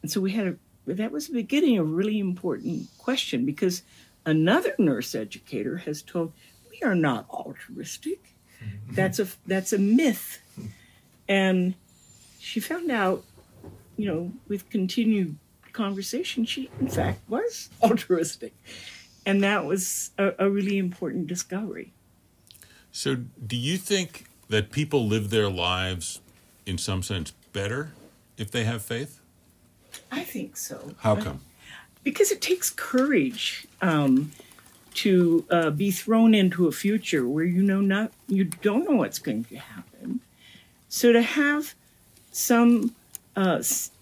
And 0.00 0.10
so 0.10 0.20
we 0.20 0.32
had 0.32 0.46
a, 0.86 0.94
that 0.94 1.12
was 1.12 1.26
the 1.26 1.34
beginning 1.34 1.76
of 1.76 1.86
a 1.86 1.90
really 1.90 2.18
important 2.18 2.88
question 2.96 3.44
because 3.44 3.82
another 4.24 4.74
nurse 4.78 5.14
educator 5.14 5.78
has 5.78 6.00
told 6.00 6.32
we 6.70 6.80
are 6.82 6.94
not 6.94 7.28
altruistic. 7.28 8.34
Mm-hmm. 8.62 8.94
That's 8.94 9.18
a 9.18 9.26
that's 9.46 9.72
a 9.72 9.78
myth. 9.78 10.40
And 11.28 11.74
she 12.38 12.60
found 12.60 12.90
out 12.90 13.24
you 13.98 14.06
know, 14.06 14.32
with 14.46 14.70
continued 14.70 15.36
conversation, 15.72 16.46
she 16.46 16.70
in 16.80 16.88
fact 16.88 17.28
was 17.28 17.68
altruistic, 17.82 18.54
and 19.26 19.42
that 19.42 19.66
was 19.66 20.12
a, 20.16 20.32
a 20.38 20.48
really 20.48 20.78
important 20.78 21.26
discovery. 21.26 21.92
So, 22.98 23.14
do 23.14 23.56
you 23.56 23.76
think 23.76 24.24
that 24.48 24.72
people 24.72 25.06
live 25.06 25.30
their 25.30 25.48
lives 25.48 26.20
in 26.66 26.78
some 26.78 27.04
sense 27.04 27.30
better 27.52 27.92
if 28.36 28.50
they 28.50 28.64
have 28.64 28.82
faith? 28.82 29.20
I 30.10 30.24
think 30.24 30.56
so. 30.56 30.96
How 30.98 31.14
come? 31.14 31.42
because 32.02 32.32
it 32.32 32.40
takes 32.40 32.70
courage 32.70 33.68
um, 33.82 34.32
to 34.94 35.46
uh, 35.48 35.70
be 35.70 35.92
thrown 35.92 36.34
into 36.34 36.66
a 36.66 36.72
future 36.72 37.28
where 37.28 37.44
you 37.44 37.62
know 37.62 37.80
not 37.80 38.10
you 38.26 38.42
don't 38.42 38.82
know 38.84 38.96
what's 38.96 39.20
going 39.20 39.44
to 39.44 39.58
happen. 39.58 40.18
So 40.88 41.12
to 41.12 41.22
have 41.22 41.76
some 42.32 42.96
uh, 43.36 43.58
s- 43.60 43.92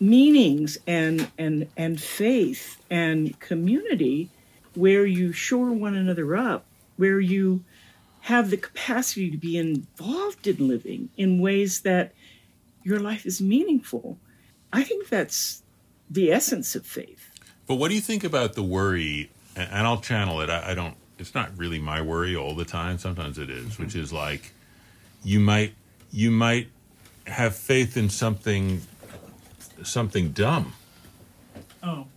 meanings 0.00 0.78
and 0.86 1.30
and 1.36 1.68
and 1.76 2.00
faith 2.00 2.80
and 2.88 3.38
community 3.38 4.30
where 4.74 5.04
you 5.04 5.32
shore 5.32 5.72
one 5.72 5.94
another 5.94 6.34
up, 6.34 6.64
where 6.96 7.20
you 7.20 7.62
have 8.26 8.50
the 8.50 8.56
capacity 8.56 9.30
to 9.30 9.36
be 9.36 9.56
involved 9.56 10.48
in 10.48 10.66
living 10.66 11.08
in 11.16 11.38
ways 11.40 11.82
that 11.82 12.12
your 12.82 12.98
life 12.98 13.24
is 13.24 13.40
meaningful. 13.40 14.18
I 14.72 14.82
think 14.82 15.08
that's 15.08 15.62
the 16.10 16.32
essence 16.32 16.74
of 16.74 16.84
faith. 16.84 17.30
But 17.68 17.76
what 17.76 17.88
do 17.88 17.94
you 17.94 18.00
think 18.00 18.24
about 18.24 18.54
the 18.54 18.64
worry? 18.64 19.30
And 19.54 19.68
and 19.70 19.86
I'll 19.86 20.00
channel 20.00 20.40
it. 20.40 20.50
I, 20.50 20.72
I 20.72 20.74
don't. 20.74 20.96
It's 21.20 21.36
not 21.36 21.56
really 21.56 21.78
my 21.78 22.02
worry 22.02 22.34
all 22.34 22.56
the 22.56 22.64
time. 22.64 22.98
Sometimes 22.98 23.38
it 23.38 23.48
is, 23.48 23.78
which 23.78 23.94
is 23.94 24.12
like 24.12 24.52
you 25.22 25.38
might 25.38 25.74
you 26.10 26.32
might 26.32 26.66
have 27.28 27.54
faith 27.54 27.96
in 27.96 28.10
something 28.10 28.82
something 29.84 30.32
dumb. 30.32 30.72
Oh. 31.80 32.08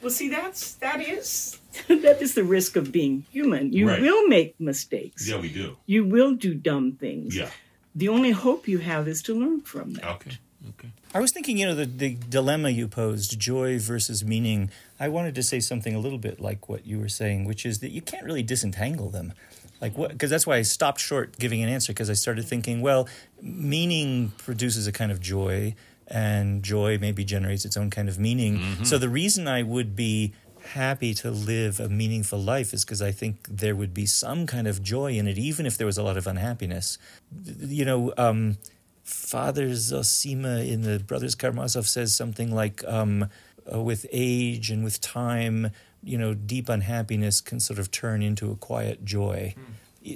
Well, 0.00 0.10
see, 0.10 0.28
that's 0.28 0.74
that 0.74 1.00
is 1.00 1.58
that 1.88 2.20
is 2.22 2.34
the 2.34 2.44
risk 2.44 2.76
of 2.76 2.92
being 2.92 3.24
human. 3.32 3.72
You 3.72 3.88
Right. 3.88 4.00
will 4.00 4.26
make 4.28 4.58
mistakes. 4.60 5.28
Yeah, 5.28 5.40
we 5.40 5.48
do. 5.52 5.76
You 5.86 6.04
will 6.04 6.34
do 6.34 6.54
dumb 6.54 6.92
things. 6.92 7.36
Yeah. 7.36 7.50
The 7.94 8.08
only 8.08 8.30
hope 8.30 8.68
you 8.68 8.78
have 8.78 9.08
is 9.08 9.22
to 9.22 9.34
learn 9.34 9.60
from 9.62 9.94
that. 9.94 10.04
Okay. 10.16 10.38
Okay. 10.70 10.88
I 11.14 11.20
was 11.20 11.30
thinking, 11.32 11.56
you 11.56 11.66
know, 11.66 11.74
the, 11.74 11.86
the 11.86 12.16
dilemma 12.28 12.70
you 12.70 12.86
posed, 12.88 13.38
joy 13.40 13.78
versus 13.78 14.24
meaning. 14.24 14.70
I 15.00 15.08
wanted 15.08 15.34
to 15.36 15.42
say 15.42 15.60
something 15.60 15.94
a 15.94 15.98
little 15.98 16.18
bit 16.18 16.40
like 16.40 16.68
what 16.68 16.86
you 16.86 16.98
were 16.98 17.08
saying, 17.08 17.44
which 17.44 17.64
is 17.64 17.78
that 17.78 17.90
you 17.90 18.02
can't 18.02 18.24
really 18.24 18.42
disentangle 18.42 19.08
them. 19.08 19.32
Like 19.80 19.96
what? 19.96 20.10
Because 20.10 20.30
that's 20.30 20.46
why 20.46 20.56
I 20.56 20.62
stopped 20.62 21.00
short 21.00 21.38
giving 21.38 21.62
an 21.62 21.68
answer 21.68 21.92
because 21.92 22.10
I 22.10 22.14
started 22.14 22.44
thinking, 22.44 22.80
well, 22.82 23.08
meaning 23.40 24.32
produces 24.38 24.86
a 24.86 24.92
kind 24.92 25.10
of 25.12 25.20
joy, 25.20 25.74
and 26.08 26.62
joy 26.62 26.98
maybe 26.98 27.24
generates 27.24 27.64
its 27.64 27.76
own 27.76 27.90
kind 27.90 28.08
of 28.08 28.18
meaning. 28.18 28.84
So 28.84 28.98
the 28.98 29.08
reason 29.08 29.46
I 29.46 29.62
would 29.62 29.94
be 29.94 30.32
happy 30.72 31.14
to 31.14 31.30
live 31.30 31.80
a 31.80 31.88
meaningful 31.88 32.38
life 32.38 32.74
is 32.74 32.84
because 32.84 33.00
I 33.00 33.12
think 33.12 33.46
there 33.48 33.76
would 33.76 33.94
be 33.94 34.06
some 34.06 34.46
kind 34.46 34.66
of 34.66 34.82
joy 34.82 35.12
in 35.12 35.26
it, 35.28 35.38
even 35.38 35.66
if 35.66 35.78
there 35.78 35.86
was 35.86 35.98
a 35.98 36.02
lot 36.02 36.16
of 36.16 36.26
unhappiness. 36.26 36.98
You 37.46 37.84
know. 37.84 38.12
Um, 38.16 38.58
Father 39.04 39.68
Zosima 39.68 40.70
in 40.70 40.82
the 40.82 40.98
Brothers 40.98 41.34
Karamazov 41.34 41.88
says 41.88 42.14
something 42.14 42.54
like, 42.54 42.84
um, 42.86 43.30
uh, 43.72 43.80
with 43.80 44.04
age 44.12 44.70
and 44.70 44.84
with 44.84 45.00
time, 45.00 45.70
you 46.02 46.18
know, 46.18 46.34
deep 46.34 46.68
unhappiness 46.68 47.40
can 47.40 47.58
sort 47.58 47.78
of 47.78 47.90
turn 47.90 48.20
into 48.22 48.50
a 48.50 48.56
quiet 48.56 49.06
joy. 49.06 49.54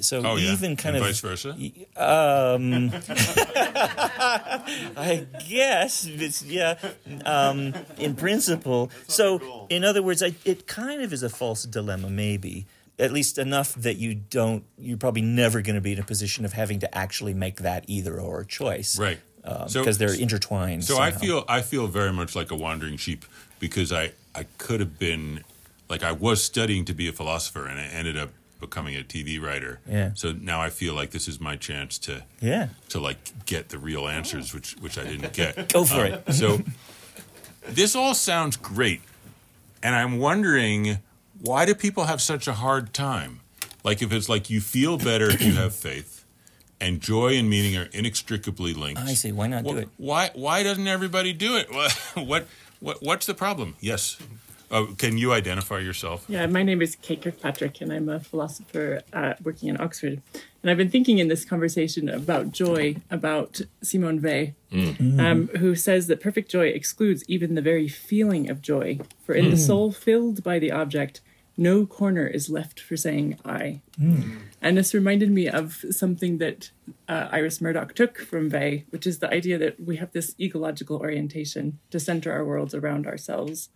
So 0.00 0.22
Oh, 0.24 0.36
yeah. 0.36 0.52
even 0.52 0.76
kind 0.76 0.96
And 0.96 1.04
of 1.04 1.10
vice 1.10 1.20
versa? 1.20 1.50
Um, 1.96 2.90
I 4.96 5.26
guess 5.48 6.06
it's 6.06 6.42
yeah. 6.42 6.78
Um, 7.24 7.74
in 7.98 8.14
principle, 8.14 8.90
so 9.08 9.66
in 9.68 9.84
other 9.84 10.02
words, 10.02 10.22
I, 10.22 10.34
it 10.44 10.66
kind 10.66 11.02
of 11.02 11.12
is 11.12 11.22
a 11.22 11.28
false 11.28 11.64
dilemma, 11.64 12.10
maybe. 12.10 12.66
At 12.98 13.10
least 13.12 13.38
enough 13.38 13.74
that 13.76 13.96
you 13.96 14.14
don't. 14.14 14.64
You're 14.78 14.98
probably 14.98 15.22
never 15.22 15.60
going 15.62 15.74
to 15.76 15.80
be 15.80 15.92
in 15.92 15.98
a 15.98 16.04
position 16.04 16.44
of 16.44 16.52
having 16.52 16.78
to 16.80 16.96
actually 16.96 17.34
make 17.34 17.56
that 17.62 17.84
either 17.88 18.20
or 18.20 18.44
choice, 18.44 18.98
Right. 18.98 19.18
Um, 19.44 19.68
So- 19.68 19.80
because 19.80 19.98
they're 19.98 20.14
intertwined. 20.14 20.84
So 20.84 20.98
I 20.98 21.10
feel 21.10 21.44
I 21.48 21.62
feel 21.62 21.86
very 21.88 22.12
much 22.12 22.36
like 22.36 22.50
a 22.52 22.54
wandering 22.56 22.96
sheep 22.96 23.24
because 23.58 23.90
I 23.92 24.12
I 24.34 24.44
could 24.58 24.78
have 24.80 24.98
been 24.98 25.42
like 25.88 26.02
I 26.04 26.12
was 26.12 26.44
studying 26.44 26.84
to 26.84 26.94
be 26.94 27.08
a 27.08 27.12
philosopher 27.12 27.66
and 27.66 27.80
I 27.80 27.84
ended 27.84 28.16
up 28.16 28.30
becoming 28.62 28.96
a 28.96 29.02
TV 29.02 29.38
writer. 29.42 29.80
Yeah. 29.86 30.12
So 30.14 30.32
now 30.32 30.62
I 30.62 30.70
feel 30.70 30.94
like 30.94 31.10
this 31.10 31.28
is 31.28 31.38
my 31.40 31.56
chance 31.56 31.98
to 31.98 32.24
yeah. 32.40 32.68
to 32.88 32.98
like 32.98 33.18
get 33.44 33.68
the 33.68 33.78
real 33.78 34.08
answers 34.08 34.54
which 34.54 34.72
which 34.80 34.96
I 34.96 35.04
didn't 35.04 35.34
get. 35.34 35.72
Go 35.72 35.84
for 35.84 36.06
Um, 36.06 36.12
it. 36.26 36.32
So 36.32 36.60
this 37.68 37.94
all 37.94 38.14
sounds 38.14 38.56
great. 38.56 39.02
And 39.82 39.94
I'm 39.94 40.18
wondering 40.18 40.98
why 41.40 41.66
do 41.66 41.74
people 41.74 42.04
have 42.04 42.20
such 42.22 42.46
a 42.48 42.52
hard 42.54 42.94
time? 42.94 43.40
Like 43.84 44.00
if 44.00 44.12
it's 44.12 44.28
like 44.28 44.48
you 44.48 44.60
feel 44.60 44.96
better 44.96 45.28
if 45.28 45.42
you 45.42 45.52
have 45.54 45.74
faith 45.74 46.24
and 46.80 47.00
joy 47.00 47.36
and 47.36 47.50
meaning 47.50 47.76
are 47.76 47.88
inextricably 47.92 48.74
linked. 48.74 49.00
I 49.00 49.14
see. 49.14 49.32
Why 49.32 49.48
not 49.48 49.64
do 49.64 49.76
it? 49.76 49.88
Why 49.98 50.30
why 50.34 50.62
doesn't 50.62 50.86
everybody 50.88 51.32
do 51.32 51.56
it? 51.56 51.68
What, 52.14 52.46
what 52.80 52.98
what's 53.02 53.26
the 53.26 53.34
problem? 53.34 53.76
Yes. 53.80 54.16
Oh, 54.74 54.94
can 54.96 55.18
you 55.18 55.34
identify 55.34 55.80
yourself? 55.80 56.24
Yeah, 56.28 56.46
my 56.46 56.62
name 56.62 56.80
is 56.80 56.96
Kate 56.96 57.20
Kirkpatrick, 57.20 57.82
and 57.82 57.92
I'm 57.92 58.08
a 58.08 58.18
philosopher 58.18 59.02
uh, 59.12 59.34
working 59.44 59.68
in 59.68 59.78
Oxford. 59.78 60.22
And 60.62 60.70
I've 60.70 60.78
been 60.78 60.88
thinking 60.88 61.18
in 61.18 61.28
this 61.28 61.44
conversation 61.44 62.08
about 62.08 62.52
joy, 62.52 62.96
about 63.10 63.60
Simone 63.82 64.22
Weil, 64.22 64.54
um, 65.20 65.48
who 65.58 65.74
says 65.74 66.06
that 66.06 66.22
perfect 66.22 66.50
joy 66.50 66.68
excludes 66.68 67.22
even 67.28 67.54
the 67.54 67.60
very 67.60 67.86
feeling 67.86 68.48
of 68.48 68.62
joy. 68.62 68.98
For 69.26 69.34
in 69.34 69.50
the 69.50 69.58
soul 69.58 69.92
filled 69.92 70.42
by 70.42 70.58
the 70.58 70.72
object, 70.72 71.20
no 71.58 71.84
corner 71.84 72.26
is 72.26 72.48
left 72.48 72.80
for 72.80 72.96
saying 72.96 73.38
I. 73.44 73.82
And 74.62 74.78
this 74.78 74.94
reminded 74.94 75.30
me 75.30 75.48
of 75.48 75.84
something 75.90 76.38
that 76.38 76.70
uh, 77.08 77.28
Iris 77.30 77.60
Murdoch 77.60 77.94
took 77.94 78.18
from 78.20 78.48
Weil, 78.48 78.84
which 78.88 79.06
is 79.06 79.18
the 79.18 79.30
idea 79.30 79.58
that 79.58 79.78
we 79.78 79.96
have 79.96 80.12
this 80.12 80.34
egological 80.38 80.96
orientation 80.96 81.78
to 81.90 82.00
center 82.00 82.32
our 82.32 82.44
worlds 82.44 82.74
around 82.74 83.06
ourselves. 83.06 83.68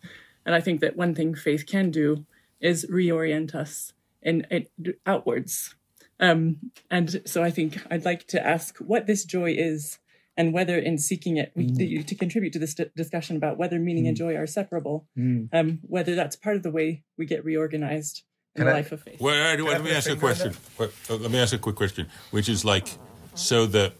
And 0.47 0.55
I 0.55 0.61
think 0.63 0.81
that 0.81 0.97
one 0.97 1.15
thing 1.15 1.35
faith 1.35 1.67
can 1.67 1.91
do 1.91 2.25
is 2.61 2.87
reorient 2.87 3.55
us 3.55 3.93
in, 4.23 4.47
in 4.51 4.67
outwards. 5.05 5.75
Um, 6.21 6.71
and 6.91 7.21
so 7.27 7.43
I 7.43 7.51
think 7.51 7.79
I'd 7.91 8.07
like 8.07 8.27
to 8.29 8.47
ask 8.47 8.79
what 8.79 9.07
this 9.07 9.25
joy 9.27 9.55
is 9.59 9.99
and 10.39 10.53
whether 10.55 10.79
in 10.79 10.99
seeking 10.99 11.37
it, 11.37 11.53
we, 11.55 12.03
to 12.03 12.15
contribute 12.15 12.53
to 12.53 12.59
this 12.59 12.75
d- 12.75 12.87
discussion 12.95 13.37
about 13.37 13.59
whether 13.59 13.79
meaning 13.79 14.07
and 14.07 14.17
joy 14.17 14.37
are 14.37 14.47
separable, 14.47 15.07
um, 15.19 15.79
whether 15.83 16.15
that's 16.15 16.37
part 16.37 16.57
of 16.57 16.63
the 16.63 16.71
way 16.71 17.03
we 17.19 17.27
get 17.27 17.45
reorganized 17.45 18.23
in 18.55 18.61
Can 18.61 18.67
the 18.67 18.73
I- 18.73 18.75
life 18.77 18.93
of 18.93 19.03
faith. 19.03 19.21
Well, 19.21 19.35
I- 19.35 19.53
I 19.53 19.57
let 19.57 19.83
me 19.83 19.91
ask 19.93 20.09
a 20.09 20.17
question. 20.17 20.55
What- 20.77 20.93
uh, 21.11 21.17
let 21.17 21.31
me 21.31 21.39
ask 21.39 21.53
a 21.55 21.59
quick 21.59 21.77
question, 21.77 22.07
which 22.31 22.49
is 22.49 22.65
like, 22.65 22.87
so 23.35 23.67
the 23.67 23.93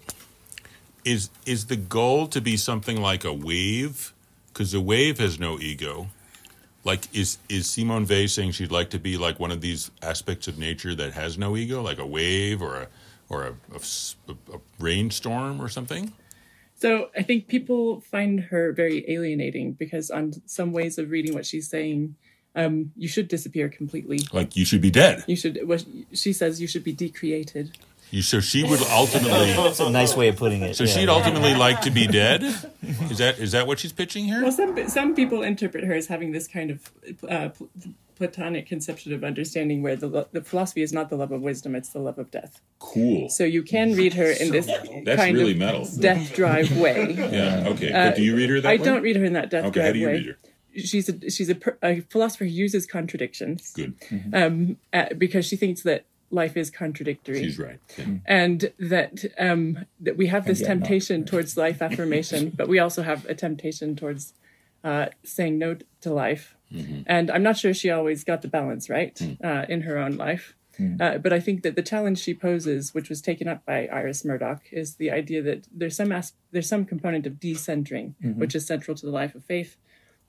is 1.05 1.31
is 1.45 1.67
the 1.67 1.77
goal 1.77 2.27
to 2.29 2.41
be 2.41 2.57
something 2.57 3.01
like 3.01 3.25
a 3.25 3.33
wave? 3.33 4.13
Because 4.49 4.73
the 4.73 4.81
wave 4.81 5.19
has 5.19 5.39
no 5.39 5.59
ego. 5.59 6.09
Like, 6.87 7.13
is 7.13 7.39
is 7.49 7.69
Simone 7.69 8.07
Weil 8.07 8.29
saying 8.29 8.53
she'd 8.53 8.71
like 8.71 8.91
to 8.91 8.99
be 8.99 9.19
like 9.19 9.41
one 9.41 9.51
of 9.51 9.61
these 9.61 9.91
aspects 10.03 10.47
of 10.47 10.57
nature 10.57 10.95
that 10.95 11.15
has 11.15 11.37
no 11.37 11.57
ego, 11.57 11.83
like 11.83 11.99
a 11.99 12.07
wave 12.07 12.63
or 12.63 12.77
a 12.77 12.87
or 13.29 13.43
a 13.45 13.55
rainstorm 14.79 15.61
or 15.61 15.69
something? 15.69 16.13
So 16.77 17.11
I 17.17 17.23
think 17.23 17.49
people 17.49 18.01
find 18.03 18.39
her 18.39 18.73
very 18.73 19.05
alienating 19.11 19.73
because 19.73 20.11
on 20.11 20.35
some 20.47 20.73
ways 20.73 20.97
of 20.97 21.11
reading 21.11 21.35
what 21.35 21.45
she's 21.45 21.69
saying, 21.69 22.15
um, 22.55 22.93
you 22.97 23.09
should 23.09 23.29
disappear 23.29 23.69
completely. 23.69 24.21
Like, 24.33 24.57
you 24.57 24.65
should 24.65 24.81
be 24.81 24.91
dead. 24.91 25.25
You 25.27 25.37
should. 25.37 25.67
What 25.67 25.85
she 26.13 26.33
says, 26.33 26.61
you 26.61 26.69
should 26.69 26.85
be 26.85 26.93
decreated. 26.93 27.77
You, 28.11 28.23
so 28.23 28.41
she 28.41 28.63
would 28.65 28.81
ultimately. 28.83 29.51
It's 29.67 29.81
a 29.81 29.91
nice 29.91 30.17
way 30.17 30.29
of 30.29 30.37
putting 30.37 30.63
it. 30.63 30.77
So 30.77 30.85
yeah. 30.85 30.91
she'd 30.93 31.09
ultimately 31.09 31.55
like 31.55 31.81
to 31.83 31.91
be 31.91 32.07
dead. 32.07 32.43
Is 32.43 33.19
that 33.19 33.39
is 33.39 33.53
that 33.53 33.67
what 33.67 33.79
she's 33.81 33.93
pitching 33.93 34.25
here? 34.25 34.43
Well, 34.43 34.53
some 34.53 34.89
some 34.89 35.15
people 35.15 35.43
interpret 35.43 35.85
her 35.85 35.93
as 35.95 36.07
having 36.07 36.33
this 36.33 36.47
kind 36.47 36.71
of 36.71 36.91
uh, 37.29 37.49
Platonic 38.17 38.67
conception 38.67 39.13
of 39.13 39.23
understanding, 39.25 39.83
where 39.83 39.95
the 39.97 40.07
lo- 40.07 40.29
the 40.33 40.41
philosophy 40.41 40.81
is 40.83 40.91
not 40.93 41.11
the 41.11 41.17
love 41.17 41.33
of 41.33 41.43
wisdom; 41.43 41.75
it's 41.75 41.91
the 41.91 41.99
love 41.99 42.19
of 42.19 42.31
death. 42.31 42.61
Cool. 42.79 43.29
So 43.29 43.45
you 43.45 43.63
can 43.63 43.95
read 43.95 44.15
her 44.15 44.31
in 44.31 44.53
this 44.53 44.67
That's 45.05 45.21
kind 45.21 45.37
really 45.37 45.53
of 45.53 45.59
metal. 45.59 45.87
death 46.01 46.33
drive 46.35 46.75
way. 46.79 47.13
Yeah. 47.33 47.65
Okay. 47.69 47.93
but 47.93 48.17
do 48.17 48.23
you 48.23 48.35
read 48.37 48.49
her 48.51 48.61
that 48.63 48.69
I 48.69 48.77
way? 48.77 48.85
don't 48.85 49.03
read 49.03 49.17
her 49.17 49.25
in 49.25 49.35
that 49.35 49.51
death 49.51 49.67
Okay. 49.67 49.81
drive 49.81 49.85
way. 49.85 49.85
Okay. 49.85 49.87
How 49.87 49.93
do 49.93 49.99
you 49.99 50.07
way. 50.07 50.13
read 50.15 50.27
her? 50.27 50.39
She's 50.81 51.09
a 51.11 51.31
she's 51.31 51.51
a, 51.51 51.57
a 51.83 52.01
philosopher 52.03 52.45
who 52.45 52.51
uses 52.51 52.87
contradictions 52.87 53.73
Good. 53.75 53.95
um, 54.33 54.77
uh, 54.95 55.07
because 55.19 55.45
she 55.45 55.57
thinks 55.57 55.83
that 55.83 56.05
life 56.31 56.57
is 56.57 56.71
contradictory. 56.71 57.43
She's 57.43 57.59
right. 57.59 57.79
Yeah. 57.97 58.05
and 58.27 58.73
that 58.79 59.25
um, 59.39 59.87
that 60.01 60.17
we 60.17 60.27
have 60.27 60.47
this 60.47 60.61
yet 60.61 60.69
not. 60.69 60.75
temptation 60.75 61.25
towards 61.25 61.57
life 61.57 61.81
affirmation, 61.83 62.51
but 62.57 62.69
we 62.69 62.79
also 62.79 63.03
have 63.03 63.25
a 63.27 63.35
temptation 63.35 63.97
towards 63.97 64.35
uh, 64.85 65.07
saying 65.25 65.59
no 65.59 65.77
to 66.01 66.13
life. 66.13 66.55
And 67.07 67.31
I'm 67.31 67.45
not 67.45 67.57
sure 67.57 67.73
she 67.73 67.91
always 67.91 68.25
got 68.25 68.43
the 68.43 68.49
balance 68.49 68.91
right 68.91 69.17
uh, 69.43 69.67
in 69.69 69.83
her 69.83 69.99
own 69.99 70.17
life. 70.17 70.55
Uh, 71.01 71.17
but 71.17 71.33
I 71.33 71.41
think 71.41 71.63
that 71.63 71.75
the 71.75 71.83
challenge 71.83 72.19
she 72.19 72.35
poses, 72.35 72.93
which 72.93 73.09
was 73.09 73.23
taken 73.23 73.49
up 73.49 73.65
by 73.65 73.87
Iris 73.87 74.27
Murdoch, 74.27 74.61
is 74.73 74.97
the 74.97 75.11
idea 75.11 75.41
that 75.43 75.67
there's 75.73 75.97
some 75.97 76.13
as- 76.13 76.35
there's 76.51 76.69
some 76.69 76.85
component 76.85 77.25
of 77.27 77.35
decentering, 77.35 78.15
which 78.37 78.55
is 78.55 78.67
central 78.67 78.95
to 78.97 79.07
the 79.07 79.13
life 79.13 79.35
of 79.35 79.43
faith, 79.45 79.77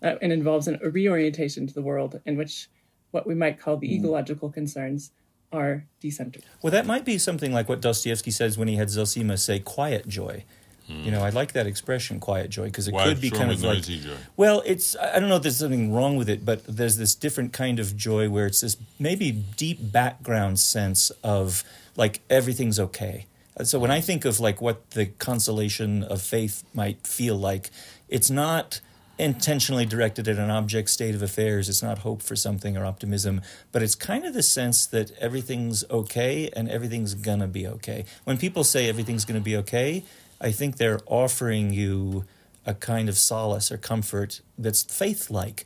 uh, 0.01 0.15
and 0.21 0.31
involves 0.31 0.67
an, 0.69 0.79
a 0.81 0.89
reorientation 0.89 1.67
to 1.67 1.73
the 1.73 1.81
world 1.81 2.21
in 2.25 2.37
which 2.37 2.69
what 3.11 3.27
we 3.27 3.35
might 3.35 3.59
call 3.59 3.75
the 3.77 3.93
egological 3.93 4.49
concerns 4.49 5.11
are 5.51 5.85
decentered. 6.01 6.43
Well, 6.61 6.71
that 6.71 6.85
might 6.85 7.05
be 7.05 7.17
something 7.17 7.53
like 7.53 7.69
what 7.69 7.81
Dostoevsky 7.81 8.31
says 8.31 8.57
when 8.57 8.67
he 8.67 8.75
had 8.75 8.89
Zosima 8.89 9.37
say 9.37 9.59
quiet 9.59 10.07
joy. 10.07 10.43
You 10.89 11.11
know, 11.11 11.21
I 11.21 11.31
like 11.31 11.51
that 11.51 11.67
expression, 11.67 12.21
quiet 12.21 12.49
joy, 12.49 12.67
because 12.67 12.87
it 12.87 12.93
Why 12.93 13.03
could 13.03 13.19
be 13.19 13.29
kind 13.29 13.51
of 13.51 13.61
like. 13.61 13.81
joy? 13.83 14.13
Well, 14.37 14.63
it's 14.65 14.95
I 14.95 15.19
don't 15.19 15.27
know 15.27 15.35
if 15.35 15.41
there's 15.43 15.57
something 15.57 15.91
wrong 15.93 16.15
with 16.15 16.29
it, 16.29 16.45
but 16.45 16.63
there's 16.65 16.95
this 16.95 17.13
different 17.13 17.51
kind 17.51 17.79
of 17.79 17.97
joy 17.97 18.29
where 18.29 18.45
it's 18.45 18.61
this 18.61 18.77
maybe 18.97 19.33
deep 19.33 19.79
background 19.91 20.59
sense 20.59 21.09
of 21.25 21.65
like 21.97 22.21
everything's 22.29 22.79
okay. 22.79 23.25
And 23.57 23.67
So 23.67 23.79
when 23.79 23.91
I 23.91 23.99
think 23.99 24.23
of 24.23 24.39
like 24.39 24.61
what 24.61 24.91
the 24.91 25.07
consolation 25.07 26.03
of 26.03 26.21
faith 26.21 26.63
might 26.73 27.05
feel 27.05 27.35
like, 27.35 27.69
it's 28.07 28.29
not 28.29 28.79
intentionally 29.19 29.85
directed 29.85 30.27
at 30.27 30.37
an 30.37 30.49
object 30.49 30.89
state 30.89 31.15
of 31.15 31.21
affairs. 31.21 31.69
It's 31.69 31.81
not 31.81 31.99
hope 31.99 32.21
for 32.21 32.35
something 32.35 32.77
or 32.77 32.85
optimism, 32.85 33.41
but 33.71 33.81
it's 33.81 33.95
kind 33.95 34.25
of 34.25 34.33
the 34.33 34.43
sense 34.43 34.85
that 34.87 35.11
everything's 35.19 35.83
okay 35.89 36.49
and 36.55 36.69
everything's 36.69 37.13
gonna 37.13 37.47
be 37.47 37.67
okay. 37.67 38.05
When 38.25 38.37
people 38.37 38.63
say 38.63 38.87
everything's 38.87 39.25
gonna 39.25 39.39
be 39.39 39.57
okay, 39.57 40.03
I 40.39 40.51
think 40.51 40.77
they're 40.77 40.99
offering 41.07 41.73
you 41.73 42.25
a 42.65 42.73
kind 42.73 43.09
of 43.09 43.17
solace 43.17 43.71
or 43.71 43.77
comfort 43.77 44.41
that's 44.57 44.83
faith 44.83 45.29
like. 45.29 45.65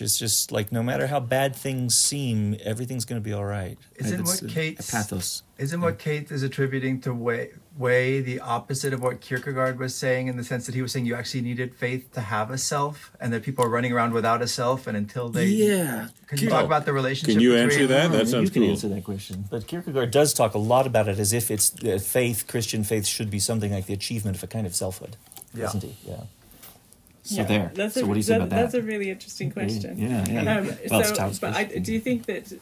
Just, 0.00 0.18
just 0.18 0.50
like 0.50 0.72
no 0.72 0.82
matter 0.82 1.06
how 1.08 1.20
bad 1.20 1.54
things 1.54 1.94
seem, 1.94 2.56
everything's 2.64 3.04
going 3.04 3.20
to 3.20 3.24
be 3.24 3.34
all 3.34 3.44
right. 3.44 3.76
Isn't 3.96 4.20
It's 4.20 4.40
what 4.40 4.50
a- 4.50 4.54
Kate's- 4.54 4.88
a 4.88 4.92
pathos? 4.92 5.42
Isn't 5.58 5.82
what 5.82 5.98
Kate 5.98 6.30
is 6.30 6.42
attributing 6.42 7.02
to 7.02 7.12
Weil, 7.12 7.48
Weil 7.76 8.22
the 8.22 8.40
opposite 8.40 8.94
of 8.94 9.02
what 9.02 9.20
Kierkegaard 9.20 9.78
was 9.78 9.94
saying 9.94 10.28
in 10.28 10.38
the 10.38 10.42
sense 10.42 10.64
that 10.64 10.74
he 10.74 10.80
was 10.80 10.90
saying 10.90 11.04
you 11.04 11.14
actually 11.14 11.42
needed 11.42 11.74
faith 11.74 12.10
to 12.14 12.22
have 12.22 12.50
a 12.50 12.56
self 12.56 13.12
and 13.20 13.30
that 13.34 13.42
people 13.42 13.62
are 13.62 13.68
running 13.68 13.92
around 13.92 14.14
without 14.14 14.40
a 14.40 14.48
self 14.48 14.86
and 14.86 14.96
until 14.96 15.28
they. 15.28 15.44
Yeah. 15.44 16.08
Can 16.28 16.38
you 16.38 16.48
talk 16.48 16.64
about 16.64 16.86
the 16.86 16.94
relationship 16.94 17.34
Can 17.34 17.42
you 17.42 17.50
between- 17.50 17.64
answer 17.72 17.86
that? 17.88 18.10
That 18.12 18.20
you 18.24 18.30
sounds 18.30 18.48
can 18.48 18.62
cool. 18.62 18.70
answer 18.70 18.88
that 18.88 19.04
question. 19.04 19.44
But 19.50 19.66
Kierkegaard 19.66 20.10
does 20.10 20.32
talk 20.32 20.54
a 20.54 20.58
lot 20.58 20.86
about 20.86 21.08
it 21.08 21.18
as 21.18 21.34
if 21.34 21.50
it's 21.50 21.74
uh, 21.84 21.98
faith, 22.02 22.46
Christian 22.48 22.82
faith, 22.84 23.04
should 23.06 23.28
be 23.30 23.38
something 23.38 23.70
like 23.70 23.84
the 23.84 23.92
achievement 23.92 24.38
of 24.38 24.42
a 24.42 24.46
kind 24.46 24.66
of 24.66 24.74
selfhood, 24.74 25.18
Yeah. 25.52 25.64
doesn't 25.64 25.82
he? 25.82 25.94
Yeah. 26.08 26.22
So 27.36 27.44
there. 27.44 27.70
That's 27.74 27.94
so 27.94 28.02
a, 28.02 28.06
what 28.06 28.14
do 28.14 28.18
you 28.18 28.22
say 28.24 28.38
that- 28.38 28.46
about 28.48 28.56
That's 28.60 28.74
a 28.74 28.82
really 28.82 29.08
interesting 29.10 29.50
question. 29.52 29.98
Yeah, 29.98 30.24
yeah. 30.28 30.58
Um, 30.58 30.72
Well, 30.90 31.04
so, 31.04 31.14
Taoist 31.14 31.40
but 31.40 31.54
I, 31.54 31.64
do 31.64 31.92
you 31.92 32.00
think 32.00 32.26
that 32.26 32.52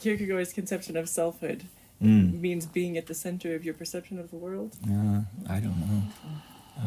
Kierkegaard's 0.00 0.52
conception 0.52 0.96
of 0.96 1.08
selfhood 1.08 1.64
Mm. 2.02 2.40
means 2.40 2.66
being 2.66 2.98
at 2.98 3.06
the 3.06 3.14
center 3.14 3.54
of 3.54 3.64
your 3.64 3.72
perception 3.72 4.18
of 4.18 4.28
the 4.30 4.36
world? 4.36 4.76
Uh, 4.84 5.20
I 5.48 5.60
don't 5.60 5.78
know. 5.78 6.02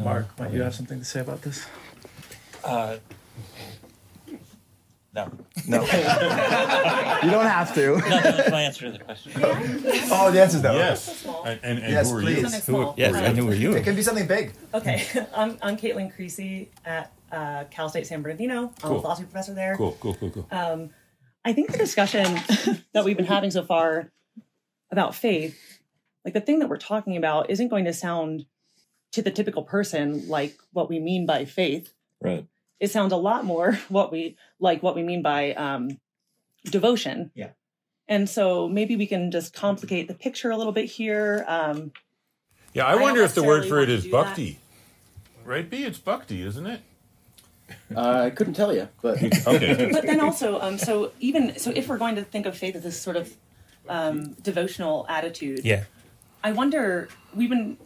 Mark, 0.04 0.38
might 0.38 0.52
you 0.52 0.60
have 0.62 0.74
something 0.74 0.98
to 0.98 1.04
say 1.04 1.20
about 1.20 1.40
this? 1.42 1.64
Uh, 2.62 2.98
no. 5.18 5.30
No. 5.66 5.82
you 7.22 7.30
don't 7.30 7.46
have 7.46 7.74
to. 7.74 7.96
No, 7.98 8.20
that's 8.20 8.50
my 8.50 8.62
answer 8.62 8.86
to 8.86 8.92
the 8.92 8.98
question. 9.04 9.32
Oh, 10.10 10.30
the 10.30 10.40
answer's 10.42 10.62
no. 10.62 10.74
Yes. 10.74 11.26
And, 11.44 11.60
and, 11.62 11.78
and 11.80 11.92
Yes, 11.92 12.10
who 12.10 12.18
are 12.18 12.20
please. 12.22 12.36
you? 12.36 12.42
Something 12.42 12.60
small. 12.60 12.94
Yes, 12.96 13.14
I 13.14 13.32
knew 13.32 13.46
were 13.46 13.54
you. 13.54 13.72
It 13.72 13.84
can 13.84 13.94
be 13.96 14.02
something 14.02 14.26
big. 14.26 14.52
Okay, 14.74 15.04
I'm, 15.34 15.58
I'm 15.62 15.76
Kaitlyn 15.76 16.14
Creasy 16.14 16.70
at 16.84 17.12
uh, 17.32 17.64
Cal 17.70 17.88
State 17.88 18.06
San 18.06 18.22
Bernardino. 18.22 18.64
I'm 18.66 18.72
Cool. 18.80 18.98
a 18.98 19.00
philosophy 19.00 19.26
professor 19.26 19.54
there. 19.54 19.76
Cool, 19.76 19.96
cool, 20.00 20.14
cool, 20.14 20.30
cool. 20.30 20.46
Um, 20.50 20.90
I 21.44 21.52
think 21.52 21.72
the 21.72 21.78
discussion 21.78 22.24
that 22.92 23.04
we've 23.04 23.16
been 23.16 23.26
having 23.26 23.50
so 23.50 23.62
far 23.64 24.10
about 24.90 25.14
faith, 25.14 25.80
like 26.24 26.34
the 26.34 26.40
thing 26.40 26.58
that 26.60 26.68
we're 26.68 26.76
talking 26.78 27.16
about, 27.16 27.50
isn't 27.50 27.68
going 27.68 27.84
to 27.86 27.92
sound 27.92 28.46
to 29.12 29.22
the 29.22 29.30
typical 29.30 29.62
person 29.62 30.28
like 30.28 30.56
what 30.72 30.88
we 30.88 30.98
mean 30.98 31.26
by 31.26 31.44
faith. 31.44 31.92
Right. 32.20 32.46
It 32.80 32.90
sounds 32.90 33.12
a 33.12 33.16
lot 33.16 33.44
more 33.44 33.72
what 33.88 34.12
we 34.12 34.36
like 34.60 34.82
what 34.82 34.94
we 34.94 35.02
mean 35.02 35.22
by 35.22 35.52
um, 35.54 35.98
devotion. 36.64 37.30
Yeah. 37.34 37.50
And 38.08 38.28
so 38.28 38.68
maybe 38.68 38.96
we 38.96 39.06
can 39.06 39.30
just 39.30 39.52
complicate 39.52 40.08
the 40.08 40.14
picture 40.14 40.50
a 40.50 40.56
little 40.56 40.72
bit 40.72 40.86
here. 40.86 41.44
Um, 41.46 41.92
Yeah, 42.72 42.86
I 42.86 42.92
don't 42.92 43.02
wonder 43.02 43.22
if 43.22 43.34
the 43.34 43.42
word 43.42 43.66
for 43.66 43.80
it 43.80 43.90
is 43.90 44.10
want 44.10 44.34
to 44.36 44.42
is 44.42 44.48
do 44.48 44.52
that. 44.54 45.48
Right, 45.48 45.68
B? 45.68 45.84
It's 45.84 45.98
bhakti, 45.98 46.42
isn't 46.42 46.66
it? 46.66 46.80
Uh, 47.94 48.22
I 48.24 48.30
couldn't 48.30 48.54
tell 48.54 48.74
you, 48.74 48.88
but 49.02 49.22
Okay. 49.46 49.90
but 49.92 50.04
then 50.06 50.20
also, 50.20 50.60
um, 50.60 50.78
so 50.78 51.12
even 51.20 51.58
so, 51.58 51.70
if 51.70 51.88
we're 51.88 51.98
going 51.98 52.16
to 52.16 52.24
think 52.24 52.46
of 52.46 52.56
faith 52.56 52.76
as 52.76 52.82
this 52.82 53.00
sort 53.00 53.16
of 53.16 53.34
um, 53.88 54.34
devotional 54.42 55.06
attitude, 55.08 55.64
Yeah. 55.64 55.84
I 56.42 56.52
wonder. 56.52 57.08
We've 57.34 57.50
been 57.50 57.76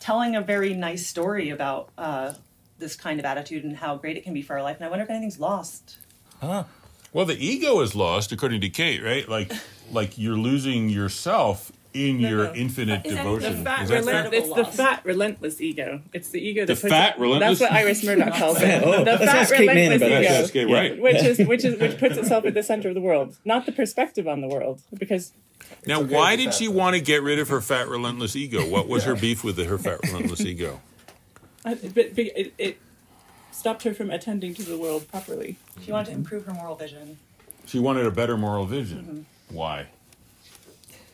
telling 0.00 0.34
a 0.36 0.40
very 0.40 0.74
nice 0.74 1.06
story 1.06 1.50
about 1.50 1.90
uh, 1.96 2.34
this 2.82 2.96
kind 2.96 3.18
of 3.18 3.24
attitude 3.24 3.64
and 3.64 3.76
how 3.76 3.96
great 3.96 4.16
it 4.18 4.24
can 4.24 4.34
be 4.34 4.42
for 4.42 4.54
our 4.56 4.62
life, 4.62 4.76
and 4.76 4.84
I 4.84 4.90
wonder 4.90 5.04
if 5.04 5.10
anything's 5.10 5.40
lost. 5.40 5.96
Huh. 6.40 6.64
well, 7.12 7.24
the 7.24 7.38
ego 7.42 7.80
is 7.80 7.94
lost, 7.94 8.32
according 8.32 8.60
to 8.62 8.68
Kate, 8.68 9.02
right? 9.02 9.26
Like, 9.28 9.52
like 9.92 10.18
you're 10.18 10.36
losing 10.36 10.88
yourself 10.90 11.72
in 11.94 12.22
No, 12.22 12.28
your 12.30 12.44
no. 12.44 12.54
infinite 12.54 13.04
Is 13.06 13.14
devotion. 13.14 13.58
The 13.58 13.64
fat 13.70 13.86
that 13.86 13.88
fair? 13.88 13.98
relent- 14.24 14.34
it's 14.34 14.54
the 14.54 14.64
fat 14.64 15.00
relentless 15.04 15.60
ego. 15.60 16.00
It's 16.14 16.30
the 16.30 16.40
ego 16.40 16.62
that 16.64 16.74
The 16.74 16.80
puts 16.80 16.90
fat 16.92 17.16
it, 17.16 17.20
relentless- 17.20 17.58
That's 17.58 17.70
what 17.70 17.78
Iris 17.80 18.02
Murdoch 18.04 18.34
calls 18.34 18.62
it. 18.62 18.82
Oh, 18.84 19.04
the 19.04 19.10
let's 19.12 19.24
fat 19.24 19.36
ask 19.36 19.54
Kate 19.54 19.68
relentless 19.68 20.02
ego. 20.02 20.22
That's 20.22 20.50
Kate, 20.50 20.64
right. 20.70 21.00
Which 21.00 21.22
is 21.22 21.38
which 21.46 21.64
is 21.66 21.78
which 21.78 21.98
puts 21.98 22.16
itself 22.22 22.44
at 22.46 22.54
the 22.54 22.62
center 22.62 22.88
of 22.88 22.94
the 22.94 23.00
world, 23.02 23.36
not 23.44 23.66
the 23.66 23.72
perspective 23.72 24.26
on 24.26 24.40
the 24.40 24.48
world. 24.48 24.80
Because 24.98 25.32
Now, 25.86 26.00
okay 26.00 26.14
why 26.14 26.34
did 26.36 26.54
she 26.54 26.66
though. 26.66 26.72
want 26.72 26.96
to 26.96 27.02
get 27.02 27.22
rid 27.22 27.38
of 27.38 27.48
her 27.50 27.60
fat, 27.60 27.88
relentless 27.88 28.34
ego? 28.36 28.66
What 28.66 28.88
was 28.88 29.04
her 29.04 29.14
beef 29.14 29.44
with 29.44 29.58
her 29.58 29.76
fat, 29.78 30.00
relentless 30.02 30.40
ego? 30.40 30.80
I, 31.64 31.74
but, 31.74 31.94
but 31.94 32.18
it, 32.18 32.54
it 32.58 32.78
stopped 33.50 33.82
her 33.84 33.94
from 33.94 34.10
attending 34.10 34.54
to 34.54 34.62
the 34.62 34.76
world 34.76 35.08
properly. 35.08 35.56
She 35.84 35.92
wanted 35.92 36.06
to 36.06 36.12
improve 36.12 36.44
her 36.46 36.54
moral 36.54 36.74
vision. 36.74 37.18
She 37.66 37.78
wanted 37.78 38.06
a 38.06 38.10
better 38.10 38.36
moral 38.36 38.66
vision. 38.66 39.26
Mm-hmm. 39.48 39.56
Why? 39.56 39.86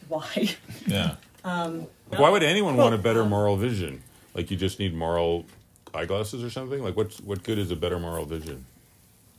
Why? 0.09 0.55
Yeah. 0.87 1.17
Um, 1.45 1.87
like, 2.11 2.21
why 2.21 2.31
would 2.31 2.43
anyone 2.43 2.77
want 2.77 2.95
a 2.95 2.99
better 2.99 3.23
um, 3.23 3.29
moral 3.29 3.57
vision? 3.57 4.03
Like 4.35 4.51
you 4.51 4.57
just 4.57 4.79
need 4.79 4.95
moral 4.95 5.45
eyeglasses 5.95 6.43
or 6.43 6.51
something? 6.51 6.83
Like 6.83 6.97
what's 6.97 7.21
what 7.21 7.43
good 7.43 7.59
is 7.59 7.71
a 7.71 7.77
better 7.77 7.99
moral 7.99 8.25
vision? 8.25 8.65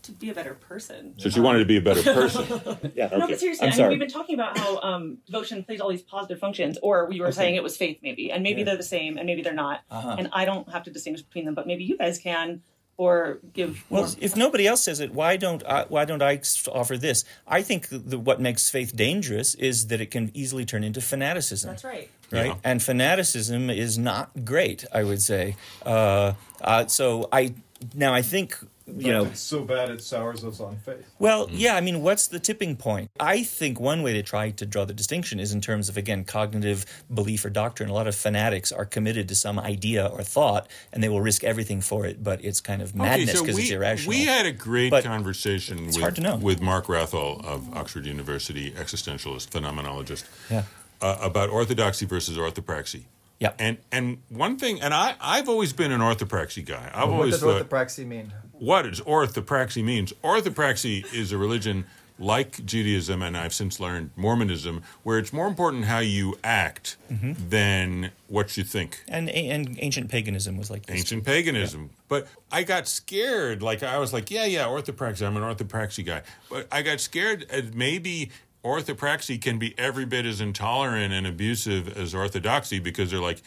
To 0.09 0.19
be 0.19 0.29
a 0.29 0.33
better 0.33 0.53
person. 0.53 1.13
So 1.17 1.29
she 1.29 1.39
wanted 1.39 1.59
to 1.59 1.65
be 1.65 1.77
a 1.77 1.81
better 1.81 2.01
person. 2.13 2.91
Yeah. 2.95 3.07
No, 3.15 3.27
but 3.27 3.39
seriously, 3.39 3.63
I'm 3.67 3.67
I 3.67 3.71
mean, 3.71 3.77
sorry. 3.77 3.89
we've 3.89 3.99
been 3.99 4.09
talking 4.09 4.35
about 4.35 4.57
how 4.57 4.79
um, 4.81 5.17
devotion 5.25 5.63
plays 5.63 5.79
all 5.81 5.89
these 5.89 6.01
positive 6.01 6.39
functions, 6.39 6.77
or 6.83 7.07
we 7.07 7.21
were 7.21 7.31
saying 7.31 7.55
it 7.55 7.63
was 7.63 7.77
faith, 7.77 7.99
maybe, 8.01 8.31
and 8.31 8.43
maybe 8.43 8.63
they're 8.63 8.77
the 8.77 8.83
same, 8.83 9.17
and 9.17 9.25
maybe 9.25 9.41
they're 9.41 9.53
not, 9.53 9.81
Uh-huh. 9.89 10.15
and 10.17 10.29
I 10.33 10.45
don't 10.45 10.69
have 10.71 10.83
to 10.83 10.91
distinguish 10.91 11.23
between 11.23 11.45
them, 11.45 11.55
but 11.55 11.67
maybe 11.67 11.83
you 11.83 11.97
guys 11.97 12.19
can, 12.19 12.61
or 12.97 13.39
give. 13.53 13.85
Well, 13.89 14.03
more- 14.03 14.11
if 14.19 14.35
nobody 14.35 14.67
else 14.67 14.81
says 14.83 14.99
it, 14.99 15.13
why 15.13 15.37
don't 15.37 15.63
I, 15.65 15.85
why 15.87 16.03
don't 16.05 16.21
I 16.21 16.41
offer 16.71 16.97
this? 16.97 17.23
I 17.47 17.61
think 17.61 17.87
the, 17.89 18.19
what 18.19 18.41
makes 18.41 18.69
faith 18.69 18.93
dangerous 18.95 19.55
is 19.55 19.87
that 19.87 20.01
it 20.01 20.11
can 20.11 20.31
easily 20.33 20.65
turn 20.65 20.83
into 20.83 20.99
fanaticism. 20.99 21.69
that's 21.69 21.83
right. 21.85 22.09
right? 22.31 22.47
Yeah. 22.47 22.55
And 22.63 22.83
fanaticism 22.83 23.69
is 23.69 23.97
not 23.97 24.31
great, 24.43 24.83
I 24.93 25.03
would 25.03 25.21
say. 25.21 25.55
Uh, 25.85 26.33
uh, 26.61 26.87
so 26.87 27.29
I 27.31 27.53
now 27.95 28.13
I 28.13 28.21
think 28.21 28.57
you 28.97 29.11
know. 29.11 29.25
it's 29.25 29.39
so 29.39 29.63
bad 29.63 29.89
it 29.89 30.01
sours 30.01 30.43
us 30.43 30.59
on 30.59 30.77
faith. 30.77 31.05
Well, 31.19 31.47
yeah, 31.51 31.75
I 31.75 31.81
mean, 31.81 32.01
what's 32.01 32.27
the 32.27 32.39
tipping 32.39 32.75
point? 32.75 33.11
I 33.19 33.43
think 33.43 33.79
one 33.79 34.03
way 34.03 34.13
to 34.13 34.23
try 34.23 34.51
to 34.51 34.65
draw 34.65 34.85
the 34.85 34.93
distinction 34.93 35.39
is 35.39 35.53
in 35.53 35.61
terms 35.61 35.89
of, 35.89 35.97
again, 35.97 36.23
cognitive 36.25 36.85
belief 37.13 37.45
or 37.45 37.49
doctrine. 37.49 37.89
A 37.89 37.93
lot 37.93 38.07
of 38.07 38.15
fanatics 38.15 38.71
are 38.71 38.85
committed 38.85 39.27
to 39.29 39.35
some 39.35 39.59
idea 39.59 40.05
or 40.05 40.23
thought, 40.23 40.67
and 40.93 41.03
they 41.03 41.09
will 41.09 41.21
risk 41.21 41.43
everything 41.43 41.81
for 41.81 42.05
it, 42.05 42.23
but 42.23 42.43
it's 42.43 42.61
kind 42.61 42.81
of 42.81 42.95
madness 42.95 43.39
because 43.39 43.55
we, 43.55 43.63
it's 43.63 43.71
irrational. 43.71 44.09
we 44.09 44.25
had 44.25 44.45
a 44.45 44.51
great 44.51 44.91
But 44.91 45.03
conversation 45.03 45.87
with, 45.87 45.97
hard 45.97 46.15
to 46.15 46.21
know. 46.21 46.37
with 46.37 46.61
Mark 46.61 46.85
Wrathall 46.87 47.43
of 47.45 47.73
Oxford 47.75 48.05
University, 48.05 48.71
existentialist, 48.71 49.49
phenomenologist, 49.49 50.23
yeah. 50.49 50.63
uh, 51.01 51.17
about 51.21 51.49
orthodoxy 51.49 52.05
versus 52.05 52.37
orthopraxy. 52.37 53.03
Yeah. 53.39 53.53
And 53.57 53.77
and 53.91 54.17
one 54.27 54.57
thing, 54.57 54.81
and 54.81 54.93
I 54.93 55.15
I've 55.21 55.47
always 55.47 55.71
been 55.71 55.93
an 55.93 56.01
orthopraxy 56.01 56.65
guy. 56.65 56.91
I've 56.93 57.07
What 57.07 57.15
always 57.15 57.39
does 57.39 57.41
thought 57.41 57.69
orthopraxy 57.69 58.05
mean? 58.05 58.33
What 58.59 58.85
is 58.85 59.01
orthopraxy 59.01 59.83
means. 59.83 60.13
Orthopraxy 60.23 61.11
is 61.13 61.31
a 61.31 61.37
religion 61.37 61.85
like 62.21 62.65
Judaism, 62.65 63.21
and 63.21 63.37
I've 63.37 63.53
since 63.53 63.79
learned 63.79 64.11
Mormonism, 64.17 64.83
where 65.03 65.17
it's 65.17 65.31
more 65.31 65.47
important 65.47 65.85
how 65.85 65.99
you 65.99 66.37
act 66.43 66.97
than 67.09 68.11
what 68.27 68.57
you 68.57 68.63
think. 68.65 69.03
And, 69.07 69.29
and 69.29 69.77
ancient 69.81 70.11
paganism 70.11 70.57
was 70.57 70.69
like 70.69 70.85
this. 70.85 70.99
Ancient 70.99 71.23
paganism. 71.23 71.91
But 72.09 72.27
I 72.51 72.63
got 72.63 72.89
scared. 72.89 73.63
Like, 73.63 73.83
I 73.83 73.97
was 73.99 74.11
like, 74.11 74.29
yeah, 74.29 74.43
yeah, 74.43 74.65
orthopraxy. 74.65 75.25
I'm 75.25 75.37
an 75.37 75.43
orthopraxy 75.43 76.05
guy. 76.05 76.23
But 76.49 76.67
I 76.71 76.81
got 76.81 76.99
scared 76.99 77.49
at 77.49 77.73
maybe 77.73 78.31
orthopraxy 78.65 79.41
can 79.41 79.57
be 79.57 79.73
every 79.77 80.05
bit 80.05 80.25
as 80.25 80.41
intolerant 80.41 81.13
and 81.13 81.25
abusive 81.25 81.97
as 81.97 82.13
orthodoxy 82.13 82.79
because 82.79 83.11
they're 83.11 83.21
like, 83.21 83.41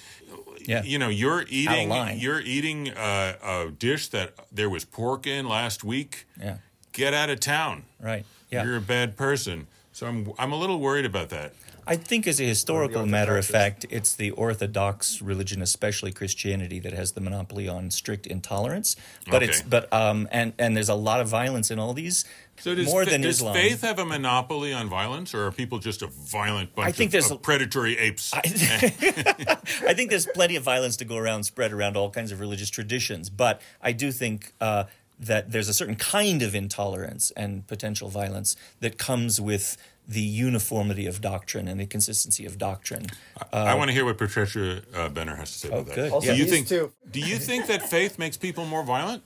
Yeah. 0.67 0.83
you 0.83 0.99
know, 0.99 1.09
you're 1.09 1.45
eating 1.49 1.91
you're 2.19 2.41
eating 2.41 2.89
a, 2.89 3.37
a 3.43 3.71
dish 3.71 4.09
that 4.09 4.35
there 4.51 4.71
was 4.71 4.85
pork 4.85 5.27
in 5.27 5.49
last 5.49 5.85
week. 5.85 6.27
Yeah. 6.41 6.59
Get 6.93 7.15
out 7.15 7.31
of 7.31 7.41
town. 7.41 7.85
Right. 8.01 8.25
Yeah. 8.51 8.65
You're 8.65 8.77
a 8.77 8.81
bad 8.83 9.17
person. 9.17 9.67
So 9.93 10.07
I'm 10.07 10.33
I'm 10.39 10.53
a 10.53 10.57
little 10.57 10.81
worried 10.81 11.05
about 11.07 11.29
that. 11.31 11.53
I 11.85 11.97
think, 11.97 12.29
as 12.29 12.41
a 12.41 12.45
historical 12.45 13.07
matter 13.07 13.37
of 13.37 13.45
fact, 13.45 13.87
it's 13.91 14.15
the 14.15 14.31
Orthodox 14.31 15.21
religion, 15.21 15.61
especially 15.61 16.13
Christianity, 16.13 16.79
that 16.79 16.93
has 16.93 17.13
the 17.13 17.21
monopoly 17.21 17.69
on 17.69 17.91
strict 17.91 18.27
intolerance. 18.27 18.95
But 19.29 19.43
it's 19.43 19.63
but 19.63 19.93
um 19.93 20.29
and 20.31 20.53
and 20.59 20.77
there's 20.77 20.89
a 20.89 20.95
lot 20.95 21.21
of 21.21 21.29
violence 21.29 21.71
in 21.71 21.79
all 21.79 21.93
these. 21.93 22.25
So 22.63 22.75
does, 22.77 22.87
more 22.87 23.05
fa- 23.05 23.11
than 23.11 23.21
does 23.23 23.37
Islam. 23.37 23.55
faith 23.55 23.81
have 23.83 23.99
a 23.99 24.05
monopoly 24.05 24.73
on 24.73 24.89
violence, 24.89 25.35
or 25.35 25.47
are 25.47 25.53
people 25.53 25.79
just 25.79 26.01
a 26.03 26.07
violent 26.07 26.75
bunch 26.75 26.89
I 26.89 26.93
think 26.93 27.09
of, 27.09 27.13
there's 27.13 27.31
of 27.31 27.39
a- 27.39 27.41
predatory 27.41 27.99
apes? 27.99 28.33
I 28.35 29.95
think 29.95 30.11
there's 30.11 30.27
plenty 30.27 30.57
of 30.57 30.63
violence 30.63 30.97
to 30.99 31.05
go 31.05 31.17
around, 31.17 31.45
spread 31.45 31.73
around 31.73 31.97
all 31.97 32.11
kinds 32.11 32.33
of 32.33 32.41
religious 32.41 32.71
traditions. 32.71 33.31
But 33.31 33.61
I 33.83 33.93
do 33.93 34.13
think 34.13 34.53
uh, 34.61 34.85
that 35.19 35.51
there's 35.51 35.69
a 35.69 35.75
certain 35.75 35.97
kind 35.97 36.43
of 36.43 36.55
intolerance 36.55 37.31
and 37.37 37.67
potential 37.67 38.09
violence 38.09 38.57
that 38.81 38.99
comes 38.99 39.41
with 39.41 39.77
the 40.09 40.21
uniformity 40.21 41.07
of 41.07 41.21
doctrine 41.21 41.69
and 41.69 41.81
the 41.81 41.87
consistency 41.87 42.45
of 42.45 42.59
doctrine. 42.59 43.07
I 43.53 43.75
want 43.75 43.89
to 43.89 43.93
hear 43.95 44.05
what 44.05 44.19
Patricia 44.19 44.83
uh, 44.95 45.09
Benner 45.09 45.37
has 45.37 45.53
to 45.53 45.59
say 45.59 45.69
Oh, 45.69 45.75
about 45.75 45.87
that. 45.87 45.95
good. 45.95 46.13
Also, 46.13 46.33
Do 46.33 46.39
you 46.39 46.45
think? 46.47 46.67
two- 46.69 46.93
Do 47.11 47.21
you 47.21 47.37
think 47.39 47.67
that 47.69 47.89
faith 47.89 48.19
makes 48.19 48.37
people 48.37 48.67
more 48.67 48.83
violent? 48.83 49.23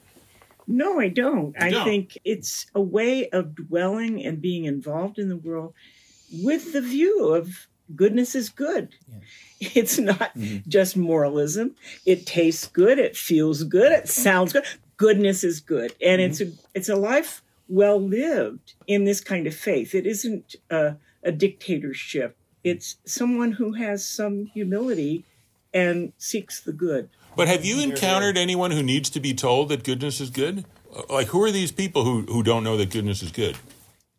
No, 0.66 0.98
I 0.98 1.08
don't. 1.08 1.54
I 1.60 1.70
don't? 1.70 1.84
think 1.84 2.18
it's 2.24 2.66
a 2.74 2.80
way 2.80 3.28
of 3.30 3.54
dwelling 3.54 4.24
and 4.24 4.40
being 4.40 4.64
involved 4.64 5.18
in 5.18 5.28
the 5.28 5.36
world 5.36 5.74
with 6.32 6.72
the 6.72 6.80
view 6.80 7.28
of 7.34 7.68
goodness 7.94 8.34
is 8.34 8.48
good. 8.48 8.94
It's 9.58 9.98
not 9.98 10.36
mm-hmm. 10.36 10.68
just 10.68 10.98
moralism. 10.98 11.76
It 12.04 12.26
tastes 12.26 12.66
good, 12.66 12.98
it 12.98 13.16
feels 13.16 13.62
good, 13.62 13.90
it 13.90 14.06
sounds 14.06 14.52
good. 14.52 14.66
Goodness 14.98 15.44
is 15.44 15.60
good. 15.60 15.94
And 16.04 16.20
it's 16.20 16.42
mm-hmm. 16.42 16.58
a 16.58 16.68
it's 16.74 16.90
a 16.90 16.94
life 16.94 17.42
well 17.66 17.98
lived 17.98 18.74
in 18.86 19.04
this 19.04 19.22
kind 19.22 19.46
of 19.46 19.54
faith. 19.54 19.94
It 19.94 20.06
isn't 20.06 20.56
a, 20.68 20.96
a 21.22 21.32
dictatorship. 21.32 22.32
Mm-hmm. 22.32 22.68
It's 22.68 22.96
someone 23.06 23.52
who 23.52 23.72
has 23.72 24.06
some 24.06 24.44
humility 24.52 25.24
and 25.72 26.12
seeks 26.18 26.60
the 26.60 26.74
good. 26.74 27.08
But 27.36 27.48
have 27.48 27.64
you 27.64 27.80
encountered 27.80 28.38
anyone 28.38 28.70
who 28.70 28.82
needs 28.82 29.10
to 29.10 29.20
be 29.20 29.34
told 29.34 29.68
that 29.68 29.84
goodness 29.84 30.20
is 30.20 30.30
good? 30.30 30.64
Like, 31.10 31.28
who 31.28 31.42
are 31.42 31.50
these 31.50 31.70
people 31.70 32.04
who, 32.04 32.22
who 32.22 32.42
don't 32.42 32.64
know 32.64 32.76
that 32.78 32.90
goodness 32.90 33.22
is 33.22 33.30
good? 33.30 33.56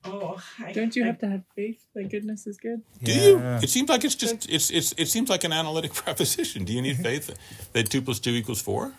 Oh, 0.05 0.41
I, 0.63 0.72
Don't 0.72 0.95
you 0.95 1.03
have 1.03 1.20
to 1.20 1.28
have 1.28 1.41
faith 1.55 1.82
that 1.93 2.09
goodness 2.09 2.47
is 2.47 2.57
good? 2.57 2.82
Do 3.03 3.11
you? 3.11 3.39
It 3.39 3.70
seems 3.70 3.89
like 3.89 4.05
it's 4.05 4.15
just 4.15 4.49
it's 4.49 4.70
it's 4.70 4.93
it 4.97 5.07
seems 5.07 5.30
like 5.30 5.43
an 5.43 5.51
analytic 5.51 5.93
proposition. 6.05 6.63
Do 6.63 6.72
you 6.72 6.82
need 6.82 6.97
faith 7.09 7.36
that 7.74 7.89
two 7.89 8.01
plus 8.01 8.20
two 8.20 8.32
equals 8.32 8.61
four? 8.61 8.93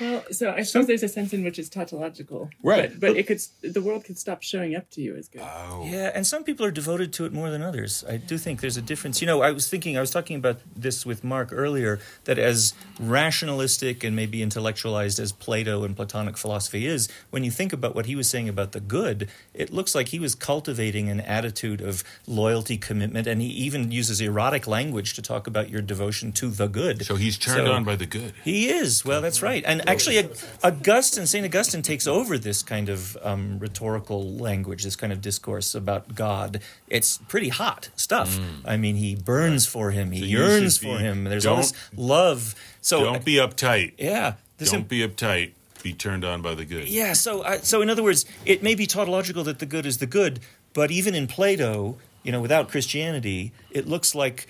Well, 0.00 0.24
so 0.30 0.50
I 0.50 0.62
suppose 0.62 0.86
there's 0.86 1.02
a 1.02 1.08
sense 1.08 1.32
in 1.32 1.44
which 1.44 1.58
it's 1.58 1.68
tautological, 1.68 2.50
Right. 2.62 2.90
But, 2.90 3.00
but 3.00 3.16
it 3.16 3.26
could 3.26 3.40
the 3.62 3.82
world 3.82 4.04
could 4.04 4.18
stop 4.18 4.42
showing 4.42 4.74
up 4.74 4.90
to 4.92 5.00
you 5.02 5.14
as 5.16 5.28
good. 5.28 5.42
Oh, 5.42 5.84
Yeah, 5.86 6.10
and 6.14 6.26
some 6.26 6.44
people 6.44 6.64
are 6.66 6.70
devoted 6.70 7.12
to 7.14 7.24
it 7.26 7.32
more 7.32 7.50
than 7.50 7.62
others. 7.62 8.04
I 8.08 8.16
do 8.16 8.38
think 8.38 8.60
there's 8.60 8.76
a 8.76 8.82
difference. 8.82 9.20
You 9.20 9.26
know, 9.26 9.42
I 9.42 9.50
was 9.52 9.68
thinking, 9.68 9.96
I 9.96 10.00
was 10.00 10.10
talking 10.10 10.36
about 10.36 10.58
this 10.74 11.04
with 11.04 11.22
Mark 11.22 11.50
earlier, 11.52 12.00
that 12.24 12.38
as 12.38 12.72
rationalistic 12.98 14.02
and 14.02 14.16
maybe 14.16 14.42
intellectualized 14.42 15.18
as 15.18 15.32
Plato 15.32 15.84
and 15.84 15.94
Platonic 15.94 16.36
philosophy 16.36 16.86
is, 16.86 17.08
when 17.30 17.44
you 17.44 17.50
think 17.50 17.72
about 17.72 17.94
what 17.94 18.06
he 18.06 18.16
was 18.16 18.28
saying 18.28 18.48
about 18.48 18.72
the 18.72 18.80
good, 18.80 19.28
it 19.54 19.70
looks 19.72 19.94
like 19.94 20.08
he 20.08 20.18
was 20.18 20.34
cultivating 20.34 21.08
an 21.08 21.20
attitude 21.20 21.80
of 21.80 22.02
loyalty, 22.26 22.76
commitment, 22.76 23.26
and 23.26 23.40
he 23.42 23.48
even 23.48 23.90
uses 23.90 24.20
erotic 24.20 24.66
language 24.66 25.14
to 25.14 25.22
talk 25.22 25.46
about 25.46 25.68
your 25.70 25.82
devotion 25.82 26.32
to 26.32 26.48
the 26.50 26.66
good. 26.68 27.04
so 27.04 27.16
he's 27.16 27.36
turned 27.38 27.66
So- 27.66 27.72
on 27.72 27.84
by 27.84 27.96
the 27.96 28.06
good. 28.06 28.32
He 28.44 28.68
is. 28.70 29.04
Well, 29.04 29.20
that's 29.20 29.42
right. 29.42 29.62
And 29.66 29.82
actually, 29.90 30.28
Augustine, 30.62 31.26
St. 31.26 31.44
Augustine 31.44 31.82
takes 31.82 32.06
over 32.06 32.38
this 32.38 32.62
kind 32.62 32.88
of 32.88 33.16
um, 33.22 33.58
rhetorical 33.58 34.22
language, 34.36 34.84
this 34.84 34.96
kind 34.96 35.12
of 35.12 35.20
discourse 35.20 35.74
about 35.74 36.14
God. 36.14 36.60
It's 36.88 37.18
pretty 37.28 37.48
hot 37.48 37.90
stuff. 37.96 38.38
I 38.64 38.76
mean, 38.76 38.96
he 38.96 39.14
burns 39.14 39.66
for 39.66 39.90
him, 39.90 40.12
he 40.12 40.20
Mm. 40.20 40.24
So 40.24 40.28
yearns 40.28 40.78
for 40.78 40.98
him. 40.98 41.24
There's 41.24 41.46
all 41.46 41.56
this 41.58 41.72
love. 41.96 42.54
So, 42.80 43.04
Don't 43.04 43.24
be 43.24 43.34
uptight. 43.36 43.92
yeah. 43.98 44.34
Don't 44.58 44.88
be 44.88 45.06
uptight. 45.06 45.52
Be 45.82 45.94
turned 45.94 46.24
on 46.26 46.42
by 46.42 46.54
the 46.54 46.66
good. 46.66 46.86
yeah, 46.88 47.14
so 47.14 47.40
uh, 47.40 47.58
so 47.62 47.80
in 47.80 47.88
other 47.88 48.02
words, 48.02 48.26
it 48.44 48.62
may 48.62 48.74
be 48.74 48.86
tautological 48.86 49.42
that 49.44 49.60
the 49.60 49.64
good 49.66 49.86
is 49.86 49.96
the 49.96 50.06
good, 50.06 50.40
but 50.74 50.90
even 50.90 51.14
in 51.14 51.26
Plato, 51.26 51.96
you 52.22 52.30
know, 52.30 52.40
without 52.42 52.68
Christianity, 52.68 53.52
it 53.70 53.86
looks 53.88 54.14
like 54.14 54.46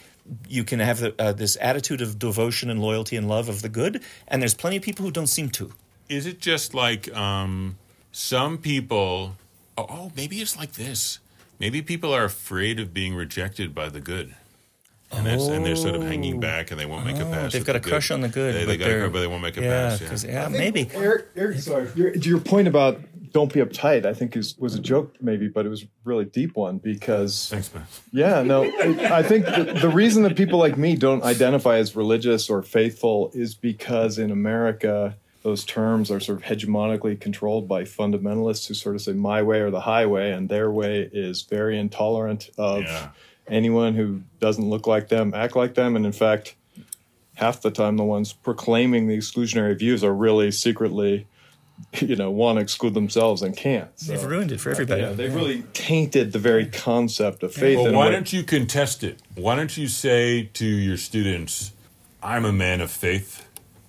you 0.48 0.64
can 0.64 0.80
have 0.80 1.00
the, 1.00 1.14
uh, 1.18 1.32
this 1.32 1.56
attitude 1.60 2.00
of 2.00 2.18
devotion 2.18 2.70
and 2.70 2.80
loyalty 2.80 3.16
and 3.16 3.28
love 3.28 3.48
of 3.48 3.62
the 3.62 3.68
good, 3.68 4.02
and 4.28 4.40
there's 4.40 4.54
plenty 4.54 4.76
of 4.76 4.82
people 4.82 5.04
who 5.04 5.10
don't 5.10 5.26
seem 5.26 5.50
to. 5.50 5.72
Is 6.08 6.26
it 6.26 6.40
just 6.40 6.74
like 6.74 7.14
um, 7.16 7.78
some 8.12 8.58
people? 8.58 9.36
Oh, 9.78 9.86
oh, 9.88 10.12
maybe 10.16 10.40
it's 10.40 10.56
like 10.56 10.72
this. 10.72 11.20
Maybe 11.58 11.82
people 11.82 12.12
are 12.12 12.24
afraid 12.24 12.80
of 12.80 12.94
being 12.94 13.14
rejected 13.14 13.74
by 13.74 13.88
the 13.88 14.00
good, 14.00 14.34
and, 15.12 15.26
that's, 15.26 15.46
and 15.46 15.64
they're 15.64 15.76
sort 15.76 15.94
of 15.94 16.02
hanging 16.02 16.36
oh. 16.36 16.40
back, 16.40 16.70
and 16.70 16.78
they 16.78 16.86
won't 16.86 17.04
make 17.04 17.16
a 17.16 17.26
oh. 17.26 17.30
pass. 17.30 17.46
Oh, 17.46 17.48
They've 17.48 17.62
at 17.62 17.66
got 17.66 17.76
a 17.76 17.80
the 17.80 17.88
crush 17.88 18.10
on 18.10 18.20
the 18.20 18.28
good, 18.28 18.54
They, 18.54 18.60
but 18.60 18.66
they 18.68 18.76
got 18.76 18.84
a 18.86 18.88
they're- 18.90 19.00
crush, 19.00 19.12
but 19.12 19.20
they 19.20 19.26
won't 19.26 19.42
make 19.42 19.56
a 19.56 19.62
Yeah, 19.62 19.88
pass. 19.98 20.02
'cause- 20.08 20.24
Yeah. 20.24 20.42
yeah, 20.42 20.48
maybe. 20.48 20.88
Eric, 20.94 21.26
Eric, 21.36 21.58
sorry. 21.58 21.88
Your, 21.94 22.14
your 22.16 22.40
point 22.40 22.68
about 22.68 23.00
don't 23.32 23.52
be 23.52 23.60
uptight, 23.60 24.04
I 24.04 24.12
think 24.14 24.36
is 24.36 24.58
was 24.58 24.74
a 24.74 24.80
joke 24.80 25.14
maybe, 25.20 25.48
but 25.48 25.64
it 25.64 25.68
was 25.68 25.84
a 25.84 25.86
really 26.04 26.24
deep 26.24 26.56
one 26.56 26.78
because 26.78 27.48
Thanks, 27.48 27.72
man. 27.72 27.84
yeah, 28.12 28.42
no, 28.42 28.64
it, 28.64 28.98
I 29.10 29.22
think 29.22 29.46
the, 29.46 29.78
the 29.80 29.88
reason 29.88 30.24
that 30.24 30.36
people 30.36 30.58
like 30.58 30.76
me 30.76 30.96
don't 30.96 31.22
identify 31.22 31.76
as 31.76 31.94
religious 31.94 32.50
or 32.50 32.62
faithful 32.62 33.30
is 33.32 33.54
because 33.54 34.18
in 34.18 34.30
America 34.32 35.16
those 35.42 35.64
terms 35.64 36.10
are 36.10 36.20
sort 36.20 36.38
of 36.38 36.44
hegemonically 36.44 37.18
controlled 37.18 37.66
by 37.66 37.82
fundamentalists 37.84 38.66
who 38.68 38.74
sort 38.74 38.94
of 38.94 39.00
say 39.02 39.12
my 39.12 39.42
way 39.42 39.60
or 39.60 39.70
the 39.70 39.80
highway, 39.80 40.32
and 40.32 40.48
their 40.48 40.70
way 40.70 41.08
is 41.12 41.42
very 41.42 41.78
intolerant 41.78 42.50
of 42.58 42.82
Yeah. 42.82 43.10
Anyone 43.50 43.94
who 43.94 44.22
doesn't 44.40 44.68
look 44.68 44.86
like 44.86 45.08
them, 45.08 45.34
act 45.34 45.56
like 45.56 45.74
them, 45.74 45.96
and 45.96 46.06
in 46.06 46.12
fact, 46.12 46.54
half 47.34 47.60
the 47.62 47.70
time 47.70 47.96
the 47.96 48.04
ones 48.04 48.32
proclaiming 48.32 49.08
the 49.08 49.16
exclusionary 49.16 49.78
views 49.78 50.04
are 50.04 50.12
really 50.14 50.50
secretly, 50.50 51.26
you 52.00 52.14
know, 52.16 52.30
want 52.30 52.56
to 52.58 52.62
exclude 52.62 52.94
themselves 52.94 53.42
and 53.42 53.56
can't. 53.56 53.88
So, 53.98 54.12
They've 54.12 54.24
ruined 54.24 54.52
it 54.52 54.60
for 54.60 54.70
everybody. 54.70 55.02
yeah, 55.02 55.12
they've 55.12 55.34
really 55.34 55.62
tainted 55.72 56.32
the 56.32 56.38
very 56.38 56.66
concept 56.66 57.42
of 57.42 57.52
faith. 57.54 57.78
Well, 57.78 57.92
why 57.92 58.06
way- 58.06 58.12
don't 58.12 58.32
you 58.32 58.42
contest 58.42 59.02
it? 59.02 59.18
Why 59.34 59.56
don't 59.56 59.76
you 59.76 59.88
say 59.88 60.50
to 60.54 60.66
your 60.66 60.96
students, 60.98 61.72
"I'm 62.22 62.44
a 62.44 62.52
man 62.52 62.80
of 62.80 62.90
faith, 62.90 63.46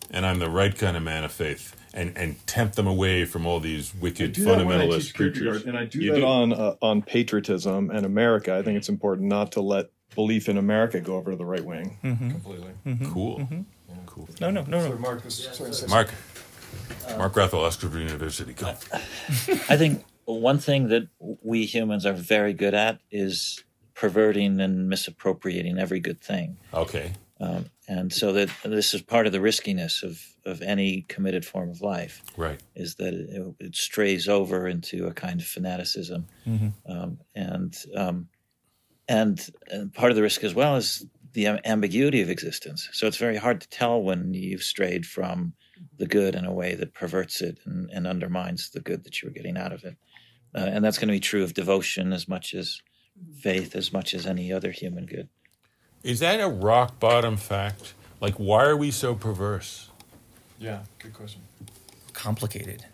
and 0.10 0.26
I'm 0.26 0.40
the 0.40 0.50
right 0.50 0.76
kind 0.78 0.96
of 0.96 1.04
man 1.04 1.24
of 1.26 1.32
faith," 1.34 1.76
and 1.94 2.18
and 2.18 2.46
tempt 2.48 2.76
them 2.76 2.88
away 2.88 3.26
from 3.26 3.46
all 3.46 3.60
these 3.60 3.94
wicked 3.96 4.34
do 4.34 4.46
that 4.46 4.66
when 4.66 4.82
I 4.82 4.86
fundamentalist 4.86 5.00
teach 5.00 5.14
preachers? 5.14 5.66
and 5.66 5.78
I 5.78 5.86
do 5.86 6.00
You 6.00 6.14
that 6.14 6.24
on 6.24 6.54
uh, 6.54 6.76
on 6.82 7.02
patriotism 7.02 7.90
and 7.90 8.06
America. 8.06 8.56
I 8.56 8.62
think 8.62 8.78
it's 8.78 8.90
important 8.90 9.28
not 9.28 9.52
to 9.54 9.62
let 9.62 9.90
belief 10.16 10.50
in 10.50 10.58
America 10.58 11.00
go 11.00 11.16
over 11.16 11.32
to 11.32 11.38
the 11.38 11.46
right 11.46 11.64
wing 11.64 11.98
mm-hmm. 12.04 12.32
completely. 12.32 12.72
Mm-hmm. 12.86 13.12
Cool, 13.12 13.40
mm-hmm. 13.40 13.62
cool. 14.06 14.30
No, 14.40 14.52
no, 14.52 14.64
no, 14.64 14.90
no. 14.90 14.98
Mark, 14.98 15.24
this, 15.24 15.48
sorry, 15.54 15.74
say 15.74 15.88
Mark, 15.88 16.14
uh, 17.08 17.18
Mark 17.18 17.34
Wrathall, 17.34 17.66
Oxford 17.66 17.94
University. 17.94 18.54
Go. 18.54 18.68
I 18.68 19.78
think 19.78 20.04
one 20.26 20.60
thing 20.60 20.90
that 20.90 21.08
we 21.20 21.66
humans 21.66 22.06
are 22.06 22.14
very 22.14 22.54
good 22.54 22.74
at 22.74 23.00
is 23.10 23.64
perverting 23.94 24.60
and 24.60 24.90
misappropriating 24.90 25.78
every 25.78 26.00
good 26.00 26.22
thing. 26.22 26.58
Okay. 26.74 27.14
Um, 27.42 27.66
and 27.88 28.14
so 28.14 28.32
that 28.34 28.50
this 28.64 28.94
is 28.94 29.02
part 29.02 29.26
of 29.26 29.32
the 29.34 29.42
riskiness 29.42 30.04
of, 30.04 30.22
of 30.46 30.62
any 30.62 31.02
committed 31.08 31.44
form 31.44 31.70
of 31.72 31.82
life 31.82 32.22
Right. 32.38 32.60
is 32.76 32.96
that 32.96 33.14
it, 33.14 33.56
it 33.60 33.76
strays 33.76 34.30
over 34.30 34.68
into 34.68 35.08
a 35.08 35.14
kind 35.14 35.42
of 35.42 35.48
fanaticism, 35.48 36.28
um, 36.86 37.18
and, 37.34 37.76
um, 37.96 38.28
and 39.08 39.50
and 39.72 39.92
part 39.94 40.12
of 40.12 40.16
the 40.16 40.22
risk 40.22 40.44
as 40.44 40.54
well 40.54 40.76
is 40.78 41.06
the 41.34 41.48
ambiguity 41.66 42.22
of 42.22 42.30
existence. 42.30 42.90
So 42.94 43.08
it's 43.08 43.18
very 43.18 43.38
hard 43.38 43.62
to 43.62 43.70
tell 43.70 44.02
when 44.02 44.34
you've 44.34 44.64
strayed 44.64 45.06
from 45.06 45.54
the 45.98 46.06
good 46.06 46.36
in 46.36 46.46
a 46.46 46.54
way 46.54 46.76
that 46.76 46.94
perverts 46.94 47.42
it 47.42 47.58
and, 47.66 47.90
and 47.90 48.06
undermines 48.06 48.70
the 48.70 48.82
good 48.82 49.04
that 49.06 49.22
you 49.22 49.30
were 49.30 49.34
getting 49.34 49.58
out 49.58 49.72
of 49.74 49.84
it. 49.84 49.96
Uh, 50.54 50.60
and 50.74 50.84
that's 50.86 50.98
going 51.00 51.08
to 51.08 51.14
be 51.14 51.20
true 51.20 51.44
of 51.44 51.54
devotion 51.54 52.14
as 52.14 52.28
much 52.28 52.54
as 52.54 52.82
faith, 53.40 53.76
as 53.76 53.92
much 53.92 54.14
as 54.14 54.28
any 54.28 54.52
other 54.54 54.72
human 54.72 55.06
good. 55.06 55.30
Is 56.04 56.20
that 56.20 56.40
a 56.40 56.48
rock 56.48 57.00
bottom 57.00 57.38
fact? 57.38 57.94
Like, 58.20 58.36
why 58.36 58.66
are 58.66 58.78
we 58.78 58.92
so 58.92 59.14
perverse? 59.16 59.90
Yeah, 60.60 60.80
good 61.00 61.14
question. 61.14 61.42
Complicated. 62.14 62.86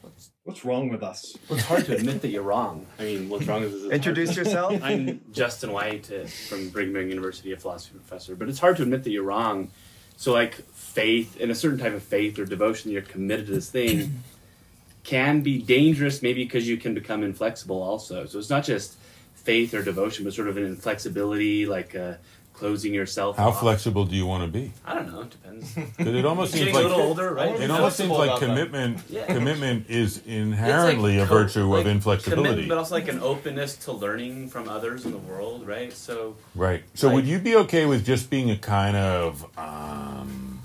What's 0.44 0.64
wrong 0.64 0.88
with 0.90 1.04
us? 1.04 1.36
Well, 1.50 1.58
it's 1.60 1.68
hard 1.68 1.86
to 1.86 1.96
admit 1.96 2.22
that 2.22 2.30
you're 2.30 2.42
wrong. 2.44 2.86
I 2.98 3.04
mean, 3.04 3.28
what's 3.30 3.46
wrong 3.46 3.64
is 3.64 3.74
it's 3.74 3.82
hard 3.84 3.94
Introduce 3.94 4.30
to- 4.32 4.36
yourself. 4.36 4.80
I'm 4.84 5.22
Justin 5.34 5.74
White 5.74 6.10
uh, 6.12 6.26
from 6.26 6.70
Brigham 6.70 6.96
Young 6.96 7.10
University, 7.10 7.52
a 7.52 7.58
philosophy 7.58 7.98
professor. 7.98 8.36
But 8.36 8.48
it's 8.48 8.60
hard 8.60 8.78
to 8.78 8.84
admit 8.84 9.04
that 9.04 9.12
you're 9.12 9.24
wrong. 9.24 9.70
So, 10.16 10.32
like 10.32 10.56
faith, 10.72 11.38
and 11.42 11.52
a 11.52 11.56
certain 11.56 11.78
type 11.78 11.94
of 11.94 12.02
faith 12.04 12.40
or 12.40 12.46
devotion, 12.46 12.92
you're 12.92 13.02
committed 13.02 13.48
to 13.48 13.52
this 13.54 13.70
thing, 13.70 14.24
can 15.04 15.42
be 15.42 15.62
dangerous. 15.62 16.22
Maybe 16.22 16.44
because 16.46 16.68
you 16.68 16.78
can 16.78 16.94
become 16.94 17.24
inflexible. 17.24 17.82
Also, 17.82 18.26
so 18.26 18.40
it's 18.40 18.50
not 18.50 18.64
just 18.64 18.96
faith 19.36 19.74
or 19.74 19.84
devotion, 19.84 20.24
but 20.24 20.34
sort 20.34 20.48
of 20.48 20.56
an 20.58 20.66
inflexibility, 20.66 21.66
like 21.66 21.94
a 21.94 22.20
closing 22.58 22.94
yourself. 22.94 23.38
How 23.38 23.50
off. 23.50 23.60
flexible 23.60 24.04
do 24.06 24.16
you 24.16 24.26
want 24.26 24.44
to 24.44 24.50
be? 24.60 24.74
I 24.86 24.96
don't 24.96 25.12
know. 25.12 25.22
It 25.22 25.30
depends. 25.30 25.74
Because 25.98 26.16
it 26.16 26.26
almost 26.26 26.54
seems 26.54 26.74
like 26.74 26.86
a 26.86 26.88
little 26.88 27.02
older, 27.02 27.34
right? 27.34 27.60
It 27.60 27.70
almost 27.72 27.98
seems 27.98 28.12
like 28.12 28.40
commitment. 28.40 29.00
Yeah. 29.10 29.26
Commitment 29.28 29.90
is 29.90 30.22
inherently 30.26 31.18
It's 31.18 31.26
a 31.26 31.28
co- 31.28 31.44
virtue 31.44 31.66
like 31.66 31.82
of 31.82 31.88
inflexibility. 31.88 32.68
but 32.68 32.78
also 32.78 32.96
like 32.96 33.08
an 33.08 33.20
openness 33.22 33.76
to 33.86 33.92
learning 33.92 34.50
from 34.50 34.68
others 34.70 35.06
in 35.06 35.12
the 35.12 35.18
world, 35.20 35.66
right? 35.68 35.94
So 35.94 36.36
Right. 36.56 36.84
So 36.94 37.08
Like- 37.08 37.16
would 37.16 37.26
you 37.28 37.40
be 37.40 37.56
okay 37.58 37.86
with 37.86 38.06
just 38.06 38.30
being 38.30 38.50
a 38.52 38.58
kind 38.58 38.98
of 38.98 39.46
um 39.58 40.60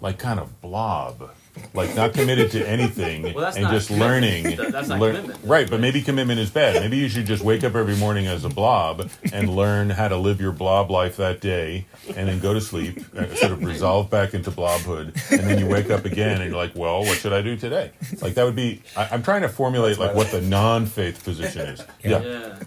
like 0.00 0.18
kind 0.18 0.40
of 0.40 0.60
blob? 0.60 1.30
Like 1.74 1.94
not 1.94 2.12
committed 2.14 2.50
to 2.52 2.68
anything 2.68 3.22
Well, 3.34 3.44
that's 3.44 3.56
and 3.56 3.64
not 3.64 3.72
just 3.72 3.88
commitment. 3.88 4.10
learning. 4.44 4.56
That- 4.56 4.72
that's 4.72 4.88
not 4.88 4.98
learn- 5.00 5.16
commitment. 5.16 5.40
Right, 5.44 5.68
but 5.70 5.80
maybe 5.80 6.00
commitment 6.02 6.38
is 6.40 6.50
bad. 6.50 6.80
Maybe 6.80 6.96
you 6.96 7.08
should 7.08 7.26
just 7.26 7.42
wake 7.44 7.64
up 7.64 7.74
every 7.74 7.96
morning 7.96 8.26
as 8.26 8.44
a 8.44 8.48
blob 8.48 9.08
and 9.32 9.48
learn 9.54 9.90
how 9.90 10.08
to 10.08 10.16
live 10.16 10.40
your 10.40 10.52
blob 10.52 10.90
life 10.90 11.16
that 11.18 11.40
day 11.40 11.86
and 12.16 12.28
then 12.28 12.38
go 12.40 12.54
to 12.54 12.60
sleep, 12.60 12.98
uh, 13.16 13.26
sort 13.34 13.52
of 13.52 13.64
resolve 13.64 14.10
back 14.10 14.32
into 14.34 14.50
blobhood, 14.50 15.14
and 15.30 15.40
then 15.40 15.58
you 15.58 15.66
wake 15.66 15.90
up 15.90 16.04
again 16.04 16.40
and 16.40 16.50
you're 16.50 16.56
like, 16.56 16.74
well, 16.76 17.00
what 17.00 17.18
should 17.18 17.32
I 17.32 17.42
do 17.42 17.56
today? 17.56 17.92
Like 18.20 18.34
that 18.34 18.44
would 18.44 18.56
be 18.56 18.82
I, 18.96 19.08
I'm 19.12 19.22
trying 19.22 19.42
to 19.42 19.48
formulate 19.48 19.98
like 19.98 20.14
what 20.14 20.30
the 20.30 20.40
non 20.40 20.86
faith 20.86 21.22
position 21.24 21.62
is. 21.68 21.84
Yeah. 22.04 22.20
yeah. 22.22 22.58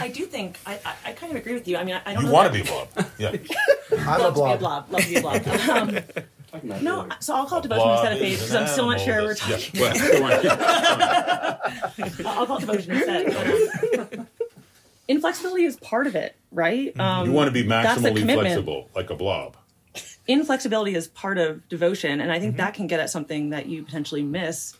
I 0.00 0.08
do 0.08 0.24
think 0.24 0.58
I, 0.66 0.74
I, 0.84 0.94
I 1.06 1.12
kind 1.12 1.30
of 1.32 1.38
agree 1.38 1.54
with 1.54 1.66
you. 1.68 1.76
I 1.76 1.84
mean, 1.84 1.94
I, 1.94 2.10
I 2.10 2.14
don't. 2.14 2.24
You 2.26 2.30
want 2.30 2.52
to 2.52 2.52
be 2.52 2.68
a 2.68 2.70
blob. 2.70 2.88
Yeah. 3.18 3.32
I'm 4.06 4.20
a 4.20 4.28
Love 4.28 4.34
to 4.34 4.44
be 4.44 4.52
a 4.52 4.56
blob. 4.58 4.58
blob. 4.58 4.92
Love 4.92 5.02
to 5.02 5.08
be 5.08 5.16
a 5.16 5.20
blob. 5.20 5.46
Um, 5.68 5.98
no, 6.64 7.08
so 7.20 7.34
I'll 7.34 7.46
call 7.46 7.58
it 7.58 7.62
devotion 7.62 7.90
instead 7.90 8.12
of 8.12 8.18
faith 8.18 8.38
because 8.40 8.54
I'm 8.54 8.66
still 8.66 8.86
not 8.86 9.00
sure 9.00 9.22
we're 9.22 9.34
talking. 9.34 9.70
Yeah. 9.74 9.92
Well. 10.20 11.60
I'll 12.26 12.46
call 12.46 12.56
it 12.58 12.60
devotion 12.60 12.92
instead. 12.96 14.26
Inflexibility 15.08 15.64
is 15.64 15.76
part 15.76 16.06
of 16.08 16.16
it, 16.16 16.34
right? 16.50 16.98
Um, 16.98 17.26
You 17.26 17.32
want 17.32 17.46
to 17.46 17.52
be 17.52 17.62
that's 17.62 18.00
the 18.02 18.08
maximally 18.08 18.18
commitment. 18.20 18.40
flexible, 18.48 18.90
like 18.94 19.10
a 19.10 19.14
blob. 19.14 19.56
Inflexibility 20.26 20.94
is 20.96 21.06
part 21.06 21.38
of 21.38 21.66
devotion, 21.68 22.20
and 22.20 22.30
I 22.32 22.36
Mm-hmm. 22.36 22.42
think 22.44 22.56
that 22.56 22.74
can 22.74 22.86
get 22.88 22.98
at 23.00 23.08
something 23.10 23.50
that 23.50 23.66
you 23.66 23.84
potentially 23.84 24.22
miss 24.22 24.76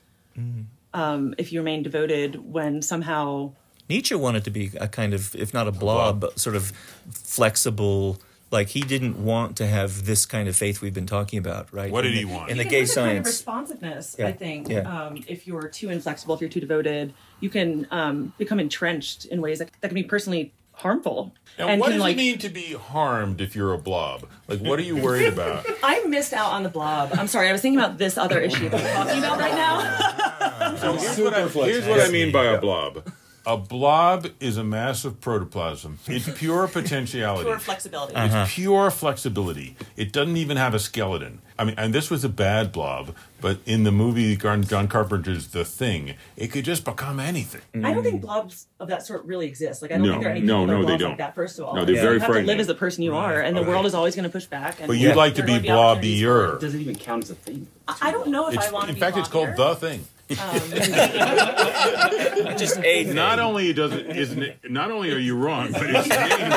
um, 0.93 1.35
if 1.39 1.53
you 1.53 1.61
remain 1.61 1.83
devoted 1.85 2.53
when 2.53 2.83
somehow. 2.83 3.53
Nietzsche 3.89 4.17
wanted 4.17 4.43
to 4.45 4.51
be 4.51 4.73
a 4.81 4.89
kind 4.89 5.15
of, 5.15 5.35
if 5.37 5.55
not 5.55 5.69
a 5.69 5.73
blob, 5.73 6.19
but 6.21 6.41
sort 6.41 6.57
of 6.57 6.73
flexible. 7.11 8.19
Like 8.51 8.69
he 8.69 8.81
didn't 8.81 9.23
want 9.25 9.57
to 9.57 9.67
have 9.67 10.07
this 10.07 10.25
kind 10.25 10.49
of 10.49 10.55
faith 10.57 10.81
we've 10.81 10.95
been 10.95 11.07
talking 11.07 11.39
about, 11.39 11.73
right? 11.73 11.91
What 11.91 12.03
did 12.03 12.13
In 12.13 12.19
he 12.19 12.25
the- 12.25 12.33
want? 12.33 12.51
In 12.51 12.57
You 12.59 12.63
the 12.65 12.69
gay 12.71 12.81
lose 12.81 12.93
a 12.93 12.95
kind 13.01 13.09
of 13.09 13.15
science? 13.25 13.27
responsiveness, 13.27 14.17
Yeah, 14.19 14.29
I 14.29 14.33
think. 14.33 14.69
yeah. 14.69 14.81
Um, 15.07 15.25
if 15.27 15.47
you're 15.47 15.69
too 15.69 15.91
inflexible, 15.91 16.35
if 16.37 16.41
you're 16.41 16.51
too 16.51 16.61
devoted, 16.61 17.13
you 17.41 17.51
can 17.51 17.87
um, 17.91 18.33
become 18.39 18.61
entrenched 18.61 19.25
in 19.25 19.41
ways 19.41 19.59
that, 19.59 19.71
that 19.81 19.89
can 19.89 19.95
be 19.97 20.05
personally 20.05 20.53
harmful. 20.75 21.35
Now, 21.59 21.69
and 21.69 21.81
what 21.81 21.87
can 21.87 21.95
does 21.95 22.03
like 22.03 22.15
it 22.17 22.19
mean 22.19 22.39
to 22.39 22.49
be 22.51 22.75
harmed 22.75 23.41
if 23.41 23.57
you're 23.57 23.73
a 23.73 23.79
blob? 23.79 24.27
Like, 24.47 24.61
what 24.61 24.79
are 24.79 24.83
you 24.83 24.97
worried 24.97 25.33
about? 25.33 25.65
I 25.83 26.05
missed 26.05 26.33
out 26.35 26.53
on 26.53 26.63
the 26.63 26.69
blob. 26.69 27.11
I'm 27.15 27.27
sorry. 27.29 27.49
I 27.49 27.53
was 27.53 27.63
thinking 27.63 27.81
about 27.81 27.99
this 27.99 28.17
other 28.19 28.39
issue 28.39 28.69
that 28.69 28.81
we're 28.81 28.93
talking 28.93 29.19
about 29.19 29.39
right 29.41 29.55
now. 29.55 30.13
So 30.77 30.93
here's 30.97 31.19
what, 31.19 31.33
I, 31.35 31.47
here's 31.69 31.87
what 31.87 32.01
I 32.01 32.11
mean 32.11 32.31
by 32.33 32.45
a 32.47 32.61
blob. 32.61 33.07
A 33.49 33.57
blob 33.57 34.27
is 34.41 34.57
a 34.57 34.65
mass 34.65 35.05
of 35.05 35.21
protoplasm. 35.21 36.01
It's 36.09 36.29
pure 36.39 36.67
potentiality. 36.67 37.45
Pure 37.45 37.61
flexibility. 37.61 38.13
It's 38.17 38.35
uh-huh. 38.35 38.47
pure 38.49 38.91
flexibility. 38.91 39.77
It 39.97 40.13
doesn't 40.13 40.37
even 40.37 40.57
have 40.57 40.75
a 40.75 40.81
skeleton. 40.81 41.41
I 41.59 41.65
mean, 41.65 41.77
and 41.79 41.95
this 41.95 42.11
was 42.11 42.25
a 42.25 42.29
bad 42.29 42.73
blob, 42.73 43.15
but 43.41 43.59
in 43.65 43.85
the 43.85 43.93
movie 43.93 44.35
Gar- 44.37 44.57
John 44.59 44.89
Carpenter's 44.89 45.47
The 45.49 45.65
Thing, 45.65 46.15
it 46.37 46.49
could 46.49 46.65
just 46.65 46.85
become 46.85 47.21
anything. 47.21 47.63
I 47.85 47.95
don't 47.95 48.03
think 48.03 48.21
blobs 48.21 48.67
of 48.81 48.89
that 48.89 49.07
sort 49.07 49.25
really 49.25 49.47
exist. 49.47 49.81
Like 49.81 49.93
I 49.93 49.97
don't 49.99 50.07
No, 50.07 50.13
think 50.15 50.23
there 50.25 50.33
are 50.33 50.37
any 50.37 50.45
no, 50.45 50.67
no, 50.67 50.81
are 50.81 50.85
they 50.85 50.97
don't. 50.97 51.11
like 51.11 51.19
that. 51.19 51.35
First 51.37 51.59
of 51.61 51.67
all, 51.67 51.75
No, 51.77 51.85
they're 51.85 51.95
you 51.95 52.01
very 52.01 52.19
have 52.19 52.33
to 52.33 52.41
live 52.43 52.59
as 52.61 52.67
the 52.67 52.75
person 52.75 53.05
you 53.05 53.15
are, 53.15 53.41
and 53.41 53.57
the 53.57 53.61
Okay. 53.61 53.71
world 53.71 53.87
is 53.87 53.95
always 53.95 54.15
going 54.17 54.25
to 54.25 54.29
push 54.31 54.47
back. 54.47 54.81
And 54.81 54.89
But 54.89 54.99
you'd 54.99 55.15
like 55.17 55.37
to 55.37 55.43
there 55.43 55.57
are 55.57 55.61
be 55.61 55.67
going 55.69 55.99
it. 55.99 56.03
blobbier. 56.03 56.59
Does 56.61 56.75
it 56.75 56.81
even 56.81 56.97
count 56.97 57.23
as 57.25 57.31
a 57.31 57.37
thing? 57.37 57.69
I 57.87 57.97
I 58.03 58.11
don't 58.11 58.29
know 58.29 58.49
if 58.49 58.55
It's, 58.55 58.69
I 58.69 58.73
want 58.73 58.85
to 58.87 58.89
in 58.91 58.95
be 58.97 59.01
fact, 59.01 59.17
it's 59.17 59.29
called. 59.29 59.55
The 59.57 59.77
Thing. 59.77 60.05
Um, 60.29 60.37
Just 62.59 62.79
a 62.79 63.05
Not 63.13 63.39
only 63.39 63.73
does 63.73 63.93
it, 63.93 64.17
isn't 64.17 64.43
it, 64.43 64.59
not 64.71 64.91
only 64.91 65.13
are 65.13 65.19
you 65.19 65.37
wrong, 65.37 65.71
but 65.73 65.83
it's 65.85 66.09
named 66.09 66.53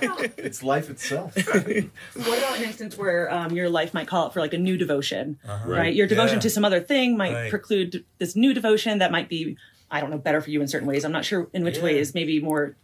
The 0.00 0.32
It's 0.44 0.62
life 0.62 0.90
itself. 0.90 1.34
what 1.36 2.38
about 2.38 2.58
an 2.58 2.64
instance 2.64 2.96
where 2.98 3.32
um, 3.32 3.52
your 3.52 3.68
life 3.68 3.94
might 3.94 4.06
call 4.08 4.24
out 4.26 4.34
for 4.34 4.40
like 4.40 4.52
a 4.54 4.58
new 4.58 4.76
devotion, 4.76 5.38
right? 5.46 5.66
Right. 5.66 5.94
Your 5.94 6.06
devotion 6.08 6.36
Yeah. 6.36 6.40
to 6.42 6.50
some 6.50 6.64
other 6.64 6.80
thing 6.80 7.16
might 7.16 7.32
Right. 7.34 7.50
preclude 7.50 8.04
this 8.18 8.34
new 8.36 8.52
devotion 8.52 8.98
that 8.98 9.10
might 9.12 9.28
be, 9.28 9.56
I 9.90 10.00
don't 10.00 10.10
know, 10.10 10.18
better 10.18 10.40
for 10.40 10.50
you 10.50 10.60
in 10.60 10.66
certain 10.68 10.88
ways. 10.88 11.04
I'm 11.04 11.12
not 11.12 11.24
sure 11.24 11.48
in 11.52 11.62
which 11.64 11.76
Yeah. 11.78 11.84
ways. 11.84 12.14
Maybe 12.14 12.40
more, 12.40 12.76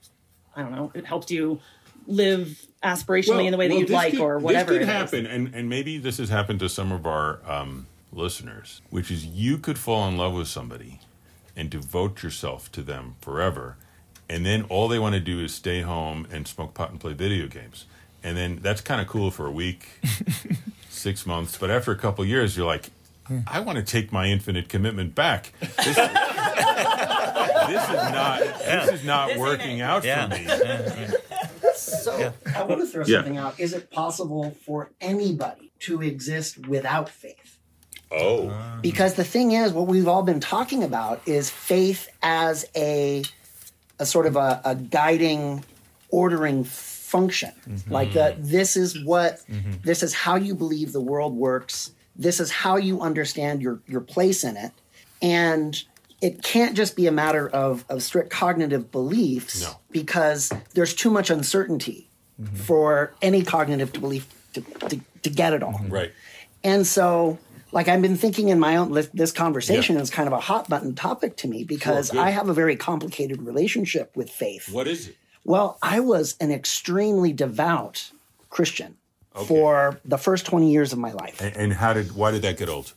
I 0.55 0.63
don't 0.63 0.71
know. 0.73 0.93
It 0.95 1.07
helped 1.07 1.31
you 1.33 1.59
live 2.07 2.65
aspirationally 2.83 3.47
in 3.47 3.53
the 3.53 3.57
way 3.59 3.69
that 3.69 3.75
well, 3.75 3.81
you'd 3.81 3.91
like, 3.91 4.13
could- 4.13 4.21
or 4.21 4.39
whatever. 4.39 4.73
This 4.73 4.81
could 4.81 4.89
it 4.89 4.93
is. 4.93 4.97
happen, 4.97 5.27
and 5.27 5.55
and 5.55 5.69
maybe 5.69 5.99
this 5.99 6.19
has 6.19 6.29
happened 6.29 6.61
to 6.61 6.69
some 6.69 6.93
of 6.93 7.07
our 7.07 7.41
um, 7.51 7.87
listeners, 8.13 8.81
which 8.91 9.11
is 9.11 9.25
you 9.27 9.59
could 9.59 9.79
fall 9.79 10.09
in 10.09 10.17
love 10.17 10.33
with 10.35 10.49
somebody 10.49 11.01
and 11.57 11.71
devote 11.71 12.23
yourself 12.23 12.71
to 12.73 12.83
them 12.83 13.17
forever, 13.21 13.77
and 14.29 14.47
then 14.47 14.63
all 14.65 14.87
they 14.89 14.99
want 14.99 15.15
to 15.15 15.21
do 15.21 15.41
is 15.41 15.53
stay 15.55 15.81
home 15.83 16.27
and 16.31 16.47
smoke 16.47 16.75
pot 16.75 16.91
and 16.91 17.01
play 17.01 17.13
video 17.13 17.47
games, 17.49 17.85
and 18.23 18.37
then 18.37 18.61
that's 18.63 18.81
kind 18.81 19.01
of 19.01 19.07
cool 19.09 19.31
for 19.31 19.47
a 19.47 19.51
week, 19.53 19.89
six 20.89 21.27
months, 21.27 21.57
but 21.59 21.71
after 21.71 21.91
a 21.93 21.97
couple 21.97 22.25
years, 22.25 22.57
you're 22.57 22.67
like. 22.67 22.91
I 23.47 23.61
want 23.61 23.77
to 23.77 23.85
take 23.85 24.11
my 24.11 24.25
infinite 24.29 24.71
commitment 24.71 25.15
back. 25.15 25.53
This, 25.61 25.75
this 25.85 25.97
is 25.99 26.07
not. 27.93 28.41
This 28.41 28.89
is 28.91 29.05
not 29.05 29.29
This 29.29 29.37
working 29.39 29.83
out 29.83 30.03
Yeah. 30.03 30.29
for 30.29 30.35
me. 30.35 31.19
So 31.89 32.33
I 32.55 32.63
want 32.63 32.81
to 32.81 32.87
throw 32.87 33.05
Yeah. 33.05 33.19
something 33.19 33.37
out. 33.37 33.59
Is 33.59 33.73
it 33.73 33.91
possible 33.91 34.57
for 34.65 34.91
anybody 35.01 35.73
to 35.81 36.03
exist 36.03 36.67
without 36.67 37.09
faith? 37.09 37.59
Oh, 38.11 38.55
Because 38.81 39.15
the 39.15 39.25
thing 39.25 39.53
is, 39.53 39.73
what 39.73 39.87
we've 39.87 40.09
all 40.09 40.23
been 40.23 40.41
talking 40.41 40.83
about 40.83 41.21
is 41.27 41.51
faith 41.51 42.09
as 42.23 42.67
a 42.75 43.25
a 44.01 44.07
sort 44.07 44.27
of 44.27 44.37
a, 44.37 44.61
a 44.65 44.75
guiding, 44.77 45.65
ordering 46.09 46.63
function. 46.65 47.53
Mm-hmm. 47.69 47.93
Like 47.93 48.13
that, 48.13 48.43
this 48.45 48.77
is 48.77 49.03
what 49.05 49.41
mm-hmm. 49.51 49.73
this 49.83 50.03
is 50.03 50.15
how 50.15 50.37
you 50.37 50.55
believe 50.55 50.93
the 50.93 51.01
world 51.01 51.35
works. 51.35 51.91
This 52.17 52.41
is 52.41 52.51
how 52.51 52.77
you 52.77 53.01
understand 53.01 53.61
your 53.61 53.81
your 53.87 54.01
place 54.01 54.45
in 54.45 54.57
it, 54.57 54.73
and 55.21 55.83
it 56.21 56.43
can't 56.43 56.77
just 56.77 56.97
be 56.97 57.07
a 57.07 57.13
matter 57.13 57.49
of 57.49 57.85
of 57.89 58.03
strict 58.03 58.31
cognitive 58.31 58.91
beliefs 58.91 59.63
No. 59.63 59.77
because 59.91 60.53
there's 60.75 60.95
too 60.95 61.11
much 61.11 61.31
uncertainty 61.31 62.09
mm-hmm. 62.41 62.57
for 62.57 63.15
any 63.23 63.43
cognitive 63.43 63.93
to 63.93 64.01
belief 64.01 64.27
to, 64.55 64.61
to, 64.89 65.01
to 65.23 65.31
get 65.31 65.53
it 65.53 65.63
all. 65.63 65.81
right. 65.89 66.13
And 66.65 66.87
so, 66.87 67.39
like, 67.71 67.87
I've 67.87 68.03
been 68.03 68.17
thinking 68.17 68.49
in 68.49 68.59
my 68.59 68.77
own, 68.77 68.93
this- 69.15 69.33
conversation 69.33 69.97
is 69.97 70.11
kind 70.11 70.27
of 70.27 70.33
a 70.33 70.41
hot 70.41 70.69
button 70.69 70.95
topic 70.95 71.37
to 71.39 71.49
me 71.49 71.63
because 71.65 72.11
good. 72.11 72.19
I 72.19 72.31
have 72.31 72.49
a 72.49 72.53
very 72.53 72.77
complicated 72.77 73.43
relationship 73.43 74.17
with 74.17 74.29
faith. 74.29 74.69
What 74.73 74.89
is 74.89 75.09
it? 75.09 75.17
Well, 75.45 75.79
I 75.81 76.01
was 76.01 76.37
an 76.41 76.51
extremely 76.51 77.33
devout 77.33 78.11
Christian 78.51 78.97
for 79.47 80.01
the 80.05 80.19
first 80.19 80.47
20 80.47 80.73
years 80.73 80.93
of 80.93 80.99
my 80.99 81.13
life. 81.13 81.41
And, 81.41 81.57
and 81.57 81.73
how 81.75 81.93
did? 81.93 82.17
Why 82.17 82.33
did 82.33 82.43
that 82.43 82.59
get 82.59 82.69
old? 82.69 82.93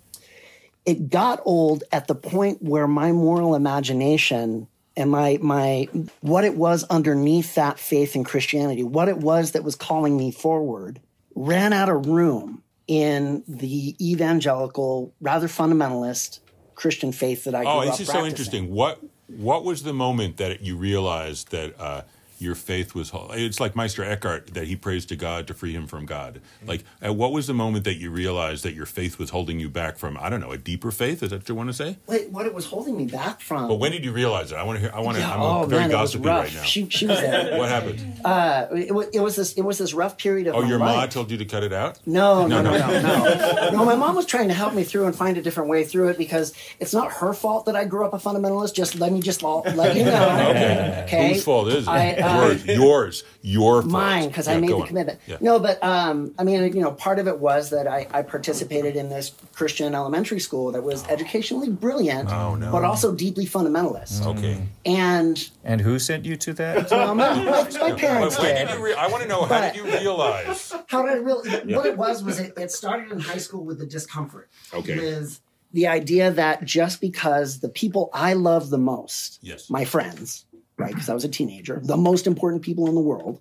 It 0.86 1.10
got 1.10 1.42
old 1.46 1.84
at 1.92 2.08
the 2.08 2.16
point 2.16 2.62
where 2.62 2.88
my 2.88 3.12
moral 3.12 3.56
imagination 3.56 4.68
and 4.98 5.10
my 5.10 5.38
my 5.42 5.88
what 6.22 6.44
it 6.44 6.56
was 6.56 6.84
underneath 6.86 7.56
that 7.56 7.80
faith 7.80 8.16
in 8.16 8.24
Christianity, 8.24 8.84
what 8.84 9.08
it 9.08 9.18
was 9.18 9.52
that 9.52 9.64
was 9.64 9.76
calling 9.76 10.18
me 10.18 10.32
forward, 10.32 11.00
ran 11.36 11.74
out 11.74 11.90
of 11.90 12.08
room 12.08 12.64
in 12.88 13.44
the 13.48 13.96
evangelical, 14.02 15.14
rather 15.22 15.48
fundamentalist 15.48 16.40
Christian 16.76 17.12
faith 17.12 17.46
that 17.46 17.56
I 17.56 17.64
grew 17.64 17.72
Oh, 17.72 17.86
this 17.86 18.00
is 18.00 18.08
so 18.08 18.26
interesting. 18.26 18.72
What 18.72 19.00
What 19.28 19.64
was 19.64 19.84
the 19.84 19.94
moment 19.94 20.38
that 20.38 20.62
you 20.62 20.76
realized 20.76 21.52
that 21.52 21.80
uh, 21.80 22.02
your 22.42 22.56
faith 22.56 22.96
was? 22.96 23.10
hol- 23.12 23.32
It's 23.34 23.60
like 23.60 23.76
Meister 23.76 24.04
Eckhart 24.04 24.54
that 24.56 24.66
he 24.68 24.76
prays 24.76 25.06
to 25.08 25.16
God 25.16 25.48
to 25.48 25.54
free 25.54 25.74
him 25.74 25.88
from 25.88 26.06
God. 26.06 26.42
Like, 26.66 26.84
uh, 27.06 27.14
what 27.14 27.32
was 27.32 27.48
the 27.48 27.54
moment 27.54 27.86
that 27.86 27.96
you 27.96 28.10
realized 28.12 28.64
that 28.64 28.74
your 28.74 28.86
faith 28.86 29.20
was 29.20 29.30
holding 29.30 29.60
you 29.60 29.70
back 29.70 29.98
from? 29.98 30.18
I 30.20 30.30
don't 30.30 30.42
know, 30.42 30.52
a 30.52 30.58
deeper 30.58 30.92
faith. 30.92 31.22
Is 31.24 31.30
that 31.30 31.38
what 31.42 31.50
you 31.50 31.56
want 31.56 31.70
to 31.70 31.74
say? 31.74 31.98
Wait, 32.08 32.30
what 32.30 32.46
it 32.46 32.54
was 32.54 32.66
holding 32.66 32.98
me 32.98 33.06
back 33.06 33.42
from? 33.42 33.68
But 33.68 33.76
when 33.76 33.92
did 33.92 34.04
you 34.04 34.12
realize 34.12 34.52
it? 34.52 34.56
I 34.56 34.64
want 34.64 34.78
to 34.78 34.82
hear. 34.82 34.92
I 34.94 35.00
want 35.02 35.18
to. 35.18 35.22
Yeah, 35.22 35.34
I'm 35.34 35.42
oh 35.42 35.66
very 35.66 35.82
man, 35.84 35.92
gossipy 35.92 36.28
right 36.28 36.54
now. 36.54 36.64
She, 36.64 36.90
she 36.90 37.06
was 37.06 37.20
there. 37.20 37.58
what 37.60 37.70
happened? 37.70 38.22
uh, 38.26 38.68
it, 38.72 38.92
it 39.14 39.20
was 39.22 39.36
this. 39.36 39.54
It 39.54 39.62
was 39.62 39.78
this 39.78 39.94
rough 39.94 40.18
period 40.18 40.48
of 40.48 40.56
Oh, 40.56 40.64
your 40.64 40.80
life. 40.80 40.96
ma 40.96 41.06
told 41.06 41.30
you 41.32 41.38
to 41.38 41.46
cut 41.46 41.64
it 41.64 41.74
out. 41.74 42.00
No, 42.08 42.48
no, 42.48 42.62
No, 42.62 42.72
no, 42.72 43.02
no. 43.02 43.02
no, 43.02 43.70
no. 43.72 43.86
My 43.86 43.96
mom 43.96 44.16
was 44.16 44.26
trying 44.26 44.48
to 44.48 44.54
help 44.54 44.74
me 44.74 44.84
through 44.84 45.06
and 45.06 45.16
find 45.16 45.38
a 45.38 45.42
different 45.42 45.70
way 45.70 45.84
through 45.84 46.10
it 46.10 46.18
because 46.18 46.54
it's 46.80 46.94
not 46.94 47.12
her 47.14 47.34
fault 47.34 47.66
that 47.68 47.76
I 47.76 47.86
grew 47.86 48.06
up 48.06 48.14
a 48.14 48.18
fundamentalist. 48.18 48.74
Just 48.74 48.96
let 49.00 49.12
me 49.12 49.20
just 49.22 49.44
let 49.44 49.96
you 49.96 50.06
know. 50.06 50.22
Okay. 50.52 51.04
Okay. 51.06 51.34
Whose 51.34 51.44
fault 51.44 51.68
is 51.70 51.88
it? 51.88 51.90
I, 51.90 52.14
yours, 52.36 52.66
yours, 52.66 53.24
your 53.42 53.82
fault. 53.82 53.92
mine 53.92 54.28
because 54.28 54.48
I 54.48 54.60
made 54.60 54.70
the 54.70 54.76
on. 54.76 54.88
commitment. 54.88 55.20
Yeah. 55.28 55.38
No, 55.42 55.60
but 55.60 55.84
um, 55.84 56.34
I 56.40 56.44
mean, 56.44 56.64
you 56.76 56.82
know, 56.82 56.92
part 56.92 57.20
of 57.20 57.28
it 57.28 57.40
was 57.40 57.70
that 57.72 57.88
I, 57.88 58.08
I 58.12 58.22
participated 58.22 58.96
in 58.96 59.10
this 59.10 59.32
Christian 59.54 59.96
elementary 59.96 60.40
school 60.40 60.72
that 60.72 60.84
was 60.84 61.08
educationally 61.08 61.70
brilliant, 61.70 62.30
Oh, 62.32 62.56
no. 62.56 62.72
but 62.72 62.84
also 62.84 63.14
deeply 63.14 63.46
fundamentalist. 63.46 64.26
Okay. 64.26 64.62
And 64.86 65.50
And 65.64 65.82
who 65.82 66.00
sent 66.00 66.26
you 66.26 66.36
to 66.38 66.54
that? 66.54 66.90
well, 66.92 67.16
my, 67.16 67.34
my, 67.44 67.70
my 67.80 67.92
parents 67.98 68.36
But 68.36 68.44
when 68.46 68.56
did. 68.56 68.68
did 68.68 68.78
you? 68.78 68.86
Re- 68.86 68.94
I 68.96 69.08
want 69.08 69.24
to 69.24 69.30
know 69.30 69.46
how 69.46 69.62
did 69.62 69.76
you 69.76 69.84
realize? 69.86 70.74
How 70.88 71.04
did 71.04 71.12
I 71.14 71.16
really? 71.16 71.50
Yeah. 71.66 71.78
What 71.78 71.86
it 71.86 71.98
was 71.98 72.24
was 72.24 72.40
it, 72.40 72.54
it 72.58 72.72
started 72.72 73.12
in 73.12 73.20
high 73.20 73.38
school 73.38 73.64
with 73.64 73.80
the 73.80 73.86
discomfort. 73.86 74.50
Okay. 74.74 74.98
With 74.98 75.40
the 75.72 75.88
idea 75.88 76.32
that 76.32 76.66
just 76.66 77.00
because 77.00 77.60
the 77.62 77.70
people 77.70 78.10
I 78.14 78.34
love 78.34 78.70
the 78.70 78.78
most, 78.78 79.40
Yes. 79.42 79.70
my 79.70 79.86
friends, 79.86 80.46
right? 80.82 80.94
Because 80.94 81.10
I 81.10 81.14
was 81.14 81.24
a 81.24 81.30
teenager, 81.30 81.80
the 81.84 81.98
most 81.98 82.28
important 82.28 82.62
people 82.64 82.88
in 82.88 82.96
the 82.96 83.02
world 83.02 83.40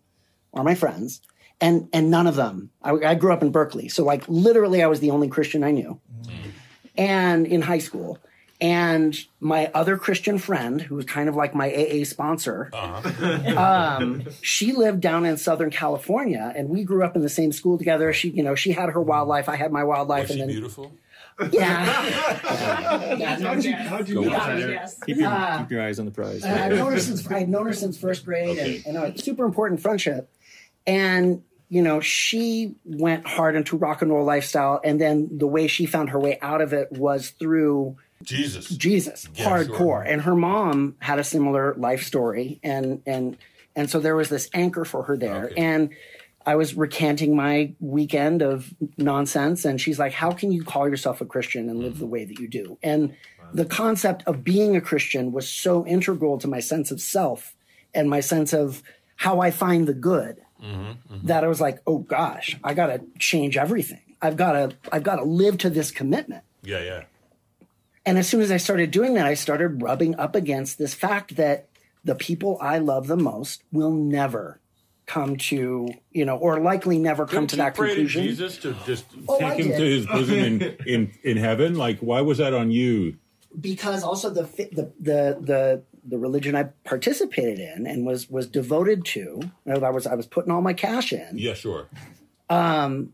are 0.55 0.63
my 0.65 0.75
friends, 0.75 1.21
and 1.61 1.89
and 1.93 2.11
none 2.11 2.27
of 2.27 2.37
them. 2.37 2.71
I, 2.83 2.93
I 2.93 3.15
grew 3.15 3.33
up 3.33 3.43
in 3.43 3.51
Berkeley, 3.51 3.89
so 3.89 4.05
like 4.05 4.23
literally, 4.29 4.83
I 4.83 4.87
was 4.87 5.01
the 5.01 5.11
only 5.11 5.29
Christian 5.29 5.65
I 5.65 5.71
knew, 5.73 6.01
and 6.97 7.47
in 7.47 7.63
high 7.63 7.79
school. 7.79 8.19
And 8.63 9.17
my 9.41 9.71
other 9.73 9.97
Christian 9.97 10.37
friend, 10.37 10.83
who 10.83 10.95
was 10.95 11.07
kind 11.07 11.31
of 11.31 11.35
like 11.35 11.55
my 11.55 11.73
AA 11.73 12.05
sponsor, 12.05 12.69
Uh-huh. 12.75 13.59
um, 13.59 14.23
she 14.43 14.73
lived 14.73 15.01
down 15.01 15.25
in 15.25 15.39
Southern 15.39 15.71
California, 15.71 16.53
and 16.55 16.69
we 16.69 16.85
grew 16.85 17.03
up 17.03 17.17
in 17.17 17.23
the 17.23 17.31
same 17.31 17.53
school 17.53 17.79
together. 17.79 18.13
She, 18.13 18.29
you 18.29 18.43
know, 18.43 18.55
she 18.55 18.73
had 18.73 18.91
her 18.91 19.01
wildlife, 19.01 19.49
I 19.49 19.57
had 19.57 19.73
my 19.73 19.83
wildlife, 19.83 20.29
Was 20.29 20.37
she 20.37 20.41
and 20.43 20.51
then 20.51 20.57
beautiful? 20.57 20.93
Yeah. 21.53 23.17
yeah 23.17 23.37
no, 23.39 23.49
How'd 23.55 23.65
you- 23.65 23.73
how'd 23.75 24.09
you 24.09 24.25
Yeah, 24.25 24.29
know 24.55 24.57
yes. 24.69 24.99
Keep 25.05 25.17
your, 25.19 25.29
Uh, 25.29 25.59
keep 25.59 25.71
your 25.71 25.83
eyes 25.83 25.99
on 25.99 26.05
the 26.07 26.11
prize. 26.13 26.45
and 26.45 26.59
I've 26.59 26.73
known 26.79 26.93
her 26.93 27.01
since 27.01 27.31
I'd 27.31 27.49
known 27.49 27.67
her 27.67 27.73
since 27.73 27.99
first 27.99 28.25
grade, 28.25 28.51
Okay. 28.59 28.83
and, 28.87 28.97
and 28.97 29.15
a 29.17 29.19
super 29.23 29.45
important 29.45 29.81
friendship. 29.81 30.31
And 30.87 31.43
you 31.69 31.83
know, 31.83 32.01
she 32.01 32.75
went 32.85 33.25
hard 33.27 33.55
into 33.55 33.77
rock 33.77 34.03
and 34.03 34.11
roll 34.11 34.25
lifestyle, 34.25 34.81
and 34.83 35.01
then 35.01 35.39
the 35.39 35.47
way 35.47 35.69
she 35.69 35.87
found 35.87 36.11
her 36.11 36.19
way 36.19 36.37
out 36.43 36.61
of 36.61 36.73
it 36.73 36.91
was 36.91 37.31
through 37.31 37.97
Jesus. 38.25 38.69
Jesus, 38.69 39.29
Yeah, 39.35 39.47
hardcore. 39.47 39.77
sure. 39.79 40.03
And 40.03 40.23
her 40.23 40.35
mom 40.35 40.97
had 40.99 41.19
a 41.21 41.25
similar 41.25 41.75
life 41.75 42.03
story, 42.03 42.59
and 42.65 43.03
and 43.07 43.37
and 43.77 43.89
so 43.89 44.01
there 44.01 44.17
was 44.17 44.29
this 44.29 44.51
anchor 44.53 44.85
for 44.85 45.05
her 45.05 45.17
there. 45.17 45.53
And 45.57 45.91
I 46.51 46.57
was 46.57 46.75
recanting 46.75 47.37
my 47.37 47.75
weekend 47.79 48.43
of 48.43 48.75
nonsense, 48.99 49.65
and 49.65 49.81
she's 49.81 50.01
like, 50.01 50.13
"How 50.13 50.33
can 50.33 50.51
you 50.51 50.65
call 50.65 50.89
yourself 50.89 51.21
a 51.21 51.25
Christian 51.25 51.69
and 51.71 51.79
live 51.79 52.01
the 52.01 52.07
mm-hmm. 52.07 52.13
way 52.13 52.25
that 52.25 52.41
you 52.41 52.49
do?" 52.49 52.77
And 52.83 53.15
the 53.55 53.65
concept 53.65 54.25
of 54.27 54.43
being 54.43 54.75
a 54.75 54.81
Christian 54.81 55.31
was 55.31 55.49
so 55.49 55.87
integral 55.87 56.39
to 56.39 56.49
my 56.49 56.59
sense 56.59 56.91
of 56.91 57.01
self 57.01 57.55
and 57.95 58.11
my 58.11 58.19
sense 58.19 58.53
of 58.53 58.83
how 59.15 59.39
I 59.39 59.53
find 59.53 59.87
the 59.87 59.95
good 59.95 60.43
mm-hmm, 60.61 60.83
mm-hmm. 60.83 61.27
that 61.29 61.45
I 61.45 61.47
was 61.47 61.61
like, 61.61 61.79
"Oh 61.87 61.99
gosh, 61.99 62.59
I 62.65 62.75
got 62.75 62.87
to 62.87 63.01
change 63.21 63.57
everything. 63.57 64.03
I've 64.21 64.37
got 64.37 64.53
to 64.53 64.77
I've 64.91 65.05
got 65.05 65.17
to 65.17 65.25
live 65.25 65.57
to 65.59 65.71
this 65.71 65.93
commitment." 65.93 66.43
Yeah, 66.65 66.83
yeah. 66.83 67.05
And 68.05 68.19
as 68.19 68.29
soon 68.29 68.41
as 68.41 68.51
I 68.51 68.57
started 68.57 68.91
doing 68.91 69.15
that, 69.15 69.27
I 69.27 69.35
started 69.35 69.83
rubbing 69.83 70.17
up 70.17 70.35
against 70.35 70.79
this 70.79 70.95
fact 70.95 71.37
that 71.37 71.69
the 72.03 72.17
people 72.17 72.59
I 72.61 72.79
love 72.79 73.07
the 73.07 73.17
most 73.17 73.63
will 73.71 73.93
never 73.93 74.60
come 75.11 75.37
to, 75.37 75.89
you 76.13 76.25
know, 76.25 76.37
or 76.37 76.61
likely 76.61 76.99
never 76.99 77.27
come 77.27 77.41
Didn't 77.47 77.51
to 77.51 77.57
that 77.57 77.75
pray 77.75 77.89
to 77.89 77.95
conclusion. 77.97 78.23
Jesus 78.23 78.57
to 78.59 78.77
just 78.87 79.05
Oh, 79.29 79.39
take 79.39 79.49
I 79.49 79.55
him 79.57 79.69
did. 79.69 79.79
to 79.79 79.85
his 79.85 80.07
bosom 80.07 80.39
in, 80.39 80.63
in, 80.87 81.13
in 81.25 81.37
heaven? 81.37 81.75
Like, 81.75 81.99
why 81.99 82.21
was 82.21 82.39
that 82.39 82.55
on 82.55 82.71
you? 82.71 83.17
Because 83.61 84.05
also 84.05 84.31
the 84.31 84.43
the 84.45 84.93
the 85.01 85.39
the 85.41 85.83
the 86.05 86.19
religion 86.19 86.55
I 86.55 86.65
participated 86.85 87.59
in 87.59 87.87
and 87.87 88.07
was 88.07 88.31
was 88.31 88.47
devoted 88.47 89.05
to, 89.07 89.41
I 89.67 89.91
was 89.91 90.07
I 90.07 90.15
was 90.15 90.27
putting 90.27 90.53
all 90.53 90.61
my 90.63 90.73
cash 90.73 91.13
in. 91.13 91.31
Yeah, 91.35 91.55
sure. 91.55 91.89
um, 92.49 93.13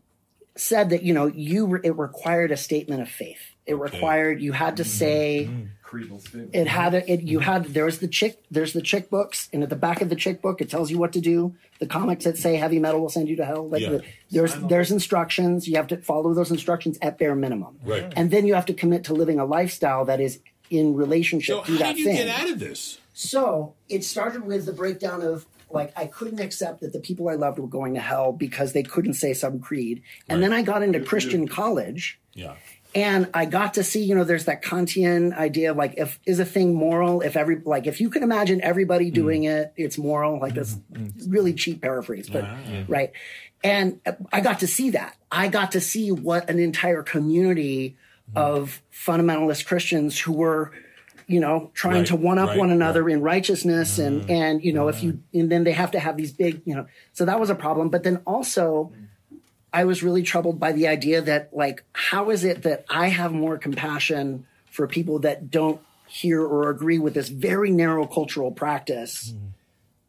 said 0.55 0.91
that 0.91 1.01
you 1.01 1.13
know 1.13 1.25
you 1.25 1.65
re- 1.65 1.79
it 1.83 1.97
required 1.97 2.51
a 2.51 2.57
statement 2.57 3.01
of 3.01 3.09
faith. 3.09 3.41
It 3.65 3.79
required 3.79 4.39
you 4.41 4.51
had 4.53 4.77
to 4.77 4.83
say 4.85 5.49
Creedal 5.87 6.19
statement. 6.19 6.49
it 6.53 6.67
had 6.67 6.93
a, 6.93 7.11
it 7.11 7.21
you 7.21 7.39
had 7.39 7.65
there 7.73 7.85
was 7.85 7.99
the 7.99 8.09
chick 8.09 8.43
there's 8.51 8.73
the 8.73 8.81
chick 8.81 9.09
books 9.09 9.47
and 9.53 9.63
at 9.63 9.69
the 9.69 9.75
back 9.77 10.01
of 10.01 10.09
the 10.09 10.17
chick 10.17 10.41
book 10.41 10.59
it 10.59 10.69
tells 10.69 10.91
you 10.91 10.97
what 10.97 11.13
to 11.13 11.21
do. 11.21 11.55
The 11.79 11.87
comics 11.87 12.25
that 12.25 12.37
say 12.37 12.55
heavy 12.57 12.77
metal 12.79 12.99
will 12.99 13.09
send 13.09 13.29
you 13.29 13.37
to 13.37 13.45
hell. 13.45 13.67
Like 13.69 13.81
Yeah. 13.83 13.89
the, 13.89 14.03
there's 14.29 14.53
there's 14.55 14.91
instructions. 14.91 15.67
You 15.67 15.77
have 15.77 15.87
to 15.87 15.97
follow 15.97 16.33
those 16.33 16.51
instructions 16.51 16.97
at 17.01 17.17
bare 17.17 17.35
minimum. 17.35 17.79
Right. 17.85 18.11
And 18.17 18.31
then 18.31 18.45
you 18.45 18.53
have 18.55 18.65
to 18.65 18.73
commit 18.73 19.05
to 19.05 19.13
living 19.13 19.39
a 19.39 19.45
lifestyle 19.45 20.03
that 20.05 20.19
is 20.19 20.39
in 20.69 20.95
relationship 20.95 21.55
So 21.57 21.63
to 21.63 21.71
how 21.71 21.77
that 21.77 21.87
did 21.95 21.99
you 21.99 22.05
thing. 22.05 22.15
get 22.17 22.27
out 22.41 22.49
of 22.49 22.59
this? 22.59 22.99
So 23.13 23.73
it 23.87 24.03
started 24.03 24.43
with 24.45 24.65
the 24.65 24.73
breakdown 24.73 25.21
of 25.21 25.45
like 25.69 25.91
I 25.97 26.05
couldn't 26.07 26.39
accept 26.39 26.81
that 26.81 26.93
the 26.93 26.99
people 26.99 27.29
I 27.29 27.35
loved 27.35 27.59
were 27.59 27.67
going 27.67 27.93
to 27.95 27.99
hell 28.01 28.31
because 28.33 28.73
they 28.73 28.83
couldn't 28.83 29.13
say 29.15 29.33
some 29.33 29.59
creed. 29.59 30.01
And 30.29 30.43
then 30.43 30.51
I 30.53 30.61
got 30.61 30.83
into 30.83 30.99
Christian 30.99 31.47
college 31.47 32.19
Yeah. 32.33 32.55
And 32.95 33.29
I 33.33 33.45
got 33.45 33.75
to 33.75 33.83
see, 33.83 34.03
you 34.03 34.15
know, 34.15 34.23
there's 34.23 34.45
that 34.45 34.63
Kantian 34.63 35.35
idea 35.35 35.71
of 35.71 35.77
like 35.77 35.95
if 35.97 36.19
is 36.25 36.39
a 36.39 36.45
thing 36.45 36.73
moral? 36.73 37.21
If 37.21 37.35
every 37.35 37.57
like 37.57 37.85
if 37.85 37.99
you 37.99 38.09
can 38.09 38.23
imagine 38.23 38.61
everybody 38.61 39.11
mm. 39.11 39.13
doing 39.13 39.43
it, 39.43 39.73
it's 39.75 39.97
moral. 39.97 40.39
Like 40.39 40.53
mm-hmm. 40.53 40.55
that's 40.55 40.75
mm-hmm. 40.75 41.31
really 41.31 41.53
cheap 41.53 41.81
paraphrase, 41.81 42.29
but 42.29 42.47
right. 42.87 43.11
And 43.63 43.99
I 44.31 44.41
got 44.41 44.59
to 44.59 44.67
see 44.67 44.91
that. 44.91 45.15
I 45.31 45.47
got 45.47 45.73
to 45.73 45.81
see 45.81 46.11
what 46.11 46.49
an 46.49 46.59
entire 46.59 47.03
community 47.03 47.97
mm-hmm. 48.29 48.37
of 48.37 48.81
fundamentalist 48.91 49.65
Christians 49.65 50.19
who 50.19 50.33
were, 50.33 50.71
you 51.27 51.39
know, 51.39 51.71
trying 51.73 51.97
Right, 51.97 52.07
to 52.07 52.15
one 52.15 52.39
up 52.39 52.49
right, 52.49 52.57
one 52.57 52.71
another 52.71 53.09
in 53.09 53.21
righteousness 53.21 53.99
and 53.99 54.29
and 54.29 54.63
you 54.63 54.71
know 54.71 54.87
if 54.87 55.03
you 55.03 55.19
and 55.33 55.51
then 55.51 55.65
they 55.65 55.73
have 55.73 55.91
to 55.91 55.99
have 55.99 56.15
these 56.15 56.31
big, 56.31 56.61
you 56.65 56.75
know. 56.75 56.87
So 57.13 57.25
that 57.25 57.39
was 57.39 57.49
a 57.49 57.55
problem, 57.55 57.89
but 57.89 58.03
then 58.03 58.21
also 58.25 58.93
I 59.77 59.83
was 59.83 60.01
really 60.01 60.23
troubled 60.23 60.59
by 60.59 60.71
the 60.71 60.87
idea 60.87 61.21
that, 61.21 61.51
like, 61.53 61.83
how 61.93 62.31
is 62.31 62.43
it 62.43 62.63
that 62.63 62.83
I 62.89 63.09
have 63.09 63.31
more 63.31 63.59
compassion 63.59 64.47
for 64.71 64.87
people 64.87 65.19
that 65.19 65.51
don't 65.51 65.79
hear 66.07 66.41
or 66.41 66.71
agree 66.71 66.97
with 66.97 67.13
this 67.13 67.29
very 67.29 67.69
narrow 67.69 68.07
cultural 68.07 68.51
practice? 68.51 69.35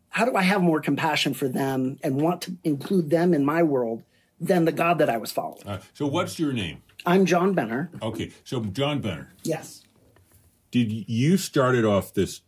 How 0.09 0.25
do 0.25 0.35
I 0.35 0.41
have 0.41 0.63
more 0.63 0.81
compassion 0.81 1.35
for 1.35 1.49
them 1.49 1.99
and 2.03 2.19
want 2.19 2.41
to 2.43 2.57
include 2.65 3.11
them 3.11 3.35
in 3.35 3.45
my 3.45 3.63
world 3.63 4.05
than 4.41 4.65
the 4.65 4.73
God 4.73 4.97
that 5.01 5.11
I 5.11 5.19
was 5.19 5.33
following? 5.33 5.67
Uh, 5.67 5.81
so 5.93 6.07
what's 6.07 6.39
your 6.39 6.55
name? 6.55 6.83
I'm 7.05 7.27
John 7.27 7.53
Benner. 7.53 7.91
Okay, 8.01 8.33
so 8.45 8.65
John 8.65 9.03
Benner, 9.03 9.35
Yes. 9.43 9.83
did 10.71 10.91
you 11.11 11.37
started 11.37 11.85
off 11.85 12.15
this 12.15 12.41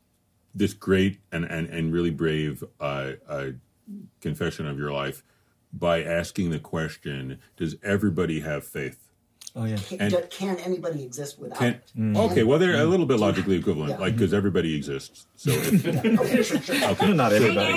this 0.54 0.72
great 0.72 1.18
and 1.30 1.44
and, 1.44 1.68
and 1.68 1.92
really 1.92 2.10
brave 2.10 2.64
uh, 2.80 3.12
uh, 3.28 3.46
confession 4.22 4.66
of 4.66 4.78
your 4.78 4.90
life 4.90 5.22
by 5.72 6.02
asking 6.02 6.50
the 6.50 6.58
question: 6.58 7.38
Does 7.56 7.76
everybody 7.82 8.40
have 8.40 8.64
faith? 8.64 9.06
Oh 9.56 9.64
yeah. 9.64 9.78
Can, 9.78 10.00
And- 10.00 10.30
can 10.30 10.56
anybody 10.58 11.02
exist 11.02 11.40
without 11.40 11.58
Can, 11.58 11.80
it? 12.14 12.16
Okay, 12.18 12.44
well 12.44 12.60
they're 12.60 12.80
a 12.80 12.84
little 12.84 13.04
bit 13.04 13.18
logically 13.18 13.56
equivalent, 13.56 13.90
Yeah. 13.90 13.98
like 13.98 14.14
because 14.14 14.32
everybody 14.32 14.76
exists. 14.76 15.26
So 15.34 15.50
if, 15.50 15.84
Okay, 16.20 16.42
sure, 16.44 16.60
sure. 16.60 16.84
okay. 16.90 17.12
Not 17.12 17.32
everybody. 17.32 17.72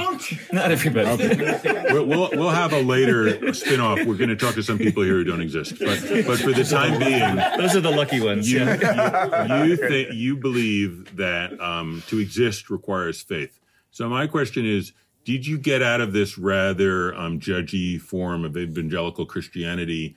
Not 0.52 0.70
everybody. 0.72 1.10
Okay. 1.10 1.84
we'll, 1.92 2.06
we'll 2.06 2.30
we'll 2.34 2.50
have 2.52 2.74
a 2.74 2.82
later 2.84 3.52
spin 3.56 3.80
off. 3.80 3.98
We're 4.06 4.18
going 4.18 4.30
to 4.30 4.36
talk 4.36 4.54
to 4.54 4.62
some 4.62 4.78
people 4.78 5.02
here 5.02 5.14
who 5.16 5.24
don't 5.24 5.42
exist, 5.42 5.80
but 5.80 6.00
but 6.28 6.38
for 6.40 6.52
the 6.54 6.64
time 6.64 7.00
being, 7.00 7.36
Those 7.58 7.76
are 7.76 7.82
the 7.82 7.90
lucky 7.90 8.20
ones. 8.22 8.52
you 8.52 8.60
yeah. 8.60 9.64
you, 9.64 9.72
you 9.72 9.76
think 9.78 10.10
you 10.14 10.38
believe 10.38 11.16
that 11.16 11.60
um, 11.60 12.04
to 12.06 12.20
exist 12.20 12.70
requires 12.70 13.20
faith. 13.24 13.60
So 13.90 14.08
my 14.10 14.28
question 14.28 14.64
is: 14.64 14.94
Did 15.26 15.48
you 15.48 15.58
get 15.58 15.82
out 15.82 16.02
of 16.02 16.12
this 16.14 16.38
rather 16.38 17.16
um, 17.16 17.40
judgy 17.40 18.00
form 18.00 18.44
of 18.44 18.58
evangelical 18.58 19.26
Christianity 19.26 20.16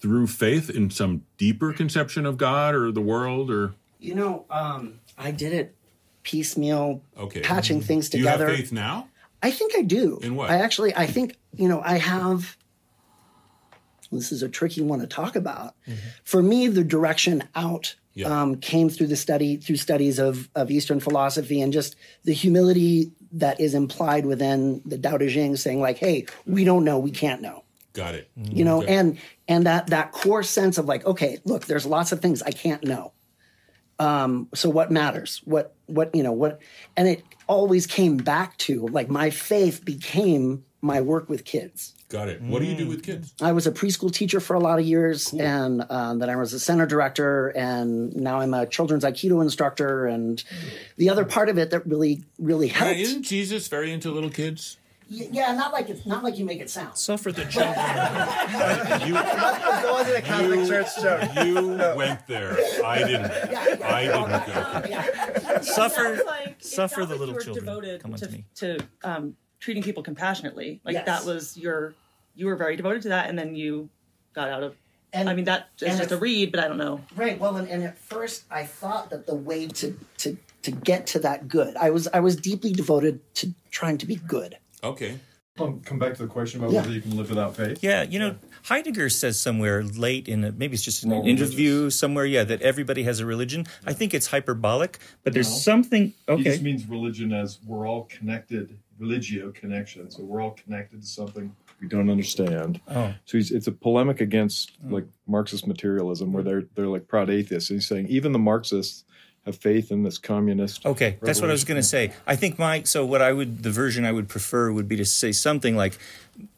through 0.00 0.26
faith 0.28 0.70
in 0.70 0.90
some 0.90 1.22
deeper 1.38 1.72
conception 1.72 2.24
of 2.26 2.36
God 2.36 2.74
or 2.74 2.92
the 2.92 3.00
world, 3.00 3.50
or 3.50 3.74
You 3.98 4.14
know, 4.14 4.44
um, 4.50 5.00
I 5.18 5.30
did 5.30 5.52
it 5.52 5.74
piecemeal, 6.22 7.02
okay, 7.18 7.40
patching 7.40 7.80
things 7.80 8.08
Do 8.08 8.18
you 8.18 8.24
together. 8.24 8.46
have 8.48 8.56
faith 8.56 8.72
now? 8.72 9.08
I 9.42 9.50
think 9.50 9.72
I 9.76 9.82
do. 9.82 10.18
In 10.22 10.36
what? 10.36 10.50
I 10.50 10.56
actually, 10.58 10.94
I 10.94 11.06
think, 11.06 11.36
you 11.54 11.68
know, 11.68 11.80
I 11.84 11.98
have. 11.98 12.56
This 14.12 14.30
is 14.30 14.42
a 14.42 14.48
tricky 14.48 14.80
one 14.80 15.00
to 15.00 15.06
talk 15.06 15.34
about. 15.34 15.74
For 16.22 16.40
me, 16.42 16.68
the 16.68 16.84
direction 16.84 17.42
out 17.56 17.96
Yeah. 18.14 18.28
um, 18.28 18.56
came 18.56 18.88
through 18.88 19.08
the 19.08 19.16
study, 19.16 19.56
through 19.56 19.76
studies 19.76 20.18
of 20.20 20.48
of 20.54 20.70
Eastern 20.70 21.00
philosophy, 21.00 21.60
and 21.60 21.72
just 21.72 21.96
the 22.24 22.32
humility 22.32 23.10
that 23.34 23.60
is 23.60 23.74
implied 23.74 24.26
within 24.26 24.82
the 24.84 24.98
Tao 24.98 25.18
Te 25.18 25.28
Ching, 25.32 25.56
saying 25.56 25.80
like, 25.80 25.98
"Hey, 25.98 26.26
we 26.46 26.64
don't 26.64 26.84
know, 26.84 26.98
we 26.98 27.10
can't 27.10 27.42
know." 27.42 27.64
Got 27.94 28.16
it. 28.16 28.28
you 28.36 28.64
know 28.64 28.82
and 28.82 29.18
and 29.46 29.66
that 29.66 29.86
that 29.86 30.10
core 30.10 30.42
sense 30.42 30.78
of 30.78 30.86
like 30.86 31.06
okay 31.06 31.38
look 31.44 31.66
there's 31.66 31.86
lots 31.86 32.10
of 32.10 32.20
things 32.20 32.42
i 32.42 32.50
can't 32.50 32.82
know 32.82 33.12
um 34.00 34.48
so 34.52 34.68
what 34.68 34.90
matters 34.90 35.40
what 35.44 35.76
what 35.86 36.12
you 36.12 36.24
know 36.24 36.32
what 36.32 36.60
and 36.96 37.06
it 37.06 37.22
always 37.46 37.86
came 37.86 38.16
back 38.16 38.56
to 38.58 38.88
like 38.88 39.08
my 39.08 39.30
faith 39.30 39.84
became 39.84 40.64
my 40.84 41.00
work 41.00 41.28
with 41.28 41.44
kids. 41.44 41.94
Got 42.10 42.28
it. 42.28 42.40
What 42.42 42.60
do 42.60 42.66
you 42.66 42.76
do 42.76 42.86
with 42.86 43.02
kids? 43.02 43.32
I 43.40 43.52
was 43.52 43.66
a 43.66 43.72
preschool 43.72 44.12
teacher 44.12 44.38
for 44.38 44.54
a 44.54 44.60
lot 44.60 44.78
of 44.78 44.84
years, 44.84 45.32
and 45.32 45.84
um, 45.90 46.18
then 46.18 46.28
I 46.30 46.36
was 46.36 46.52
a 46.52 46.60
center 46.60 46.86
director, 46.86 47.48
and 47.48 48.14
now 48.14 48.38
I'm 48.40 48.52
a 48.54 48.66
children's 48.66 49.02
Aikido 49.04 49.42
instructor. 49.42 50.06
And 50.06 50.44
the 50.96 51.08
other 51.08 51.24
part 51.24 51.48
of 51.48 51.58
it 51.58 51.70
that 51.70 51.86
really, 51.86 52.22
really 52.38 52.68
helped. 52.68 52.98
isn't 53.00 53.22
Jesus 53.22 53.66
very 53.68 53.90
into 53.92 54.10
little 54.12 54.30
kids? 54.30 54.76
Yeah, 55.08 55.52
not 55.54 55.72
like 55.72 55.90
it's 55.90 56.06
not 56.06 56.24
like 56.24 56.38
you 56.38 56.44
make 56.46 56.60
it 56.60 56.70
sound. 56.70 56.96
Suffer 56.96 57.30
the 57.32 57.44
children. 57.44 57.74
You, 59.06 59.16
It 59.16 59.92
wasn't 59.92 60.16
a 60.18 60.22
Catholic 60.22 60.66
Church 60.66 60.86
joke. 61.02 61.44
you 61.44 61.96
went 61.96 62.26
there. 62.26 62.56
I 62.84 62.98
didn't. 62.98 63.30
I 63.82 64.04
didn't 64.04 65.54
go. 65.56 65.60
Suffer, 65.62 66.22
like- 66.24 66.56
suffer 66.60 67.04
the 67.04 67.16
like 67.16 67.18
little 67.20 67.26
you 67.28 67.34
were 67.34 67.40
children. 67.40 67.64
Devoted 67.66 68.02
Come 68.02 68.12
on 68.12 68.18
to, 68.18 68.26
to 68.26 68.32
me. 68.32 68.44
to 68.56 68.78
um, 69.02 69.36
treating 69.64 69.82
people 69.82 70.02
compassionately. 70.02 70.80
Like 70.84 70.92
Yes. 70.94 71.06
that 71.06 71.24
was 71.24 71.56
your. 71.56 71.94
You 72.36 72.46
were 72.46 72.56
very 72.56 72.76
devoted 72.76 73.02
to 73.02 73.08
that, 73.10 73.28
and 73.30 73.38
then 73.38 73.54
you 73.54 73.88
got 74.34 74.48
out 74.48 74.62
of. 74.62 74.76
And 75.12 75.28
I 75.30 75.34
mean, 75.34 75.44
that 75.46 75.68
is 75.80 75.96
just 75.98 76.02
if- 76.02 76.12
a 76.12 76.16
read, 76.16 76.50
but 76.52 76.60
I 76.62 76.68
don't 76.68 76.76
know. 76.78 77.00
Right. 77.16 77.38
Well, 77.38 77.56
and, 77.56 77.68
and 77.68 77.82
at 77.84 77.96
first 77.98 78.44
I 78.50 78.64
thought 78.64 79.10
that 79.10 79.26
the 79.26 79.34
way 79.34 79.66
to 79.68 79.98
to 80.18 80.36
to 80.62 80.70
get 80.70 81.06
to 81.08 81.18
that 81.20 81.48
good, 81.48 81.76
I 81.76 81.90
was 81.90 82.08
I 82.12 82.20
was 82.20 82.36
deeply 82.36 82.72
devoted 82.72 83.20
to 83.36 83.54
trying 83.70 83.96
to 83.98 84.06
be 84.06 84.16
good. 84.16 84.58
Okay. 84.82 85.18
Um, 85.56 85.80
come 85.84 86.00
back 86.00 86.14
to 86.16 86.22
the 86.22 86.26
question 86.28 86.58
about 86.60 86.72
Yeah. 86.72 86.80
whether 86.80 86.92
you 86.92 87.00
can 87.00 87.16
live 87.16 87.28
without 87.28 87.54
faith. 87.54 87.78
Yeah, 87.80 88.02
you 88.02 88.18
know, 88.18 88.34
Heidegger 88.64 89.08
says 89.08 89.40
somewhere 89.40 89.84
late 89.84 90.26
in 90.26 90.42
a, 90.42 90.50
maybe 90.50 90.74
it's 90.74 90.82
just 90.82 91.04
in 91.04 91.10
We're 91.10 91.20
an 91.20 91.28
interview 91.28 91.90
somewhere, 91.90 92.24
yeah, 92.26 92.42
that 92.42 92.60
everybody 92.60 93.04
has 93.04 93.20
a 93.20 93.24
religion. 93.26 93.64
I 93.86 93.92
think 93.92 94.14
it's 94.14 94.26
hyperbolic, 94.26 94.98
but 95.22 95.32
there's 95.32 95.48
No. 95.48 95.56
something. 95.58 96.04
He 96.26 96.32
Okay, 96.32 96.42
just 96.42 96.62
means 96.62 96.88
religion 96.88 97.32
as 97.32 97.60
we're 97.64 97.86
all 97.86 98.02
connected, 98.10 98.76
religio 98.98 99.50
connection. 99.52 100.10
So 100.10 100.22
we're 100.22 100.40
all 100.40 100.52
connected 100.52 101.02
to 101.02 101.06
something 101.06 101.54
we 101.80 101.88
don't 101.88 102.10
understand. 102.10 102.80
Oh. 102.88 103.14
So 103.24 103.38
he's, 103.38 103.50
it's 103.50 103.66
a 103.66 103.72
polemic 103.72 104.20
against 104.20 104.72
like 104.88 105.06
Marxist 105.26 105.66
materialism, 105.66 106.32
where 106.32 106.42
they're 106.42 106.64
they're 106.74 106.86
like 106.86 107.08
proud 107.08 107.30
atheists. 107.30 107.70
And 107.70 107.78
he's 107.78 107.88
saying 107.88 108.08
even 108.08 108.32
the 108.32 108.38
Marxists 108.38 109.04
have 109.44 109.56
faith 109.56 109.90
in 109.90 110.02
this 110.02 110.16
communist. 110.16 110.86
Okay, 110.86 111.18
that's 111.20 111.40
what 111.40 111.50
I 111.50 111.52
was 111.52 111.64
going 111.64 111.80
to 111.80 111.86
say. 111.86 112.12
I 112.26 112.36
think 112.36 112.58
my 112.58 112.82
so 112.82 113.04
what 113.04 113.20
I 113.20 113.32
would 113.32 113.62
the 113.62 113.70
version 113.70 114.04
I 114.04 114.12
would 114.12 114.28
prefer 114.28 114.72
would 114.72 114.88
be 114.88 114.96
to 114.96 115.04
say 115.04 115.32
something 115.32 115.76
like 115.76 115.98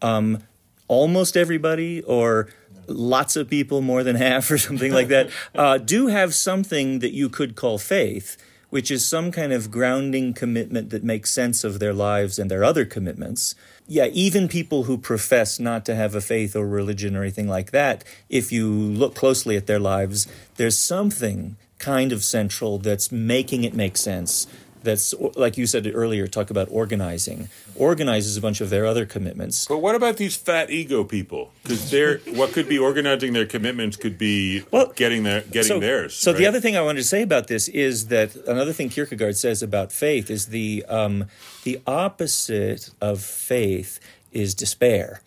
um, 0.02 0.42
almost 0.88 1.36
everybody 1.36 2.02
or 2.02 2.48
lots 2.86 3.34
of 3.34 3.48
people, 3.48 3.80
more 3.80 4.04
than 4.04 4.16
half 4.16 4.50
or 4.50 4.58
something 4.58 4.92
like 4.92 5.08
that, 5.08 5.30
uh, 5.54 5.78
do 5.78 6.06
have 6.06 6.34
something 6.34 7.00
that 7.00 7.12
you 7.12 7.28
could 7.28 7.56
call 7.56 7.78
faith, 7.78 8.36
which 8.70 8.90
is 8.90 9.06
some 9.06 9.30
kind 9.30 9.52
of 9.52 9.70
grounding 9.70 10.34
commitment 10.34 10.90
that 10.90 11.04
makes 11.04 11.30
sense 11.30 11.64
of 11.64 11.78
their 11.78 11.94
lives 11.94 12.38
and 12.38 12.50
their 12.50 12.64
other 12.64 12.84
commitments. 12.84 13.54
Yeah, 13.86 14.06
even 14.06 14.48
people 14.48 14.84
who 14.84 14.98
profess 14.98 15.60
not 15.60 15.84
to 15.86 15.94
have 15.94 16.14
a 16.14 16.20
faith 16.20 16.56
or 16.56 16.66
religion 16.66 17.16
or 17.16 17.22
anything 17.22 17.48
like 17.48 17.70
that, 17.70 18.04
if 18.28 18.50
you 18.50 18.68
look 18.68 19.14
closely 19.14 19.56
at 19.56 19.66
their 19.66 19.78
lives, 19.78 20.26
there's 20.56 20.78
something 20.78 21.56
kind 21.78 22.12
of 22.12 22.24
central 22.24 22.78
that's 22.78 23.12
making 23.12 23.64
it 23.64 23.74
make 23.74 23.96
sense. 23.96 24.46
That's 24.86 25.14
like 25.36 25.58
you 25.58 25.66
said 25.66 25.90
earlier, 25.92 26.26
talk 26.26 26.48
about 26.48 26.68
organizing. 26.70 27.48
Organizes 27.74 28.38
a 28.38 28.40
bunch 28.40 28.62
of 28.62 28.70
their 28.70 28.86
other 28.86 29.04
commitments. 29.04 29.66
But 29.66 29.78
what 29.78 29.94
about 29.94 30.16
these 30.16 30.34
fat 30.34 30.70
ego 30.70 31.04
people? 31.04 31.52
Because 31.62 31.90
they're 31.90 32.18
what 32.40 32.52
could 32.52 32.68
be 32.68 32.78
organizing 32.78 33.34
their 33.34 33.44
commitments 33.44 33.96
could 33.96 34.16
be 34.16 34.64
well, 34.70 34.92
getting 34.96 35.24
their 35.24 35.42
getting 35.42 35.68
so, 35.68 35.80
theirs. 35.80 36.14
So 36.14 36.32
the 36.32 36.46
other 36.46 36.60
thing 36.60 36.76
I 36.76 36.80
wanted 36.80 37.00
to 37.00 37.08
say 37.08 37.20
about 37.20 37.48
this 37.48 37.68
is 37.68 38.08
that 38.08 38.34
another 38.46 38.72
thing 38.72 38.88
Kierkegaard 38.88 39.36
says 39.36 39.62
about 39.62 39.92
faith 39.92 40.30
is 40.30 40.46
the 40.46 40.84
um, 40.88 41.26
the 41.64 41.80
opposite 41.86 42.90
of 43.02 43.20
faith 43.20 44.00
is 44.32 44.54
despair. 44.54 45.20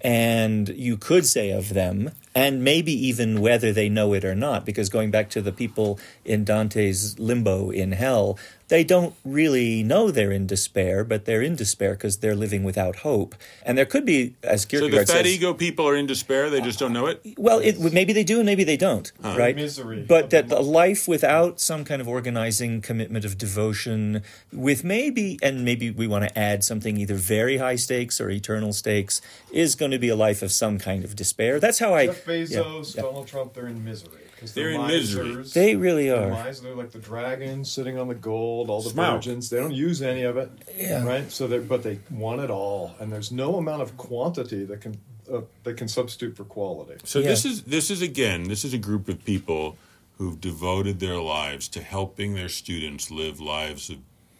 And 0.00 0.68
you 0.70 0.96
could 0.96 1.24
say 1.24 1.50
of 1.50 1.72
them, 1.72 2.10
and 2.34 2.64
maybe 2.64 2.92
even 2.92 3.40
whether 3.40 3.72
they 3.72 3.88
know 3.88 4.12
it 4.12 4.24
or 4.24 4.34
not, 4.34 4.64
because 4.64 4.88
going 4.88 5.12
back 5.12 5.30
to 5.30 5.40
the 5.40 5.52
people 5.52 6.00
in 6.24 6.44
Dante's 6.44 7.18
limbo 7.18 7.70
in 7.70 7.92
hell, 7.92 8.38
they 8.68 8.82
don't 8.82 9.14
really 9.24 9.82
know 9.82 10.10
they're 10.10 10.32
in 10.32 10.46
despair, 10.46 11.04
but 11.04 11.24
they're 11.24 11.42
in 11.42 11.54
despair 11.54 11.92
because 11.92 12.18
they're 12.18 12.34
living 12.34 12.64
without 12.64 12.96
hope. 12.96 13.34
And 13.64 13.78
there 13.78 13.84
could 13.84 14.04
be, 14.04 14.34
as 14.42 14.62
So 14.62 14.88
the 14.88 14.98
fat 14.98 15.08
says, 15.08 15.26
ego 15.26 15.54
people 15.54 15.86
are 15.86 15.94
in 15.96 16.06
despair. 16.06 16.50
They 16.50 16.60
just 16.60 16.78
don't 16.78 16.92
know 16.92 17.06
it. 17.06 17.22
well, 17.38 17.60
it, 17.60 17.78
maybe 17.92 18.12
they 18.12 18.24
do 18.24 18.38
and 18.38 18.46
maybe 18.46 18.64
they 18.64 18.76
don't, 18.76 19.10
Huh. 19.22 19.36
right? 19.38 19.54
Misery. 19.54 20.04
But 20.06 20.30
that 20.30 20.50
a 20.50 20.60
life 20.60 21.06
without 21.06 21.60
some 21.60 21.84
kind 21.84 22.00
of 22.00 22.08
organizing 22.08 22.80
commitment 22.80 23.24
of 23.24 23.38
devotion, 23.38 24.22
with 24.52 24.82
maybe, 24.82 25.38
and 25.42 25.64
maybe 25.64 25.90
we 25.90 26.06
want 26.06 26.24
to 26.28 26.38
add 26.38 26.64
something 26.64 26.96
either 26.96 27.14
very 27.14 27.58
high 27.58 27.76
stakes 27.76 28.20
or 28.20 28.30
eternal 28.30 28.72
stakes, 28.72 29.20
is 29.52 29.74
going 29.74 29.92
to 29.92 29.98
be 29.98 30.08
a 30.08 30.16
life 30.16 30.42
of 30.42 30.50
some 30.50 30.78
kind 30.78 31.04
of 31.04 31.14
despair. 31.14 31.60
That's 31.60 31.78
how 31.78 31.94
I. 31.94 32.06
Jeff 32.06 32.26
yeah, 32.26 32.34
yeah. 32.34 33.02
Donald 33.02 33.28
Trump, 33.28 33.54
they're 33.54 33.68
in 33.68 33.84
misery. 33.84 34.25
'Cause 34.38 34.52
They're 34.52 34.70
in 34.70 34.86
misery. 34.86 35.42
They 35.44 35.76
really 35.76 36.08
They're 36.08 36.24
are. 36.26 36.30
misers. 36.30 36.60
They're 36.60 36.74
like 36.74 36.92
the 36.92 36.98
dragons 36.98 37.70
sitting 37.70 37.98
on 37.98 38.08
the 38.08 38.14
gold, 38.14 38.68
all 38.70 38.82
the 38.82 38.90
Smaug. 38.90 39.14
virgins. 39.14 39.48
They 39.50 39.58
don't 39.58 39.72
use 39.74 40.02
any 40.02 40.22
of 40.22 40.36
it, 40.36 40.50
Yeah. 40.76 41.04
right? 41.04 41.30
So, 41.32 41.46
they 41.46 41.58
but 41.58 41.82
they 41.82 41.98
want 42.10 42.40
it 42.42 42.50
all, 42.50 42.94
and 43.00 43.12
there's 43.12 43.32
no 43.32 43.56
amount 43.56 43.82
of 43.82 43.96
quantity 43.96 44.64
that 44.64 44.80
can 44.80 44.96
uh, 45.32 45.40
that 45.64 45.76
can 45.76 45.88
substitute 45.88 46.36
for 46.36 46.44
quality. 46.44 46.94
So 47.04 47.18
Yeah. 47.18 47.28
this 47.30 47.44
is 47.44 47.62
this 47.62 47.90
is 47.90 48.00
again 48.00 48.44
this 48.44 48.64
is 48.64 48.72
a 48.72 48.78
group 48.78 49.08
of 49.08 49.24
people 49.24 49.76
who've 50.18 50.40
devoted 50.40 51.00
their 51.00 51.16
lives 51.20 51.66
to 51.68 51.82
helping 51.82 52.34
their 52.34 52.48
students 52.48 53.10
live 53.10 53.40
lives 53.40 53.90
of 53.90 53.96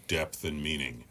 depth 0.07 0.44
and 0.44 0.62
meaning. 0.62 1.03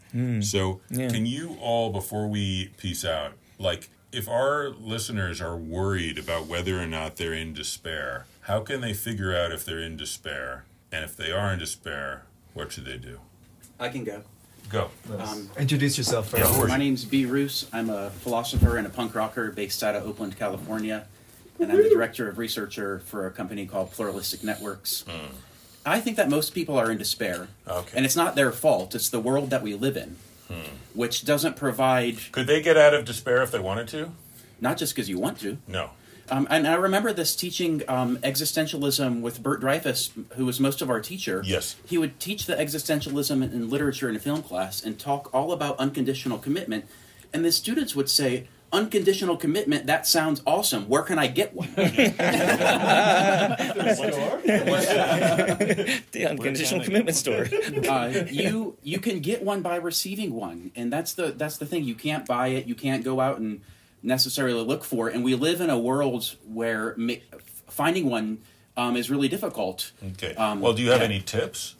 So 0.42 0.80
Yeah. 0.90 1.08
can 1.10 1.26
you 1.26 1.58
all 1.60 1.90
before 1.90 2.26
we 2.26 2.70
peace 2.78 3.04
out 3.04 3.32
like 3.58 3.90
if 4.12 4.26
our 4.28 4.70
listeners 4.70 5.42
are 5.42 5.56
worried 5.58 6.16
about 6.16 6.46
whether 6.46 6.80
or 6.80 6.86
not 6.86 7.16
they're 7.16 7.34
in 7.34 7.52
despair, 7.52 8.24
how 8.46 8.60
can 8.60 8.80
they 8.80 8.94
figure 8.94 9.34
out 9.36 9.50
if 9.50 9.64
they're 9.64 9.80
in 9.80 9.96
despair? 9.96 10.64
And 10.92 11.04
if 11.04 11.16
they 11.16 11.32
are 11.32 11.52
in 11.52 11.58
despair, 11.58 12.22
what 12.54 12.70
should 12.70 12.84
they 12.84 12.96
do? 12.96 13.18
I 13.78 13.88
can 13.88 14.04
go. 14.04 14.22
Go. 14.70 14.90
Um, 15.18 15.50
Introduce 15.58 15.98
yourself 15.98 16.28
first. 16.28 16.44
course. 16.52 16.68
my 16.68 16.76
name's 16.76 17.04
B. 17.04 17.24
Rousse. 17.24 17.66
I'm 17.72 17.90
a 17.90 18.10
philosopher 18.10 18.76
and 18.78 18.86
a 18.86 18.90
punk 18.90 19.14
rocker 19.14 19.50
based 19.50 19.82
out 19.82 19.96
of 19.96 20.06
Oakland, 20.06 20.38
California. 20.38 21.06
And 21.58 21.72
I'm 21.72 21.82
the 21.82 21.88
director 21.88 22.28
of 22.28 22.38
researcher 22.38 23.00
for 23.00 23.26
a 23.26 23.30
company 23.30 23.66
called 23.66 23.90
Pluralistic 23.90 24.44
Networks. 24.44 25.04
I 25.84 26.00
think 26.00 26.16
that 26.16 26.28
most 26.28 26.50
people 26.54 26.76
are 26.78 26.90
in 26.90 26.98
despair. 26.98 27.48
Okay. 27.66 27.96
And 27.96 28.04
it's 28.04 28.16
not 28.16 28.34
their 28.36 28.52
fault, 28.52 28.94
it's 28.94 29.08
the 29.08 29.20
world 29.20 29.50
that 29.50 29.62
we 29.62 29.74
live 29.74 29.96
in, 29.96 30.16
which 30.94 31.24
doesn't 31.24 31.56
provide, 31.56 32.18
Could 32.32 32.46
they 32.46 32.60
get 32.62 32.76
out 32.76 32.94
of 32.94 33.04
despair 33.04 33.42
if 33.42 33.50
they 33.50 33.60
wanted 33.60 33.88
to? 33.88 34.12
not 34.60 34.78
just 34.78 34.94
because 34.94 35.08
you 35.08 35.18
want 35.18 35.38
to. 35.40 35.58
No. 35.68 35.90
Um, 36.28 36.46
and 36.50 36.66
I 36.66 36.74
remember 36.74 37.12
this 37.12 37.36
teaching 37.36 37.82
um, 37.88 38.16
existentialism 38.18 39.20
with 39.20 39.42
Bert 39.42 39.60
Dreyfus, 39.60 40.10
who 40.36 40.46
was 40.46 40.60
most 40.60 40.82
of 40.82 40.90
our 40.90 41.00
teacher. 41.00 41.42
Yes. 41.44 41.76
He 41.86 41.98
would 41.98 42.18
teach 42.18 42.46
the 42.46 42.54
existentialism 42.54 43.30
in, 43.30 43.42
in 43.42 43.70
literature 43.70 44.08
in 44.08 44.16
a 44.16 44.18
film 44.18 44.42
class 44.42 44.82
and 44.82 44.98
talk 44.98 45.32
all 45.32 45.52
about 45.52 45.78
unconditional 45.78 46.38
commitment. 46.38 46.86
And 47.32 47.44
the 47.44 47.52
students 47.52 47.94
would 47.94 48.08
say, 48.08 48.48
Unconditional 48.72 49.36
commitment, 49.36 49.86
that 49.86 50.08
sounds 50.08 50.42
awesome. 50.44 50.88
Where 50.88 51.02
can 51.02 51.20
I 51.20 51.28
get 51.28 51.54
one? 51.54 51.68
The 56.12 56.26
unconditional 56.28 56.84
commitment 56.84 57.16
store. 57.16 57.46
uh, 57.88 58.24
you 58.28 58.76
you 58.82 58.98
can 58.98 59.20
get 59.20 59.42
one 59.44 59.62
by 59.62 59.76
receiving 59.76 60.34
one, 60.34 60.72
and 60.74 60.92
that's 60.92 61.14
the 61.14 61.28
that's 61.28 61.58
the 61.58 61.66
thing. 61.66 61.84
You 61.84 61.94
can't 61.94 62.26
buy 62.26 62.48
it. 62.48 62.66
You 62.66 62.74
can't 62.74 63.04
go 63.04 63.20
out 63.20 63.38
and 63.38 63.60
necessarily 64.02 64.62
look 64.62 64.84
for. 64.84 65.08
And 65.08 65.24
we 65.24 65.34
live 65.34 65.60
in 65.60 65.70
a 65.70 65.78
world 65.78 66.36
where 66.46 66.94
ma- 66.96 67.14
finding 67.68 68.08
one 68.08 68.38
um, 68.76 68.96
is 68.96 69.10
really 69.10 69.28
difficult. 69.28 69.92
Okay. 70.12 70.34
Um, 70.34 70.60
well, 70.60 70.72
do 70.72 70.82
you 70.82 70.90
have 70.90 71.00
yeah. 71.00 71.06
any 71.06 71.20
tips? 71.20 71.74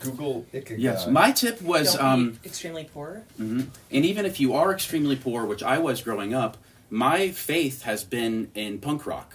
Google 0.00 0.46
Ikigai. 0.52 0.76
Yes, 0.78 1.06
my 1.06 1.32
tip 1.32 1.60
was, 1.62 1.94
Don't 1.94 2.04
um, 2.04 2.38
extremely 2.44 2.84
poor. 2.84 3.22
mhm. 3.40 3.68
and 3.90 4.04
even 4.04 4.26
if 4.26 4.38
you 4.38 4.54
are 4.54 4.72
extremely 4.72 5.16
poor, 5.16 5.46
which 5.46 5.62
I 5.62 5.78
was 5.78 6.02
growing 6.02 6.34
up, 6.34 6.58
my 6.90 7.30
faith 7.30 7.82
has 7.82 8.04
been 8.04 8.50
in 8.54 8.78
punk 8.78 9.06
rock, 9.06 9.32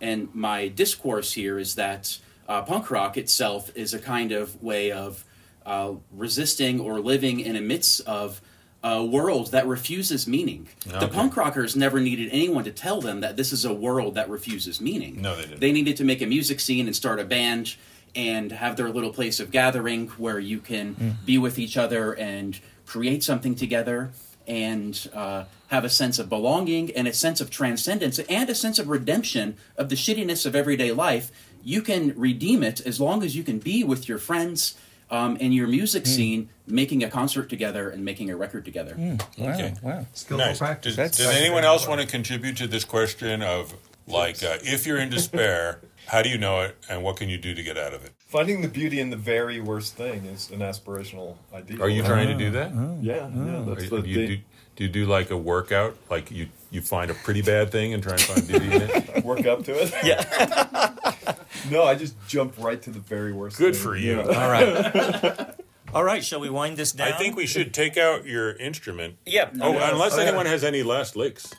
and 0.00 0.28
my 0.34 0.68
discourse 0.68 1.32
here 1.34 1.58
is 1.58 1.76
that 1.76 2.18
uh, 2.48 2.62
punk 2.62 2.90
rock 2.90 3.16
itself 3.16 3.70
is 3.76 3.94
a 3.94 3.98
kind 3.98 4.32
of 4.32 4.60
way 4.62 4.90
of 4.90 5.24
uh, 5.64 5.92
resisting 6.12 6.80
or 6.80 7.00
living 7.00 7.40
in 7.40 7.54
a 7.54 7.60
midst 7.60 8.00
of 8.00 8.40
a 8.82 9.04
world 9.04 9.50
that 9.52 9.66
refuses 9.66 10.26
meaning. 10.26 10.68
The 10.86 11.08
punk 11.08 11.36
rockers 11.36 11.76
never 11.76 12.00
needed 12.00 12.30
anyone 12.32 12.64
to 12.64 12.72
tell 12.72 13.00
them 13.00 13.20
that 13.20 13.36
this 13.36 13.52
is 13.52 13.64
a 13.64 13.74
world 13.74 14.14
that 14.14 14.30
refuses 14.30 14.80
meaning. 14.80 15.20
No, 15.20 15.36
they 15.36 15.42
didn't. 15.42 15.60
They 15.60 15.72
needed 15.72 15.96
to 15.98 16.04
make 16.04 16.22
a 16.22 16.26
music 16.26 16.60
scene 16.60 16.86
and 16.86 16.96
start 16.96 17.20
a 17.20 17.24
band 17.24 17.76
and 18.14 18.50
have 18.52 18.76
their 18.76 18.88
little 18.88 19.12
place 19.12 19.38
of 19.38 19.50
gathering 19.50 20.08
where 20.10 20.38
you 20.38 20.58
can 20.58 21.18
be 21.26 21.38
with 21.38 21.58
each 21.58 21.76
other 21.76 22.12
and 22.14 22.58
create 22.86 23.22
something 23.22 23.54
together 23.54 24.10
and 24.48 25.08
uh, 25.14 25.44
have 25.68 25.84
a 25.84 25.88
sense 25.90 26.18
of 26.18 26.28
belonging 26.28 26.90
and 26.96 27.06
a 27.06 27.12
sense 27.12 27.40
of 27.40 27.50
transcendence 27.50 28.18
and 28.18 28.50
a 28.50 28.54
sense 28.54 28.78
of 28.78 28.88
redemption 28.88 29.56
of 29.76 29.90
the 29.90 29.94
shittiness 29.94 30.44
of 30.46 30.56
everyday 30.56 30.90
life. 30.90 31.30
You 31.62 31.82
can 31.82 32.18
redeem 32.18 32.62
it 32.62 32.84
as 32.84 32.98
long 33.00 33.22
as 33.22 33.36
you 33.36 33.44
can 33.44 33.58
be 33.58 33.84
with 33.84 34.08
your 34.08 34.18
friends 34.18 34.76
um, 35.10 35.36
in 35.36 35.52
your 35.52 35.66
music 35.66 36.06
scene, 36.06 36.48
making 36.66 37.02
a 37.04 37.10
concert 37.10 37.48
together 37.48 37.90
and 37.90 38.04
making 38.04 38.30
a 38.30 38.36
record 38.36 38.64
together. 38.64 38.94
Wow, 38.96 39.16
Okay. 39.40 39.74
wow. 39.82 40.06
Nice. 40.30 40.58
Does, 40.80 40.96
does 40.96 41.20
anyone 41.20 41.64
else 41.64 41.86
want 41.88 42.00
to 42.00 42.06
contribute 42.06 42.56
to 42.58 42.66
this 42.66 42.84
question 42.84 43.42
of 43.42 43.74
like, 44.06 44.42
uh, 44.42 44.58
if 44.62 44.86
you're 44.86 44.98
in 44.98 45.08
despair, 45.10 45.80
how 46.06 46.22
do 46.22 46.28
you 46.28 46.38
know 46.38 46.60
it, 46.62 46.76
and 46.88 47.02
what 47.04 47.16
can 47.16 47.28
you 47.28 47.38
do 47.38 47.54
to 47.54 47.62
get 47.62 47.76
out 47.78 47.94
of 47.94 48.04
it? 48.04 48.12
Finding 48.18 48.62
the 48.62 48.68
beauty 48.68 48.98
in 49.00 49.10
the 49.10 49.16
very 49.16 49.60
worst 49.60 49.94
thing 49.96 50.24
is 50.24 50.50
an 50.50 50.60
aspirational 50.60 51.36
idea. 51.54 51.80
Are 51.80 51.88
you 51.88 52.02
trying 52.02 52.28
to 52.28 52.34
do 52.34 52.50
that? 52.52 52.72
Yeah, 53.00 53.28
yeah. 53.28 53.64
That's 53.66 53.84
Are 53.92 54.00
the 54.00 54.08
you, 54.08 54.14
thing. 54.14 54.28
do, 54.28 54.36
do 54.76 54.84
you 54.84 54.88
do 54.90 55.06
like 55.06 55.30
a 55.30 55.36
workout? 55.36 55.96
Like 56.08 56.30
you, 56.30 56.48
you 56.70 56.80
find 56.80 57.10
a 57.10 57.14
pretty 57.14 57.42
bad 57.42 57.70
thing 57.70 57.92
and 57.94 58.02
try 58.02 58.12
and 58.12 58.20
find 58.22 58.46
beauty 58.48 58.66
in 58.66 58.82
it? 58.82 59.24
Work 59.24 59.46
up 59.46 59.64
to 59.64 59.72
it. 59.72 59.92
Yeah. 60.04 60.94
no, 61.70 61.84
I 61.84 61.94
just 61.94 62.14
jumped 62.28 62.58
right 62.58 62.80
to 62.82 62.90
the 62.90 62.98
very 63.00 63.32
worst. 63.32 63.56
Good 63.58 63.74
thing. 63.74 63.82
for 63.84 63.96
you. 63.96 64.18
Yeah. 64.18 64.22
All 64.42 64.50
right. 64.50 65.54
All 65.94 66.04
right, 66.04 66.24
shall 66.24 66.38
we 66.40 66.48
wind 66.50 66.76
this 66.76 66.92
down? 66.92 67.12
I 67.12 67.18
think 67.18 67.34
we 67.36 67.46
should 67.46 67.74
take 67.74 67.96
out 67.96 68.24
your 68.24 68.52
instrument. 68.52 69.16
Yeah. 69.26 69.50
Oh, 69.60 69.72
No. 69.72 69.90
unless 69.92 70.14
Oh, 70.14 70.18
yeah. 70.20 70.28
anyone 70.28 70.46
has 70.46 70.62
any 70.62 70.84
last 70.84 71.16
licks. 71.16 71.52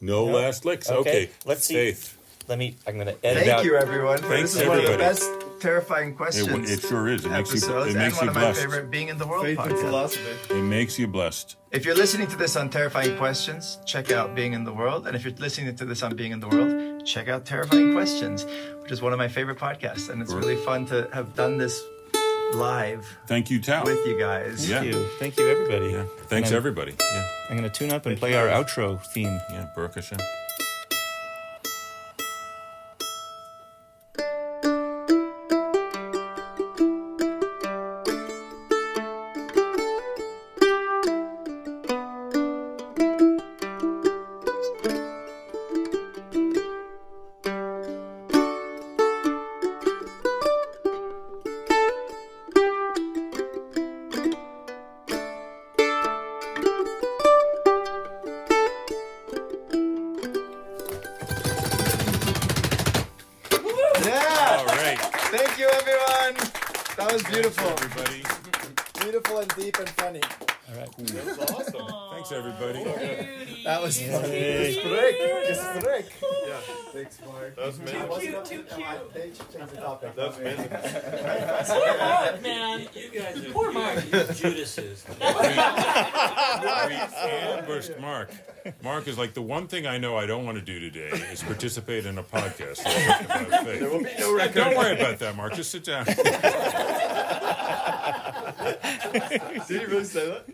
No, 0.00 0.26
No? 0.26 0.32
last 0.38 0.64
licks. 0.64 0.90
Okay, 0.90 0.98
Okay. 1.10 1.30
let's 1.44 1.64
see. 1.64 1.74
Faith. 1.74 2.16
Let 2.48 2.58
me. 2.58 2.76
I'm 2.86 2.94
going 2.94 3.06
to 3.06 3.16
edit 3.24 3.44
Thank 3.44 3.58
out. 3.58 3.64
you, 3.64 3.76
everyone. 3.76 4.18
Thanks, 4.18 4.54
this 4.54 4.62
is 4.62 4.68
one 4.68 4.78
of 4.78 4.84
the 4.84 4.92
everybody. 4.92 5.14
best 5.14 5.30
terrifying 5.60 6.14
questions. 6.14 6.70
it 6.70 6.80
sure 6.80 7.08
is. 7.08 7.24
It 7.24 7.30
makes 7.30 7.50
you- 7.50 7.58
episodes, 7.58 7.94
it 7.94 7.98
makes 7.98 8.04
and 8.04 8.12
you 8.14 8.18
one 8.18 8.28
of 8.28 8.34
blessed. 8.34 8.58
my 8.58 8.62
favorite 8.64 8.90
Being 8.90 9.08
in 9.08 9.18
the 9.18 9.26
World 9.26 9.44
Faith 9.44 9.58
and 9.58 9.78
philosophy. 9.78 10.54
It 10.54 10.62
makes 10.62 10.98
you 10.98 11.06
blessed. 11.06 11.56
If 11.70 11.84
you're 11.84 11.94
listening 11.94 12.26
to 12.28 12.36
this 12.36 12.56
on 12.56 12.70
Terrifying 12.70 13.16
Questions, 13.18 13.78
check 13.84 14.10
out 14.10 14.34
Being 14.34 14.52
in 14.54 14.64
the 14.64 14.72
World. 14.72 15.06
And 15.06 15.14
if 15.16 15.24
you're 15.24 15.34
listening 15.34 15.74
to 15.76 15.84
this 15.84 16.02
on 16.02 16.14
Being 16.16 16.32
in 16.32 16.40
the 16.40 16.48
World, 16.48 17.04
check 17.06 17.28
out 17.28 17.44
Terrifying 17.44 17.92
Questions, 17.92 18.46
which 18.82 18.90
is 18.92 19.02
one 19.02 19.12
of 19.12 19.18
my 19.18 19.28
favorite 19.28 19.58
podcasts. 19.58 20.08
And 20.08 20.22
it's 20.22 20.32
really 20.32 20.56
fun 20.56 20.86
to 20.86 21.08
have 21.12 21.34
done 21.34 21.58
this 21.58 21.80
live 22.54 23.06
Thank 23.26 23.50
you, 23.50 23.60
Tal. 23.60 23.84
with 23.84 24.06
you 24.06 24.18
guys. 24.18 24.68
Yeah. 24.68 24.80
Thank 24.80 24.94
you. 24.94 25.06
Thank 25.18 25.36
you, 25.38 25.48
everybody. 25.48 25.90
Yeah. 25.92 26.04
Thanks, 26.28 26.50
everybody. 26.50 26.94
Yeah. 26.98 27.28
I'm 27.50 27.56
going 27.58 27.68
to 27.70 27.78
tune 27.78 27.92
up 27.92 28.06
and 28.06 28.16
play 28.18 28.34
our 28.34 28.46
outro 28.46 28.98
theme. 29.12 29.38
Yeah. 29.50 29.66
Baruch 29.74 29.96
Hashem. 29.96 30.18
Like 89.28 89.34
the 89.34 89.42
one 89.42 89.66
thing 89.66 89.86
I 89.86 89.98
know 89.98 90.16
I 90.16 90.24
don't 90.24 90.46
want 90.46 90.56
to 90.56 90.64
do 90.64 90.80
today 90.80 91.10
is 91.30 91.42
participate 91.42 92.06
in 92.06 92.16
a 92.16 92.22
podcast. 92.22 92.82
There 93.78 93.90
will 93.90 94.02
be 94.02 94.08
no 94.18 94.34
record. 94.34 94.54
Don't 94.54 94.74
worry 94.74 94.98
about 94.98 95.18
that, 95.18 95.36
Mark. 95.36 95.52
Just 95.52 95.70
sit 95.70 95.84
down. 95.84 96.06
Did 96.06 96.16
he 99.68 99.84
really 99.84 100.04
say 100.04 100.30
that? 100.30 100.48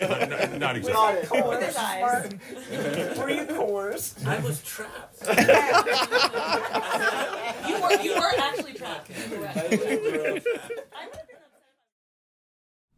Not, 0.00 0.30
not, 0.30 0.58
not 0.60 0.76
exactly. 0.76 0.92
Got 0.92 1.14
it. 1.16 1.28
Coerced. 1.28 1.76
Were 3.18 3.30
you 3.30 3.46
coerced? 3.46 4.24
I 4.24 4.38
was 4.38 4.62
trapped. 4.62 5.22
you 7.68 7.74
were 7.82 7.92
you 8.00 8.14
were 8.14 8.32
actually 8.38 8.74
trapped. 8.74 9.10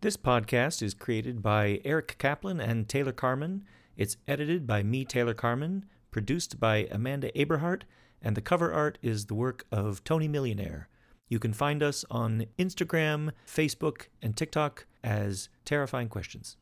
This 0.02 0.18
podcast 0.18 0.82
is 0.82 0.92
created 0.92 1.42
by 1.42 1.80
Eric 1.86 2.16
Kaplan 2.18 2.60
and 2.60 2.86
Taylor 2.86 3.12
Carman. 3.12 3.64
It's 4.02 4.16
edited 4.26 4.66
by 4.66 4.82
me, 4.82 5.04
Taylor 5.04 5.32
Carman, 5.32 5.84
produced 6.10 6.58
by 6.58 6.88
Amanda 6.90 7.30
Aberhart, 7.36 7.82
and 8.20 8.36
the 8.36 8.40
cover 8.40 8.72
art 8.72 8.98
is 9.00 9.26
the 9.26 9.34
work 9.36 9.64
of 9.70 10.02
Tony 10.02 10.26
Millionaire. 10.26 10.88
You 11.28 11.38
can 11.38 11.52
find 11.52 11.84
us 11.84 12.04
on 12.10 12.46
Instagram, 12.58 13.30
Facebook, 13.46 14.06
and 14.20 14.36
TikTok 14.36 14.86
as 15.04 15.50
Terrifying 15.64 16.08
Questions. 16.08 16.56